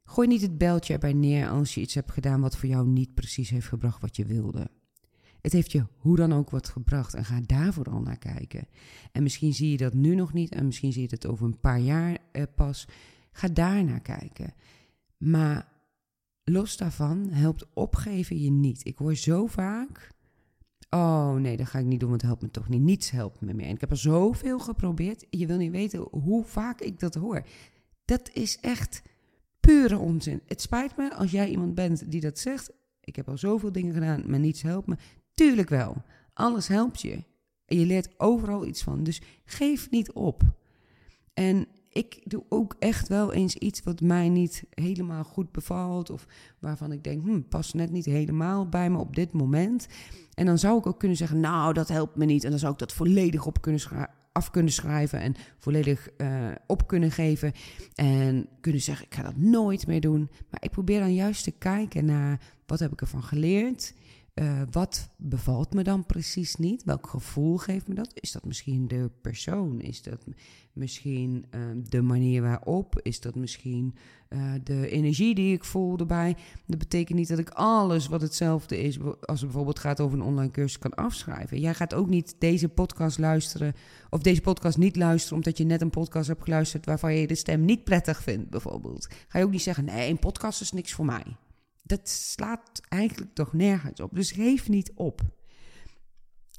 Gooi 0.04 0.28
niet 0.28 0.42
het 0.42 0.58
beltje 0.58 0.92
erbij 0.92 1.12
neer 1.12 1.48
als 1.48 1.74
je 1.74 1.80
iets 1.80 1.94
hebt 1.94 2.12
gedaan 2.12 2.40
wat 2.40 2.56
voor 2.56 2.68
jou 2.68 2.86
niet 2.86 3.14
precies 3.14 3.50
heeft 3.50 3.66
gebracht 3.66 4.00
wat 4.00 4.16
je 4.16 4.24
wilde. 4.24 4.70
Het 5.40 5.52
heeft 5.52 5.72
je 5.72 5.86
hoe 5.96 6.16
dan 6.16 6.32
ook 6.32 6.50
wat 6.50 6.68
gebracht 6.68 7.14
en 7.14 7.24
ga 7.24 7.40
daar 7.46 7.72
vooral 7.72 8.00
naar 8.00 8.18
kijken. 8.18 8.66
En 9.12 9.22
misschien 9.22 9.54
zie 9.54 9.70
je 9.70 9.76
dat 9.76 9.94
nu 9.94 10.14
nog 10.14 10.32
niet 10.32 10.52
en 10.52 10.66
misschien 10.66 10.92
zie 10.92 11.02
je 11.02 11.08
het 11.10 11.26
over 11.26 11.46
een 11.46 11.60
paar 11.60 11.80
jaar 11.80 12.18
eh, 12.32 12.42
pas. 12.54 12.88
Ga 13.32 13.48
daar 13.48 13.84
naar 13.84 14.00
kijken. 14.00 14.54
Maar 15.16 15.68
los 16.44 16.76
daarvan 16.76 17.28
helpt 17.30 17.66
opgeven 17.74 18.40
je 18.40 18.50
niet. 18.50 18.86
Ik 18.86 18.98
hoor 18.98 19.14
zo 19.14 19.46
vaak. 19.46 20.12
Oh 20.90 21.34
nee, 21.34 21.56
dat 21.56 21.66
ga 21.66 21.78
ik 21.78 21.84
niet 21.84 22.00
doen, 22.00 22.08
want 22.08 22.20
het 22.20 22.30
helpt 22.30 22.44
me 22.44 22.50
toch 22.50 22.68
niet. 22.68 22.82
Niets 22.82 23.10
helpt 23.10 23.40
me 23.40 23.54
meer. 23.54 23.66
En 23.66 23.74
ik 23.74 23.80
heb 23.80 23.90
er 23.90 23.96
zoveel 23.96 24.58
geprobeerd. 24.58 25.26
Je 25.30 25.46
wil 25.46 25.56
niet 25.56 25.70
weten 25.70 26.06
hoe 26.10 26.44
vaak 26.44 26.80
ik 26.80 27.00
dat 27.00 27.14
hoor. 27.14 27.46
Dat 28.04 28.30
is 28.32 28.58
echt 28.60 29.02
pure 29.66 29.98
onzin. 29.98 30.40
Het 30.46 30.60
spijt 30.60 30.96
me 30.96 31.14
als 31.14 31.30
jij 31.30 31.48
iemand 31.48 31.74
bent 31.74 32.10
die 32.10 32.20
dat 32.20 32.38
zegt. 32.38 32.72
Ik 33.00 33.16
heb 33.16 33.28
al 33.28 33.38
zoveel 33.38 33.72
dingen 33.72 33.94
gedaan, 33.94 34.22
maar 34.26 34.38
niets 34.38 34.62
helpt 34.62 34.86
me. 34.86 34.96
Tuurlijk 35.34 35.68
wel. 35.68 36.02
Alles 36.32 36.68
helpt 36.68 37.00
je. 37.00 37.22
En 37.66 37.78
je 37.78 37.86
leert 37.86 38.08
overal 38.16 38.66
iets 38.66 38.82
van. 38.82 39.02
Dus 39.02 39.22
geef 39.44 39.90
niet 39.90 40.12
op. 40.12 40.42
En 41.34 41.66
ik 41.88 42.20
doe 42.24 42.44
ook 42.48 42.76
echt 42.78 43.08
wel 43.08 43.32
eens 43.32 43.56
iets 43.56 43.82
wat 43.82 44.00
mij 44.00 44.28
niet 44.28 44.64
helemaal 44.70 45.24
goed 45.24 45.52
bevalt. 45.52 46.10
Of 46.10 46.26
waarvan 46.58 46.92
ik 46.92 47.04
denk, 47.04 47.24
hm, 47.24 47.40
past 47.40 47.74
net 47.74 47.90
niet 47.90 48.04
helemaal 48.04 48.68
bij 48.68 48.90
me 48.90 48.98
op 48.98 49.16
dit 49.16 49.32
moment. 49.32 49.86
En 50.34 50.46
dan 50.46 50.58
zou 50.58 50.78
ik 50.78 50.86
ook 50.86 50.98
kunnen 50.98 51.16
zeggen, 51.16 51.40
nou, 51.40 51.72
dat 51.72 51.88
helpt 51.88 52.16
me 52.16 52.24
niet. 52.24 52.44
En 52.44 52.50
dan 52.50 52.58
zou 52.58 52.72
ik 52.72 52.78
dat 52.78 52.92
volledig 52.92 53.46
op 53.46 53.60
kunnen 53.60 53.80
af 54.34 54.50
kunnen 54.50 54.72
schrijven 54.72 55.20
en 55.20 55.34
volledig 55.58 56.08
uh, 56.16 56.50
op 56.66 56.86
kunnen 56.86 57.10
geven. 57.10 57.52
En 57.94 58.48
kunnen 58.60 58.80
zeggen, 58.80 59.06
ik 59.06 59.14
ga 59.14 59.22
dat 59.22 59.36
nooit 59.36 59.86
meer 59.86 60.00
doen. 60.00 60.30
Maar 60.50 60.62
ik 60.62 60.70
probeer 60.70 61.00
dan 61.00 61.14
juist 61.14 61.44
te 61.44 61.50
kijken 61.50 62.04
naar 62.04 62.40
wat 62.66 62.78
heb 62.78 62.92
ik 62.92 63.00
ervan 63.00 63.22
geleerd. 63.22 63.94
Uh, 64.34 64.62
wat 64.70 65.08
bevalt 65.16 65.74
me 65.74 65.82
dan 65.82 66.06
precies 66.06 66.56
niet? 66.56 66.84
Welk 66.84 67.06
gevoel 67.06 67.56
geeft 67.56 67.88
me 67.88 67.94
dat? 67.94 68.10
Is 68.14 68.32
dat 68.32 68.44
misschien 68.44 68.88
de 68.88 69.10
persoon? 69.22 69.80
Is 69.80 70.02
dat 70.02 70.26
misschien 70.72 71.46
uh, 71.50 71.60
de 71.88 72.02
manier 72.02 72.42
waarop? 72.42 73.00
Is 73.02 73.20
dat 73.20 73.34
misschien 73.34 73.94
uh, 74.28 74.52
de 74.64 74.88
energie 74.88 75.34
die 75.34 75.54
ik 75.54 75.64
voel 75.64 75.98
erbij? 75.98 76.36
Dat 76.66 76.78
betekent 76.78 77.18
niet 77.18 77.28
dat 77.28 77.38
ik 77.38 77.48
alles 77.48 78.06
wat 78.06 78.20
hetzelfde 78.20 78.78
is, 78.78 79.00
als 79.00 79.40
het 79.40 79.40
bijvoorbeeld 79.40 79.78
gaat 79.78 80.00
over 80.00 80.18
een 80.18 80.24
online 80.24 80.50
cursus, 80.50 80.78
kan 80.78 80.94
afschrijven. 80.94 81.60
Jij 81.60 81.74
gaat 81.74 81.94
ook 81.94 82.08
niet 82.08 82.34
deze 82.38 82.68
podcast 82.68 83.18
luisteren, 83.18 83.74
of 84.10 84.20
deze 84.20 84.40
podcast 84.40 84.78
niet 84.78 84.96
luisteren, 84.96 85.36
omdat 85.36 85.58
je 85.58 85.64
net 85.64 85.80
een 85.80 85.90
podcast 85.90 86.28
hebt 86.28 86.42
geluisterd 86.42 86.86
waarvan 86.86 87.14
je 87.14 87.26
de 87.26 87.34
stem 87.34 87.64
niet 87.64 87.84
prettig 87.84 88.22
vindt, 88.22 88.50
bijvoorbeeld. 88.50 89.08
Ga 89.28 89.38
je 89.38 89.44
ook 89.44 89.50
niet 89.50 89.62
zeggen: 89.62 89.84
nee, 89.84 90.10
een 90.10 90.18
podcast 90.18 90.60
is 90.60 90.72
niks 90.72 90.92
voor 90.92 91.04
mij 91.04 91.36
dat 91.86 92.08
slaat 92.08 92.80
eigenlijk 92.88 93.34
toch 93.34 93.52
nergens 93.52 94.00
op. 94.00 94.14
Dus 94.14 94.32
geef 94.32 94.68
niet 94.68 94.92
op. 94.94 95.20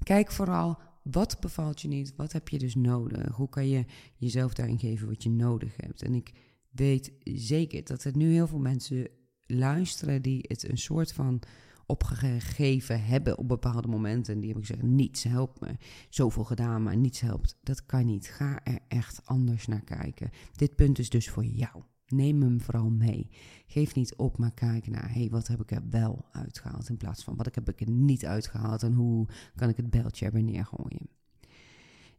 Kijk 0.03 0.31
vooral 0.31 0.79
wat 1.03 1.37
bevalt 1.39 1.81
je 1.81 1.87
niet, 1.87 2.13
wat 2.15 2.31
heb 2.31 2.49
je 2.49 2.57
dus 2.57 2.75
nodig? 2.75 3.35
Hoe 3.35 3.49
kan 3.49 3.67
je 3.67 3.85
jezelf 4.15 4.53
daarin 4.53 4.79
geven 4.79 5.07
wat 5.07 5.23
je 5.23 5.29
nodig 5.29 5.73
hebt? 5.77 6.01
En 6.01 6.13
ik 6.13 6.31
weet 6.69 7.11
zeker 7.23 7.83
dat 7.83 8.03
er 8.03 8.17
nu 8.17 8.31
heel 8.31 8.47
veel 8.47 8.59
mensen 8.59 9.07
luisteren 9.45 10.21
die 10.21 10.45
het 10.47 10.69
een 10.69 10.77
soort 10.77 11.13
van 11.13 11.41
opgegeven 11.85 13.03
hebben 13.03 13.37
op 13.37 13.47
bepaalde 13.47 13.87
momenten. 13.87 14.33
En 14.33 14.39
die 14.39 14.49
hebben 14.49 14.67
gezegd, 14.67 14.87
niets 14.87 15.23
helpt 15.23 15.59
me. 15.59 15.77
Zoveel 16.09 16.43
gedaan, 16.43 16.83
maar 16.83 16.97
niets 16.97 17.19
helpt. 17.19 17.57
Dat 17.61 17.85
kan 17.85 18.05
niet. 18.05 18.27
Ga 18.27 18.63
er 18.63 18.79
echt 18.87 19.25
anders 19.25 19.67
naar 19.67 19.83
kijken. 19.83 20.29
Dit 20.55 20.75
punt 20.75 20.99
is 20.99 21.09
dus 21.09 21.29
voor 21.29 21.45
jou. 21.45 21.83
Neem 22.07 22.41
hem 22.41 22.61
vooral 22.61 22.89
mee. 22.89 23.29
Geef 23.67 23.95
niet 23.95 24.15
op, 24.15 24.37
maar 24.37 24.53
kijk 24.53 24.87
naar, 24.87 25.13
hey, 25.13 25.27
wat 25.29 25.47
heb 25.47 25.61
ik 25.61 25.71
er 25.71 25.83
wel 25.89 26.25
uitgehaald 26.31 26.89
in 26.89 26.97
plaats 26.97 27.23
van 27.23 27.35
wat 27.35 27.55
heb 27.55 27.69
ik 27.69 27.81
er 27.81 27.89
niet 27.89 28.25
uitgehaald 28.25 28.83
en 28.83 28.93
hoe 28.93 29.27
kan 29.55 29.69
ik 29.69 29.77
het 29.77 29.89
beltje 29.89 30.25
er 30.25 30.31
weer 30.31 30.43
neergooien. 30.43 31.09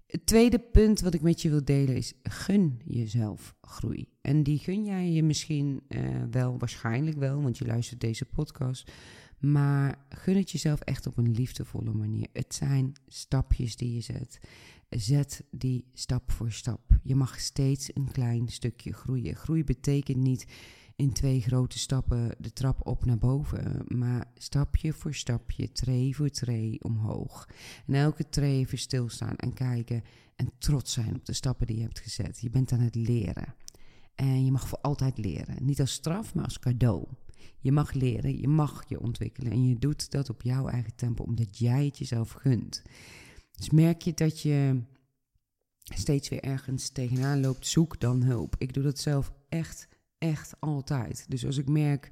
Het 0.07 0.27
tweede 0.27 0.59
punt 0.59 1.01
wat 1.01 1.15
ik 1.15 1.21
met 1.21 1.43
je 1.43 1.51
wil 1.51 1.65
delen 1.65 1.97
is: 1.97 2.13
gun 2.23 2.81
jezelf 2.85 3.57
groei. 3.61 4.09
En 4.21 4.43
die 4.43 4.59
gun 4.59 4.85
jij 4.85 5.11
je 5.11 5.23
misschien 5.23 5.83
uh, 5.89 6.23
wel, 6.31 6.59
waarschijnlijk 6.59 7.17
wel, 7.17 7.43
want 7.43 7.59
je 7.59 7.67
luistert 7.67 8.01
deze 8.01 8.25
podcast. 8.25 8.93
Maar 9.39 10.07
gun 10.09 10.37
het 10.37 10.51
jezelf 10.51 10.81
echt 10.81 11.07
op 11.07 11.17
een 11.17 11.33
liefdevolle 11.33 11.93
manier. 11.93 12.29
Het 12.33 12.55
zijn 12.55 12.93
stapjes 13.07 13.77
die 13.77 13.95
je 13.95 14.01
zet. 14.01 14.41
Zet 14.89 15.45
die 15.51 15.85
stap 15.93 16.31
voor 16.31 16.53
stap. 16.53 16.81
Je 17.03 17.15
mag 17.15 17.41
steeds 17.41 17.91
een 17.95 18.11
klein 18.13 18.49
stukje 18.49 18.93
groeien. 18.93 19.37
Groei 19.37 19.65
betekent 19.65 20.17
niet 20.17 20.47
in 20.97 21.13
twee 21.13 21.41
grote 21.41 21.79
stappen 21.79 22.35
de 22.39 22.53
trap 22.53 22.87
op 22.87 23.05
naar 23.05 23.19
boven, 23.19 23.85
maar 23.87 24.31
stapje 24.35 24.93
voor 24.93 25.15
stapje, 25.15 25.73
tree 25.73 26.17
voor 26.17 26.29
tree 26.29 26.83
omhoog. 26.83 27.49
En 27.87 27.95
elke 27.95 28.29
tree 28.29 28.59
even 28.59 28.79
stilstaan 28.79 29.37
en 29.37 29.55
kijken 29.55 30.03
en 30.37 30.51
trots 30.59 30.93
zijn 30.93 31.15
op 31.15 31.25
de 31.25 31.33
stappen 31.33 31.67
die 31.67 31.77
je 31.77 31.83
hebt 31.83 32.01
gezet. 32.01 32.41
Je 32.41 32.51
bent 32.51 32.73
aan 32.73 32.81
het 32.81 32.95
leren. 32.95 33.55
En 34.15 34.45
je 34.45 34.51
mag 34.51 34.69
voor 34.69 34.81
altijd 34.81 35.19
leren. 35.19 35.65
Niet 35.65 35.81
als 35.81 35.93
straf, 35.93 36.35
maar 36.35 36.45
als 36.45 36.59
cadeau. 36.59 37.07
Je 37.59 37.73
mag 37.73 37.93
leren, 37.93 38.41
je 38.41 38.49
mag 38.49 38.85
je 38.89 39.01
ontwikkelen 39.01 39.53
en 39.53 39.69
je 39.69 39.79
doet 39.79 40.11
dat 40.11 40.31
op 40.31 40.43
jouw 40.43 40.69
eigen 40.69 40.95
tempo, 40.95 41.25
omdat 41.25 41.59
jij 41.59 41.85
het 41.85 41.99
jezelf 41.99 42.31
gunt. 42.31 42.83
Dus 43.57 43.71
merk 43.71 44.03
je 44.03 44.15
dat 44.15 44.41
je 44.41 44.83
steeds 45.95 46.29
weer 46.29 46.43
ergens 46.43 46.89
tegenaan 46.89 47.41
loopt, 47.41 47.67
zoek 47.67 48.01
dan 48.01 48.23
hulp. 48.23 48.55
Ik 48.59 48.75
doe 48.75 48.83
dat 48.83 48.99
zelf 48.99 49.33
echt, 49.49 49.89
echt 50.19 50.55
altijd. 50.61 51.25
Dus 51.29 51.47
als 51.47 51.57
ik 51.57 51.69
merk, 51.69 52.11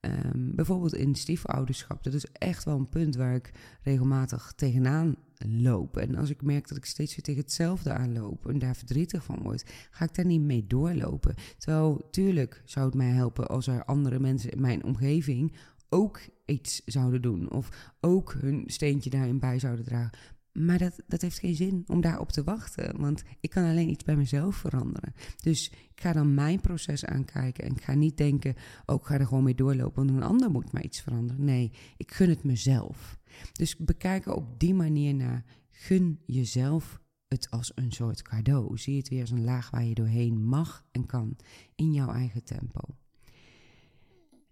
um, 0.00 0.54
bijvoorbeeld 0.54 0.94
in 0.94 1.14
stiefouderschap, 1.14 2.02
dat 2.02 2.14
is 2.14 2.26
echt 2.32 2.64
wel 2.64 2.76
een 2.76 2.88
punt 2.88 3.16
waar 3.16 3.34
ik 3.34 3.50
regelmatig 3.82 4.52
tegenaan 4.56 5.16
loop. 5.46 5.96
En 5.96 6.14
als 6.14 6.30
ik 6.30 6.42
merk 6.42 6.68
dat 6.68 6.76
ik 6.76 6.84
steeds 6.84 7.14
weer 7.14 7.24
tegen 7.24 7.40
hetzelfde 7.40 7.92
aanloop 7.92 8.48
en 8.48 8.58
daar 8.58 8.76
verdrietig 8.76 9.24
van 9.24 9.42
word, 9.42 9.70
ga 9.90 10.04
ik 10.04 10.14
daar 10.14 10.26
niet 10.26 10.40
mee 10.40 10.66
doorlopen. 10.66 11.34
Terwijl, 11.58 12.08
tuurlijk 12.10 12.62
zou 12.64 12.86
het 12.86 12.94
mij 12.94 13.10
helpen 13.10 13.48
als 13.48 13.66
er 13.66 13.84
andere 13.84 14.18
mensen 14.18 14.50
in 14.50 14.60
mijn 14.60 14.84
omgeving 14.84 15.56
ook 15.88 16.20
iets 16.46 16.82
zouden 16.84 17.22
doen. 17.22 17.50
Of 17.50 17.94
ook 18.00 18.32
hun 18.32 18.62
steentje 18.66 19.10
daarin 19.10 19.38
bij 19.38 19.58
zouden 19.58 19.84
dragen. 19.84 20.18
Maar 20.58 20.78
dat, 20.78 21.02
dat 21.06 21.20
heeft 21.22 21.38
geen 21.38 21.54
zin 21.54 21.84
om 21.86 22.00
daarop 22.00 22.32
te 22.32 22.44
wachten. 22.44 23.00
Want 23.00 23.22
ik 23.40 23.50
kan 23.50 23.64
alleen 23.64 23.88
iets 23.88 24.04
bij 24.04 24.16
mezelf 24.16 24.56
veranderen. 24.56 25.14
Dus 25.42 25.70
ik 25.70 26.00
ga 26.00 26.12
dan 26.12 26.34
mijn 26.34 26.60
proces 26.60 27.04
aankijken. 27.04 27.64
En 27.64 27.70
ik 27.70 27.82
ga 27.82 27.94
niet 27.94 28.16
denken, 28.16 28.54
oh, 28.86 28.96
ik 28.96 29.06
ga 29.06 29.18
er 29.18 29.26
gewoon 29.26 29.44
mee 29.44 29.54
doorlopen. 29.54 30.06
Want 30.06 30.16
een 30.16 30.28
ander 30.28 30.50
moet 30.50 30.72
maar 30.72 30.84
iets 30.84 31.00
veranderen. 31.00 31.44
Nee, 31.44 31.72
ik 31.96 32.12
gun 32.12 32.28
het 32.28 32.44
mezelf. 32.44 33.18
Dus 33.52 33.76
bekijken 33.76 34.34
op 34.36 34.60
die 34.60 34.74
manier 34.74 35.14
naar. 35.14 35.44
Gun 35.70 36.20
jezelf 36.26 37.00
het 37.28 37.50
als 37.50 37.72
een 37.74 37.92
soort 37.92 38.22
cadeau. 38.22 38.78
Zie 38.78 38.96
het 38.96 39.08
weer 39.08 39.20
als 39.20 39.30
een 39.30 39.44
laag 39.44 39.70
waar 39.70 39.84
je 39.84 39.94
doorheen 39.94 40.44
mag 40.44 40.84
en 40.90 41.06
kan. 41.06 41.36
In 41.74 41.92
jouw 41.92 42.12
eigen 42.12 42.44
tempo. 42.44 42.80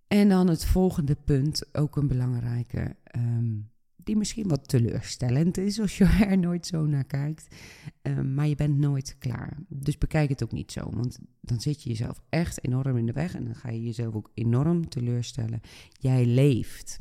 En 0.09 0.29
dan 0.29 0.49
het 0.49 0.65
volgende 0.65 1.15
punt, 1.15 1.75
ook 1.75 1.97
een 1.97 2.07
belangrijke. 2.07 2.97
Um, 3.17 3.71
die 4.07 4.17
misschien 4.17 4.49
wat 4.49 4.69
teleurstellend 4.69 5.59
is 5.59 5.81
als 5.81 5.99
je 5.99 6.05
er 6.29 6.39
nooit 6.39 6.67
zo 6.67 6.87
naar 6.87 7.05
kijkt. 7.05 7.55
Ehm, 8.03 8.35
maar 8.35 8.47
je 8.47 8.55
bent 8.55 8.79
nooit 8.79 9.17
klaar. 9.19 9.59
Dus 9.69 9.99
bekijk 9.99 10.29
het 10.29 10.43
ook 10.43 10.53
niet 10.53 10.73
zo, 10.73 10.91
want 10.91 11.19
dan 11.41 11.61
zit 11.61 11.83
je 11.83 11.89
jezelf 11.89 12.21
echt 12.29 12.65
enorm 12.65 12.97
in 12.97 13.07
de 13.07 13.13
weg 13.13 13.35
en 13.35 13.45
dan 13.45 13.55
ga 13.55 13.71
je 13.71 13.83
jezelf 13.83 14.15
ook 14.15 14.31
enorm 14.35 14.89
teleurstellen. 14.89 15.61
Jij 15.91 16.27
leeft. 16.27 17.01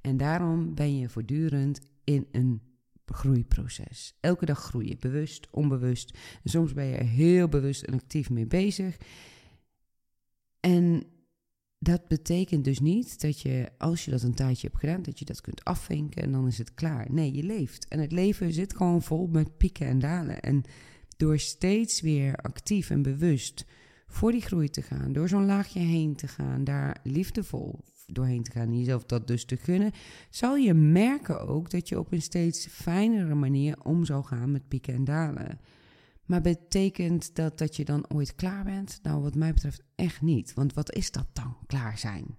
En 0.00 0.16
daarom 0.16 0.74
ben 0.74 0.98
je 0.98 1.08
voortdurend 1.08 1.80
in 2.04 2.26
een 2.32 2.60
groeiproces. 3.06 4.16
Elke 4.20 4.46
dag 4.46 4.58
groei 4.58 4.88
je, 4.88 4.96
bewust, 4.96 5.48
onbewust. 5.50 6.18
Soms 6.44 6.72
ben 6.72 6.84
je 6.84 6.96
er 6.96 7.06
heel 7.06 7.48
bewust 7.48 7.82
en 7.82 7.94
actief 7.94 8.30
mee 8.30 8.46
bezig. 8.46 8.96
En 10.60 11.02
dat 11.84 12.08
betekent 12.08 12.64
dus 12.64 12.80
niet 12.80 13.20
dat 13.20 13.40
je, 13.40 13.68
als 13.78 14.04
je 14.04 14.10
dat 14.10 14.22
een 14.22 14.34
tijdje 14.34 14.66
hebt 14.66 14.80
gedaan, 14.80 15.02
dat 15.02 15.18
je 15.18 15.24
dat 15.24 15.40
kunt 15.40 15.64
afvinken 15.64 16.22
en 16.22 16.32
dan 16.32 16.46
is 16.46 16.58
het 16.58 16.74
klaar. 16.74 17.06
Nee, 17.10 17.32
je 17.32 17.42
leeft. 17.42 17.88
En 17.88 17.98
het 17.98 18.12
leven 18.12 18.52
zit 18.52 18.76
gewoon 18.76 19.02
vol 19.02 19.26
met 19.26 19.56
pieken 19.56 19.86
en 19.86 19.98
dalen. 19.98 20.40
En 20.40 20.62
door 21.16 21.38
steeds 21.38 22.00
weer 22.00 22.36
actief 22.36 22.90
en 22.90 23.02
bewust 23.02 23.64
voor 24.06 24.32
die 24.32 24.40
groei 24.40 24.68
te 24.68 24.82
gaan, 24.82 25.12
door 25.12 25.28
zo'n 25.28 25.46
laagje 25.46 25.80
heen 25.80 26.14
te 26.14 26.28
gaan, 26.28 26.64
daar 26.64 27.00
liefdevol 27.02 27.80
doorheen 28.06 28.42
te 28.42 28.50
gaan 28.50 28.66
en 28.66 28.78
jezelf 28.78 29.04
dat 29.04 29.26
dus 29.26 29.44
te 29.44 29.56
gunnen, 29.56 29.92
zal 30.30 30.56
je 30.56 30.74
merken 30.74 31.48
ook 31.48 31.70
dat 31.70 31.88
je 31.88 31.98
op 31.98 32.12
een 32.12 32.22
steeds 32.22 32.66
fijnere 32.66 33.34
manier 33.34 33.76
om 33.82 34.04
zal 34.04 34.22
gaan 34.22 34.50
met 34.50 34.68
pieken 34.68 34.94
en 34.94 35.04
dalen. 35.04 35.60
Maar 36.24 36.40
betekent 36.40 37.34
dat 37.34 37.58
dat 37.58 37.76
je 37.76 37.84
dan 37.84 38.04
ooit 38.08 38.34
klaar 38.34 38.64
bent? 38.64 38.98
Nou, 39.02 39.22
wat 39.22 39.34
mij 39.34 39.52
betreft 39.52 39.82
echt 39.94 40.22
niet. 40.22 40.54
Want 40.54 40.74
wat 40.74 40.92
is 40.92 41.10
dat 41.10 41.26
dan, 41.32 41.56
klaar 41.66 41.98
zijn? 41.98 42.36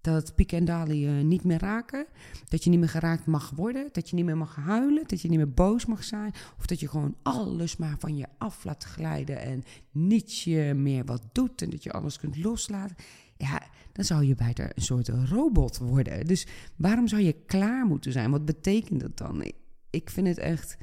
Dat 0.00 0.34
pieken 0.34 0.58
en 0.58 0.64
dalen 0.64 0.98
je 0.98 1.10
niet 1.10 1.44
meer 1.44 1.58
raken. 1.58 2.06
Dat 2.48 2.64
je 2.64 2.70
niet 2.70 2.78
meer 2.78 2.88
geraakt 2.88 3.26
mag 3.26 3.50
worden. 3.50 3.88
Dat 3.92 4.10
je 4.10 4.16
niet 4.16 4.24
meer 4.24 4.36
mag 4.36 4.56
huilen. 4.56 5.04
Dat 5.06 5.20
je 5.20 5.28
niet 5.28 5.38
meer 5.38 5.52
boos 5.52 5.86
mag 5.86 6.04
zijn. 6.04 6.32
Of 6.58 6.66
dat 6.66 6.80
je 6.80 6.88
gewoon 6.88 7.16
alles 7.22 7.76
maar 7.76 7.96
van 7.98 8.16
je 8.16 8.26
af 8.38 8.64
laat 8.64 8.84
glijden. 8.84 9.40
En 9.40 9.62
niets 9.90 10.44
je 10.44 10.74
meer 10.74 11.04
wat 11.04 11.22
doet. 11.32 11.62
En 11.62 11.70
dat 11.70 11.82
je 11.82 11.92
alles 11.92 12.18
kunt 12.18 12.36
loslaten. 12.36 12.96
Ja, 13.36 13.62
dan 13.92 14.04
zou 14.04 14.24
je 14.24 14.34
bijna 14.34 14.70
een 14.74 14.82
soort 14.82 15.08
robot 15.08 15.78
worden. 15.78 16.26
Dus 16.26 16.46
waarom 16.76 17.08
zou 17.08 17.22
je 17.22 17.32
klaar 17.46 17.86
moeten 17.86 18.12
zijn? 18.12 18.30
Wat 18.30 18.44
betekent 18.44 19.00
dat 19.00 19.16
dan? 19.16 19.44
Ik 19.90 20.10
vind 20.10 20.26
het 20.26 20.38
echt 20.38 20.76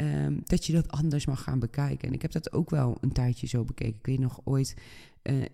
Ehm, 0.00 0.38
dat 0.44 0.66
je 0.66 0.72
dat 0.72 0.88
anders 0.88 1.26
mag 1.26 1.42
gaan 1.42 1.58
bekijken. 1.58 2.08
En 2.08 2.14
ik 2.14 2.22
heb 2.22 2.32
dat 2.32 2.52
ook 2.52 2.70
wel 2.70 2.96
een 3.00 3.12
tijdje 3.12 3.46
zo 3.46 3.64
bekeken. 3.64 3.94
Ik 3.98 4.06
weet 4.06 4.18
nog 4.18 4.40
ooit. 4.44 4.76
Uh, 5.22 5.44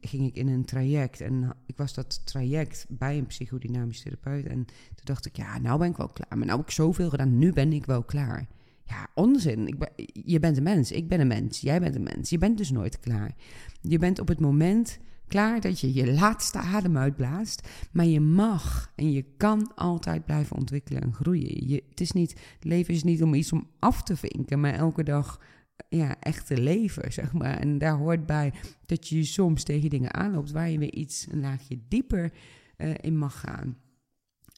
ging 0.00 0.26
ik 0.26 0.36
in 0.36 0.48
een 0.48 0.64
traject 0.64 1.20
en 1.20 1.56
ik 1.66 1.76
was 1.76 1.94
dat 1.94 2.26
traject 2.26 2.86
bij 2.88 3.18
een 3.18 3.26
psychodynamisch 3.26 4.00
therapeut 4.00 4.46
en 4.46 4.64
toen 4.64 5.04
dacht 5.04 5.26
ik, 5.26 5.36
ja, 5.36 5.58
nou 5.58 5.78
ben 5.78 5.90
ik 5.90 5.96
wel 5.96 6.08
klaar. 6.08 6.38
Maar 6.38 6.46
nou 6.46 6.58
heb 6.58 6.68
ik 6.68 6.74
zoveel 6.74 7.10
gedaan, 7.10 7.38
nu 7.38 7.52
ben 7.52 7.72
ik 7.72 7.86
wel 7.86 8.02
klaar. 8.02 8.48
Ja, 8.84 9.08
onzin. 9.14 9.66
Ik 9.66 9.88
je 10.12 10.40
bent 10.40 10.56
een 10.56 10.62
mens, 10.62 10.92
ik 10.92 11.08
ben 11.08 11.20
een 11.20 11.26
mens, 11.26 11.60
jij 11.60 11.80
bent 11.80 11.94
een 11.94 12.02
mens. 12.02 12.30
Je 12.30 12.38
bent 12.38 12.58
dus 12.58 12.70
nooit 12.70 13.00
klaar. 13.00 13.34
Je 13.80 13.98
bent 13.98 14.18
op 14.18 14.28
het 14.28 14.40
moment 14.40 14.98
klaar 15.28 15.60
dat 15.60 15.80
je 15.80 15.92
je 15.92 16.12
laatste 16.12 16.58
adem 16.58 16.96
uitblaast. 16.96 17.68
Maar 17.92 18.06
je 18.06 18.20
mag 18.20 18.92
en 18.94 19.12
je 19.12 19.24
kan 19.36 19.74
altijd 19.74 20.24
blijven 20.24 20.56
ontwikkelen 20.56 21.02
en 21.02 21.14
groeien. 21.14 21.68
Je, 21.68 21.84
het, 21.88 22.00
is 22.00 22.12
niet, 22.12 22.40
leven 22.60 22.94
is 22.94 23.04
niet 23.04 23.22
om 23.22 23.34
iets 23.34 23.52
om 23.52 23.68
af 23.78 24.02
te 24.02 24.16
vinken, 24.16 24.60
maar 24.60 24.74
elke 24.74 25.02
dag 25.02 25.40
ja, 25.88 26.16
echt 26.20 26.46
te 26.46 26.60
leven, 26.60 27.12
zeg 27.12 27.32
maar. 27.32 27.58
En 27.58 27.78
daar 27.78 27.96
hoort 27.96 28.26
bij 28.26 28.52
dat 28.86 29.08
je 29.08 29.24
soms 29.24 29.62
tegen 29.62 29.90
dingen 29.90 30.14
aanloopt 30.14 30.50
waar 30.50 30.70
je 30.70 30.78
weer 30.78 30.94
iets 30.94 31.26
een 31.30 31.40
laagje 31.40 31.78
dieper 31.88 32.32
uh, 32.78 32.94
in 33.00 33.18
mag 33.18 33.40
gaan. 33.40 33.76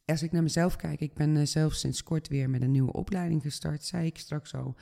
Als 0.04 0.22
ik 0.22 0.32
naar 0.32 0.42
mezelf 0.42 0.76
kijk, 0.76 1.00
ik 1.00 1.14
ben 1.14 1.36
uh, 1.36 1.46
zelf 1.46 1.72
sinds 1.74 2.02
kort 2.02 2.28
weer 2.28 2.50
met 2.50 2.62
een 2.62 2.70
nieuwe 2.70 2.92
opleiding 2.92 3.42
gestart, 3.42 3.84
zei 3.84 4.06
ik 4.06 4.18
straks 4.18 4.54
al. 4.54 4.74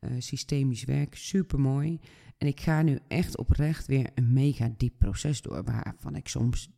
Uh, 0.00 0.10
systemisch 0.18 0.84
werk, 0.84 1.14
super 1.14 1.60
mooi. 1.60 2.00
En 2.40 2.46
ik 2.46 2.60
ga 2.60 2.82
nu 2.82 2.98
echt 3.08 3.36
oprecht 3.36 3.86
weer 3.86 4.10
een 4.14 4.32
mega 4.32 4.70
diep 4.76 4.98
proces 4.98 5.42
door. 5.42 5.64
Waarvan 5.64 6.16
ik 6.16 6.28
soms 6.28 6.70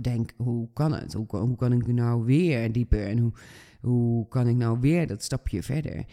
denk: 0.00 0.32
hoe 0.36 0.72
kan 0.72 0.92
het? 0.92 1.12
Hoe, 1.12 1.56
kan 1.56 1.72
ik 1.72 1.86
nou 1.86 2.24
weer 2.24 2.72
dieper? 2.72 3.06
En 3.06 3.18
hoe, 3.18 3.32
hoe 3.80 4.28
kan 4.28 4.48
ik 4.48 4.56
nou 4.56 4.80
weer 4.80 5.06
dat 5.06 5.22
stapje 5.22 5.62
verder? 5.62 6.04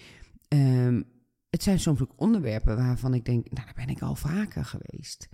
Um, 0.47 1.03
het 1.49 1.63
zijn 1.63 1.79
soms 1.79 2.01
ook 2.01 2.13
onderwerpen 2.15 2.75
waarvan 2.75 3.13
ik 3.13 3.25
denk: 3.25 3.51
nou, 3.51 3.65
daar 3.65 3.85
ben 3.85 3.95
ik 3.95 4.01
al 4.01 4.15
vaker 4.15 4.65
geweest. 4.65 5.29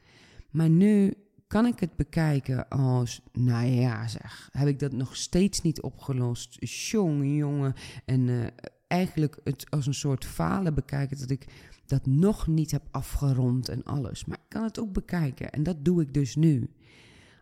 Maar 0.51 0.69
nu 0.69 1.13
kan 1.47 1.65
ik 1.65 1.79
het 1.79 1.95
bekijken 1.95 2.67
als, 2.67 3.21
nou 3.31 3.65
ja, 3.65 4.07
zeg, 4.07 4.49
heb 4.51 4.67
ik 4.67 4.79
dat 4.79 4.91
nog 4.91 5.15
steeds 5.15 5.61
niet 5.61 5.81
opgelost? 5.81 6.57
Jongen, 6.59 7.35
jongen. 7.35 7.73
En 8.05 8.27
uh, 8.27 8.47
eigenlijk 8.87 9.39
het 9.43 9.69
als 9.69 9.87
een 9.87 9.93
soort 9.93 10.25
falen 10.25 10.73
bekijken 10.73 11.19
dat 11.19 11.29
ik 11.29 11.45
dat 11.89 12.05
nog 12.05 12.47
niet 12.47 12.71
heb 12.71 12.87
afgerond 12.91 13.69
en 13.69 13.83
alles. 13.83 14.25
Maar 14.25 14.37
ik 14.37 14.49
kan 14.49 14.63
het 14.63 14.79
ook 14.79 14.93
bekijken 14.93 15.51
en 15.51 15.63
dat 15.63 15.85
doe 15.85 16.01
ik 16.01 16.13
dus 16.13 16.35
nu. 16.35 16.69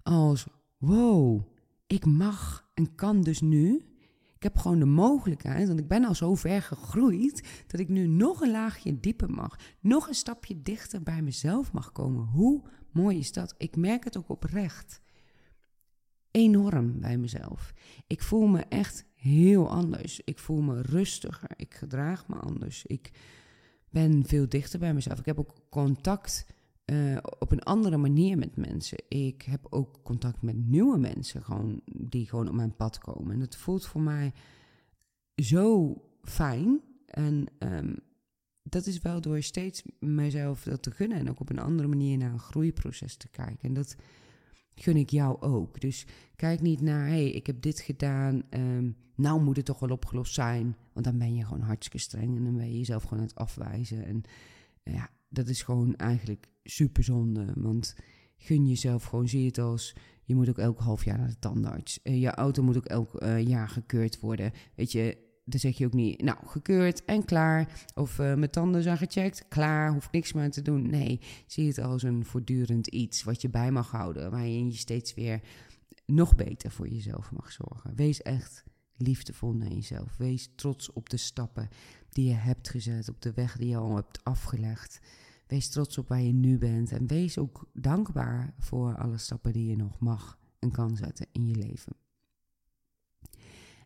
Als, 0.03 0.47
wow, 0.77 1.41
ik 1.87 2.05
mag 2.05 2.69
en 2.73 2.95
kan 2.95 3.21
dus 3.21 3.41
nu. 3.41 3.85
Ik 4.35 4.43
heb 4.43 4.57
gewoon 4.57 4.79
de 4.79 4.85
mogelijkheid, 4.85 5.67
want 5.67 5.79
ik 5.79 5.87
ben 5.87 6.05
al 6.05 6.15
zo 6.15 6.35
ver 6.35 6.61
gegroeid, 6.61 7.63
dat 7.67 7.79
ik 7.79 7.89
nu 7.89 8.07
nog 8.07 8.41
een 8.41 8.51
laagje 8.51 8.99
dieper 8.99 9.29
mag. 9.29 9.59
Nog 9.79 10.07
een 10.07 10.13
stapje 10.13 10.61
dichter 10.61 11.03
bij 11.03 11.21
mezelf 11.21 11.71
mag 11.71 11.91
komen. 11.91 12.25
Hoe 12.25 12.61
mooi 12.91 13.17
is 13.17 13.31
dat? 13.31 13.55
Ik 13.57 13.75
merk 13.75 14.03
het 14.03 14.17
ook 14.17 14.29
oprecht. 14.29 15.01
Enorm 16.31 16.99
bij 16.99 17.17
mezelf. 17.17 17.73
Ik 18.07 18.21
voel 18.21 18.47
me 18.47 18.59
echt 18.59 19.05
heel 19.15 19.69
anders. 19.69 20.21
Ik 20.23 20.39
voel 20.39 20.61
me 20.61 20.81
rustiger. 20.81 21.49
Ik 21.55 21.73
gedraag 21.73 22.27
me 22.27 22.35
anders. 22.35 22.85
Ik 22.85 23.11
ben 23.89 24.25
veel 24.25 24.49
dichter 24.49 24.79
bij 24.79 24.93
mezelf. 24.93 25.19
Ik 25.19 25.25
heb 25.25 25.39
ook 25.39 25.53
contact 25.69 26.45
uh, 26.85 27.17
op 27.39 27.51
een 27.51 27.63
andere 27.63 27.97
manier 27.97 28.37
met 28.37 28.55
mensen. 28.55 29.03
Ik 29.07 29.41
heb 29.41 29.67
ook 29.69 29.99
contact 30.03 30.41
met 30.41 30.55
nieuwe 30.55 30.97
mensen 30.97 31.43
gewoon, 31.43 31.81
die 31.85 32.29
gewoon 32.29 32.47
op 32.47 32.53
mijn 32.53 32.75
pad 32.75 32.97
komen. 32.97 33.33
En 33.33 33.39
dat 33.39 33.55
voelt 33.55 33.85
voor 33.85 34.01
mij 34.01 34.33
zo 35.35 35.95
fijn. 36.21 36.81
En 37.05 37.45
um, 37.59 37.99
dat 38.63 38.85
is 38.85 39.01
wel 39.01 39.21
door 39.21 39.41
steeds 39.41 39.83
mijzelf 39.99 40.63
dat 40.63 40.83
te 40.83 40.91
gunnen. 40.91 41.17
En 41.17 41.29
ook 41.29 41.39
op 41.39 41.49
een 41.49 41.59
andere 41.59 41.87
manier 41.87 42.17
naar 42.17 42.31
een 42.31 42.39
groeiproces 42.39 43.15
te 43.15 43.27
kijken. 43.27 43.67
En 43.67 43.73
dat 43.73 43.95
gun 44.79 44.97
ik 44.97 45.09
jou 45.09 45.41
ook. 45.41 45.81
Dus 45.81 46.05
kijk 46.35 46.61
niet 46.61 46.81
naar, 46.81 47.07
hey, 47.07 47.29
ik 47.29 47.47
heb 47.47 47.61
dit 47.61 47.79
gedaan, 47.79 48.43
um, 48.49 48.95
nou 49.15 49.41
moet 49.41 49.55
het 49.55 49.65
toch 49.65 49.79
wel 49.79 49.89
opgelost 49.89 50.33
zijn. 50.33 50.75
Want 50.93 51.05
dan 51.05 51.17
ben 51.17 51.35
je 51.35 51.45
gewoon 51.45 51.61
hartstikke 51.61 51.97
streng 51.97 52.37
en 52.37 52.43
dan 52.43 52.57
ben 52.57 52.71
je 52.71 52.77
jezelf 52.77 53.03
gewoon 53.03 53.19
aan 53.19 53.25
het 53.25 53.35
afwijzen. 53.35 54.05
En 54.05 54.21
ja, 54.83 55.09
dat 55.29 55.47
is 55.47 55.61
gewoon 55.61 55.95
eigenlijk 55.95 56.47
super 56.63 57.03
zonde. 57.03 57.53
Want 57.55 57.95
gun 58.37 58.67
jezelf 58.67 59.03
gewoon, 59.03 59.27
zie 59.27 59.45
het 59.45 59.57
als, 59.57 59.95
je 60.23 60.35
moet 60.35 60.49
ook 60.49 60.57
elk 60.57 60.79
half 60.79 61.05
jaar 61.05 61.17
naar 61.17 61.27
de 61.27 61.39
tandarts. 61.39 61.99
Uh, 62.03 62.21
je 62.21 62.29
auto 62.29 62.63
moet 62.63 62.77
ook 62.77 62.85
elk 62.85 63.21
uh, 63.21 63.47
jaar 63.47 63.69
gekeurd 63.69 64.19
worden. 64.19 64.51
Weet 64.75 64.91
je, 64.91 65.17
dan 65.49 65.59
zeg 65.59 65.77
je 65.77 65.85
ook 65.85 65.93
niet, 65.93 66.21
nou, 66.21 66.37
gekeurd 66.45 67.05
en 67.05 67.25
klaar. 67.25 67.85
Of 67.95 68.19
uh, 68.19 68.33
mijn 68.33 68.49
tanden 68.49 68.83
zijn 68.83 68.97
gecheckt, 68.97 69.45
klaar, 69.47 69.91
hoef 69.91 70.11
niks 70.11 70.33
meer 70.33 70.51
te 70.51 70.61
doen. 70.61 70.89
Nee, 70.89 71.19
zie 71.45 71.67
het 71.67 71.79
als 71.79 72.03
een 72.03 72.25
voortdurend 72.25 72.87
iets 72.87 73.23
wat 73.23 73.41
je 73.41 73.49
bij 73.49 73.71
mag 73.71 73.91
houden. 73.91 74.31
Waarin 74.31 74.67
je 74.67 74.77
steeds 74.77 75.13
weer 75.13 75.41
nog 76.05 76.35
beter 76.35 76.71
voor 76.71 76.87
jezelf 76.87 77.31
mag 77.31 77.51
zorgen. 77.51 77.95
Wees 77.95 78.21
echt 78.21 78.63
liefdevol 78.97 79.53
naar 79.53 79.71
jezelf. 79.71 80.17
Wees 80.17 80.49
trots 80.55 80.93
op 80.93 81.09
de 81.09 81.17
stappen 81.17 81.69
die 82.09 82.27
je 82.27 82.35
hebt 82.35 82.69
gezet, 82.69 83.09
op 83.09 83.21
de 83.21 83.33
weg 83.33 83.57
die 83.57 83.69
je 83.69 83.77
al 83.77 83.95
hebt 83.95 84.23
afgelegd. 84.23 84.99
Wees 85.47 85.69
trots 85.69 85.97
op 85.97 86.07
waar 86.07 86.21
je 86.21 86.33
nu 86.33 86.57
bent. 86.57 86.91
En 86.91 87.07
wees 87.07 87.37
ook 87.37 87.69
dankbaar 87.73 88.53
voor 88.59 88.97
alle 88.97 89.17
stappen 89.17 89.53
die 89.53 89.69
je 89.69 89.75
nog 89.75 89.99
mag 89.99 90.39
en 90.59 90.71
kan 90.71 90.95
zetten 90.95 91.27
in 91.31 91.47
je 91.47 91.55
leven. 91.55 92.06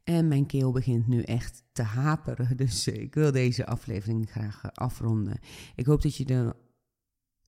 En 0.03 0.27
mijn 0.27 0.45
keel 0.45 0.71
begint 0.71 1.07
nu 1.07 1.21
echt 1.21 1.63
te 1.71 1.83
haperen. 1.83 2.57
Dus 2.61 2.87
ik 2.87 3.13
wil 3.13 3.31
deze 3.31 3.65
aflevering 3.65 4.31
graag 4.31 4.63
eh, 4.63 4.71
afronden. 4.73 5.39
Ik 5.75 5.85
hoop 5.85 6.01
dat 6.01 6.15
je 6.15 6.25
er 6.25 6.55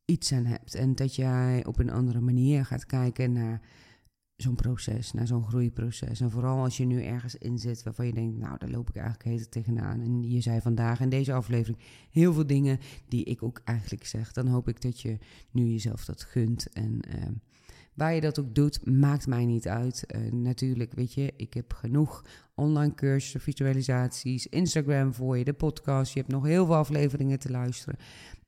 iets 0.05 0.31
aan 0.31 0.45
hebt. 0.45 0.75
En 0.75 0.95
dat 0.95 1.15
jij 1.15 1.65
op 1.65 1.79
een 1.79 1.91
andere 1.91 2.19
manier 2.19 2.65
gaat 2.65 2.85
kijken 2.85 3.31
naar 3.31 3.61
zo'n 4.35 4.55
proces, 4.55 5.11
naar 5.11 5.27
zo'n 5.27 5.47
groeiproces. 5.47 6.19
En 6.19 6.31
vooral 6.31 6.63
als 6.63 6.77
je 6.77 6.85
nu 6.85 7.03
ergens 7.03 7.35
in 7.35 7.57
zit 7.57 7.83
waarvan 7.83 8.05
je 8.05 8.13
denkt, 8.13 8.37
nou, 8.37 8.57
daar 8.57 8.69
loop 8.69 8.89
ik 8.89 8.95
eigenlijk 8.95 9.29
heet 9.29 9.51
tegenaan. 9.51 10.01
En 10.01 10.29
je 10.29 10.41
zei 10.41 10.61
vandaag 10.61 10.99
in 10.99 11.09
deze 11.09 11.33
aflevering 11.33 11.79
heel 12.11 12.33
veel 12.33 12.47
dingen 12.47 12.79
die 13.07 13.23
ik 13.23 13.43
ook 13.43 13.61
eigenlijk 13.63 14.05
zeg. 14.05 14.31
Dan 14.31 14.47
hoop 14.47 14.67
ik 14.67 14.81
dat 14.81 15.01
je 15.01 15.17
nu 15.51 15.65
jezelf 15.65 16.05
dat 16.05 16.23
gunt. 16.23 16.69
En 16.69 16.99
uh, 17.15 17.27
Waar 17.93 18.13
je 18.13 18.21
dat 18.21 18.39
ook 18.39 18.55
doet, 18.55 18.85
maakt 18.85 19.27
mij 19.27 19.45
niet 19.45 19.67
uit. 19.67 20.03
Uh, 20.07 20.31
natuurlijk, 20.31 20.93
weet 20.93 21.13
je, 21.13 21.33
ik 21.37 21.53
heb 21.53 21.73
genoeg 21.73 22.25
online 22.55 22.93
cursussen, 22.93 23.41
visualisaties, 23.41 24.47
Instagram 24.47 25.13
voor 25.13 25.37
je, 25.37 25.43
de 25.43 25.53
podcast. 25.53 26.13
Je 26.13 26.19
hebt 26.19 26.31
nog 26.31 26.45
heel 26.45 26.65
veel 26.65 26.75
afleveringen 26.75 27.39
te 27.39 27.51
luisteren. 27.51 27.99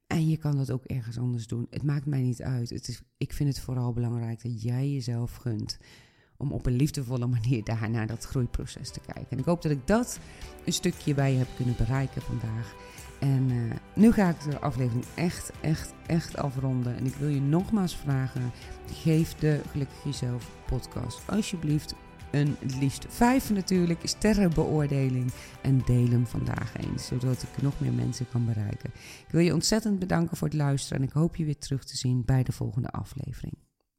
En 0.07 0.29
je 0.29 0.37
kan 0.37 0.57
dat 0.57 0.71
ook 0.71 0.85
ergens 0.85 1.17
anders 1.17 1.47
doen. 1.47 1.67
Het 1.69 1.83
maakt 1.83 2.05
mij 2.05 2.21
niet 2.21 2.41
uit. 2.41 2.69
Het 2.69 2.87
is, 2.87 3.01
ik 3.17 3.33
vind 3.33 3.49
het 3.49 3.59
vooral 3.63 3.93
belangrijk 3.93 4.43
dat 4.43 4.61
jij 4.61 4.89
jezelf 4.89 5.35
gunt. 5.35 5.77
Om 6.37 6.51
op 6.51 6.65
een 6.65 6.75
liefdevolle 6.75 7.27
manier 7.27 7.63
daar 7.73 7.89
naar 7.89 8.07
dat 8.07 8.25
groeiproces 8.25 8.91
te 8.91 8.99
kijken. 8.99 9.29
En 9.29 9.37
ik 9.37 9.45
hoop 9.45 9.61
dat 9.61 9.71
ik 9.71 9.87
dat 9.87 10.19
een 10.65 10.73
stukje 10.73 11.13
bij 11.13 11.31
je 11.31 11.37
heb 11.37 11.47
kunnen 11.55 11.75
bereiken 11.77 12.21
vandaag. 12.21 12.75
En 13.19 13.49
uh, 13.49 13.73
nu 13.95 14.11
ga 14.11 14.29
ik 14.29 14.41
de 14.41 14.59
aflevering 14.59 15.05
echt, 15.15 15.51
echt, 15.61 15.93
echt 16.05 16.37
afronden. 16.37 16.97
En 16.97 17.05
ik 17.05 17.15
wil 17.15 17.29
je 17.29 17.41
nogmaals 17.41 17.95
vragen: 17.95 18.51
geef 18.91 19.33
de 19.33 19.61
Gelukkig 19.71 20.03
Jezelf 20.03 20.51
podcast 20.65 21.29
alsjeblieft 21.29 21.95
een 22.35 22.57
liefst 22.79 23.05
vijf 23.09 23.49
natuurlijk 23.49 23.99
sterrenbeoordeling. 24.03 25.31
En 25.61 25.81
deel 25.85 26.09
hem 26.09 26.27
vandaag 26.27 26.77
eens, 26.77 27.07
zodat 27.07 27.43
ik 27.43 27.61
nog 27.61 27.79
meer 27.79 27.93
mensen 27.93 28.29
kan 28.31 28.45
bereiken. 28.45 28.89
Ik 29.27 29.31
wil 29.31 29.41
je 29.41 29.53
ontzettend 29.53 29.99
bedanken 29.99 30.37
voor 30.37 30.47
het 30.47 30.57
luisteren 30.57 31.01
en 31.01 31.07
ik 31.07 31.13
hoop 31.13 31.35
je 31.35 31.45
weer 31.45 31.57
terug 31.57 31.83
te 31.83 31.97
zien 31.97 32.25
bij 32.25 32.43
de 32.43 32.51
volgende 32.51 32.89
aflevering. 32.89 33.53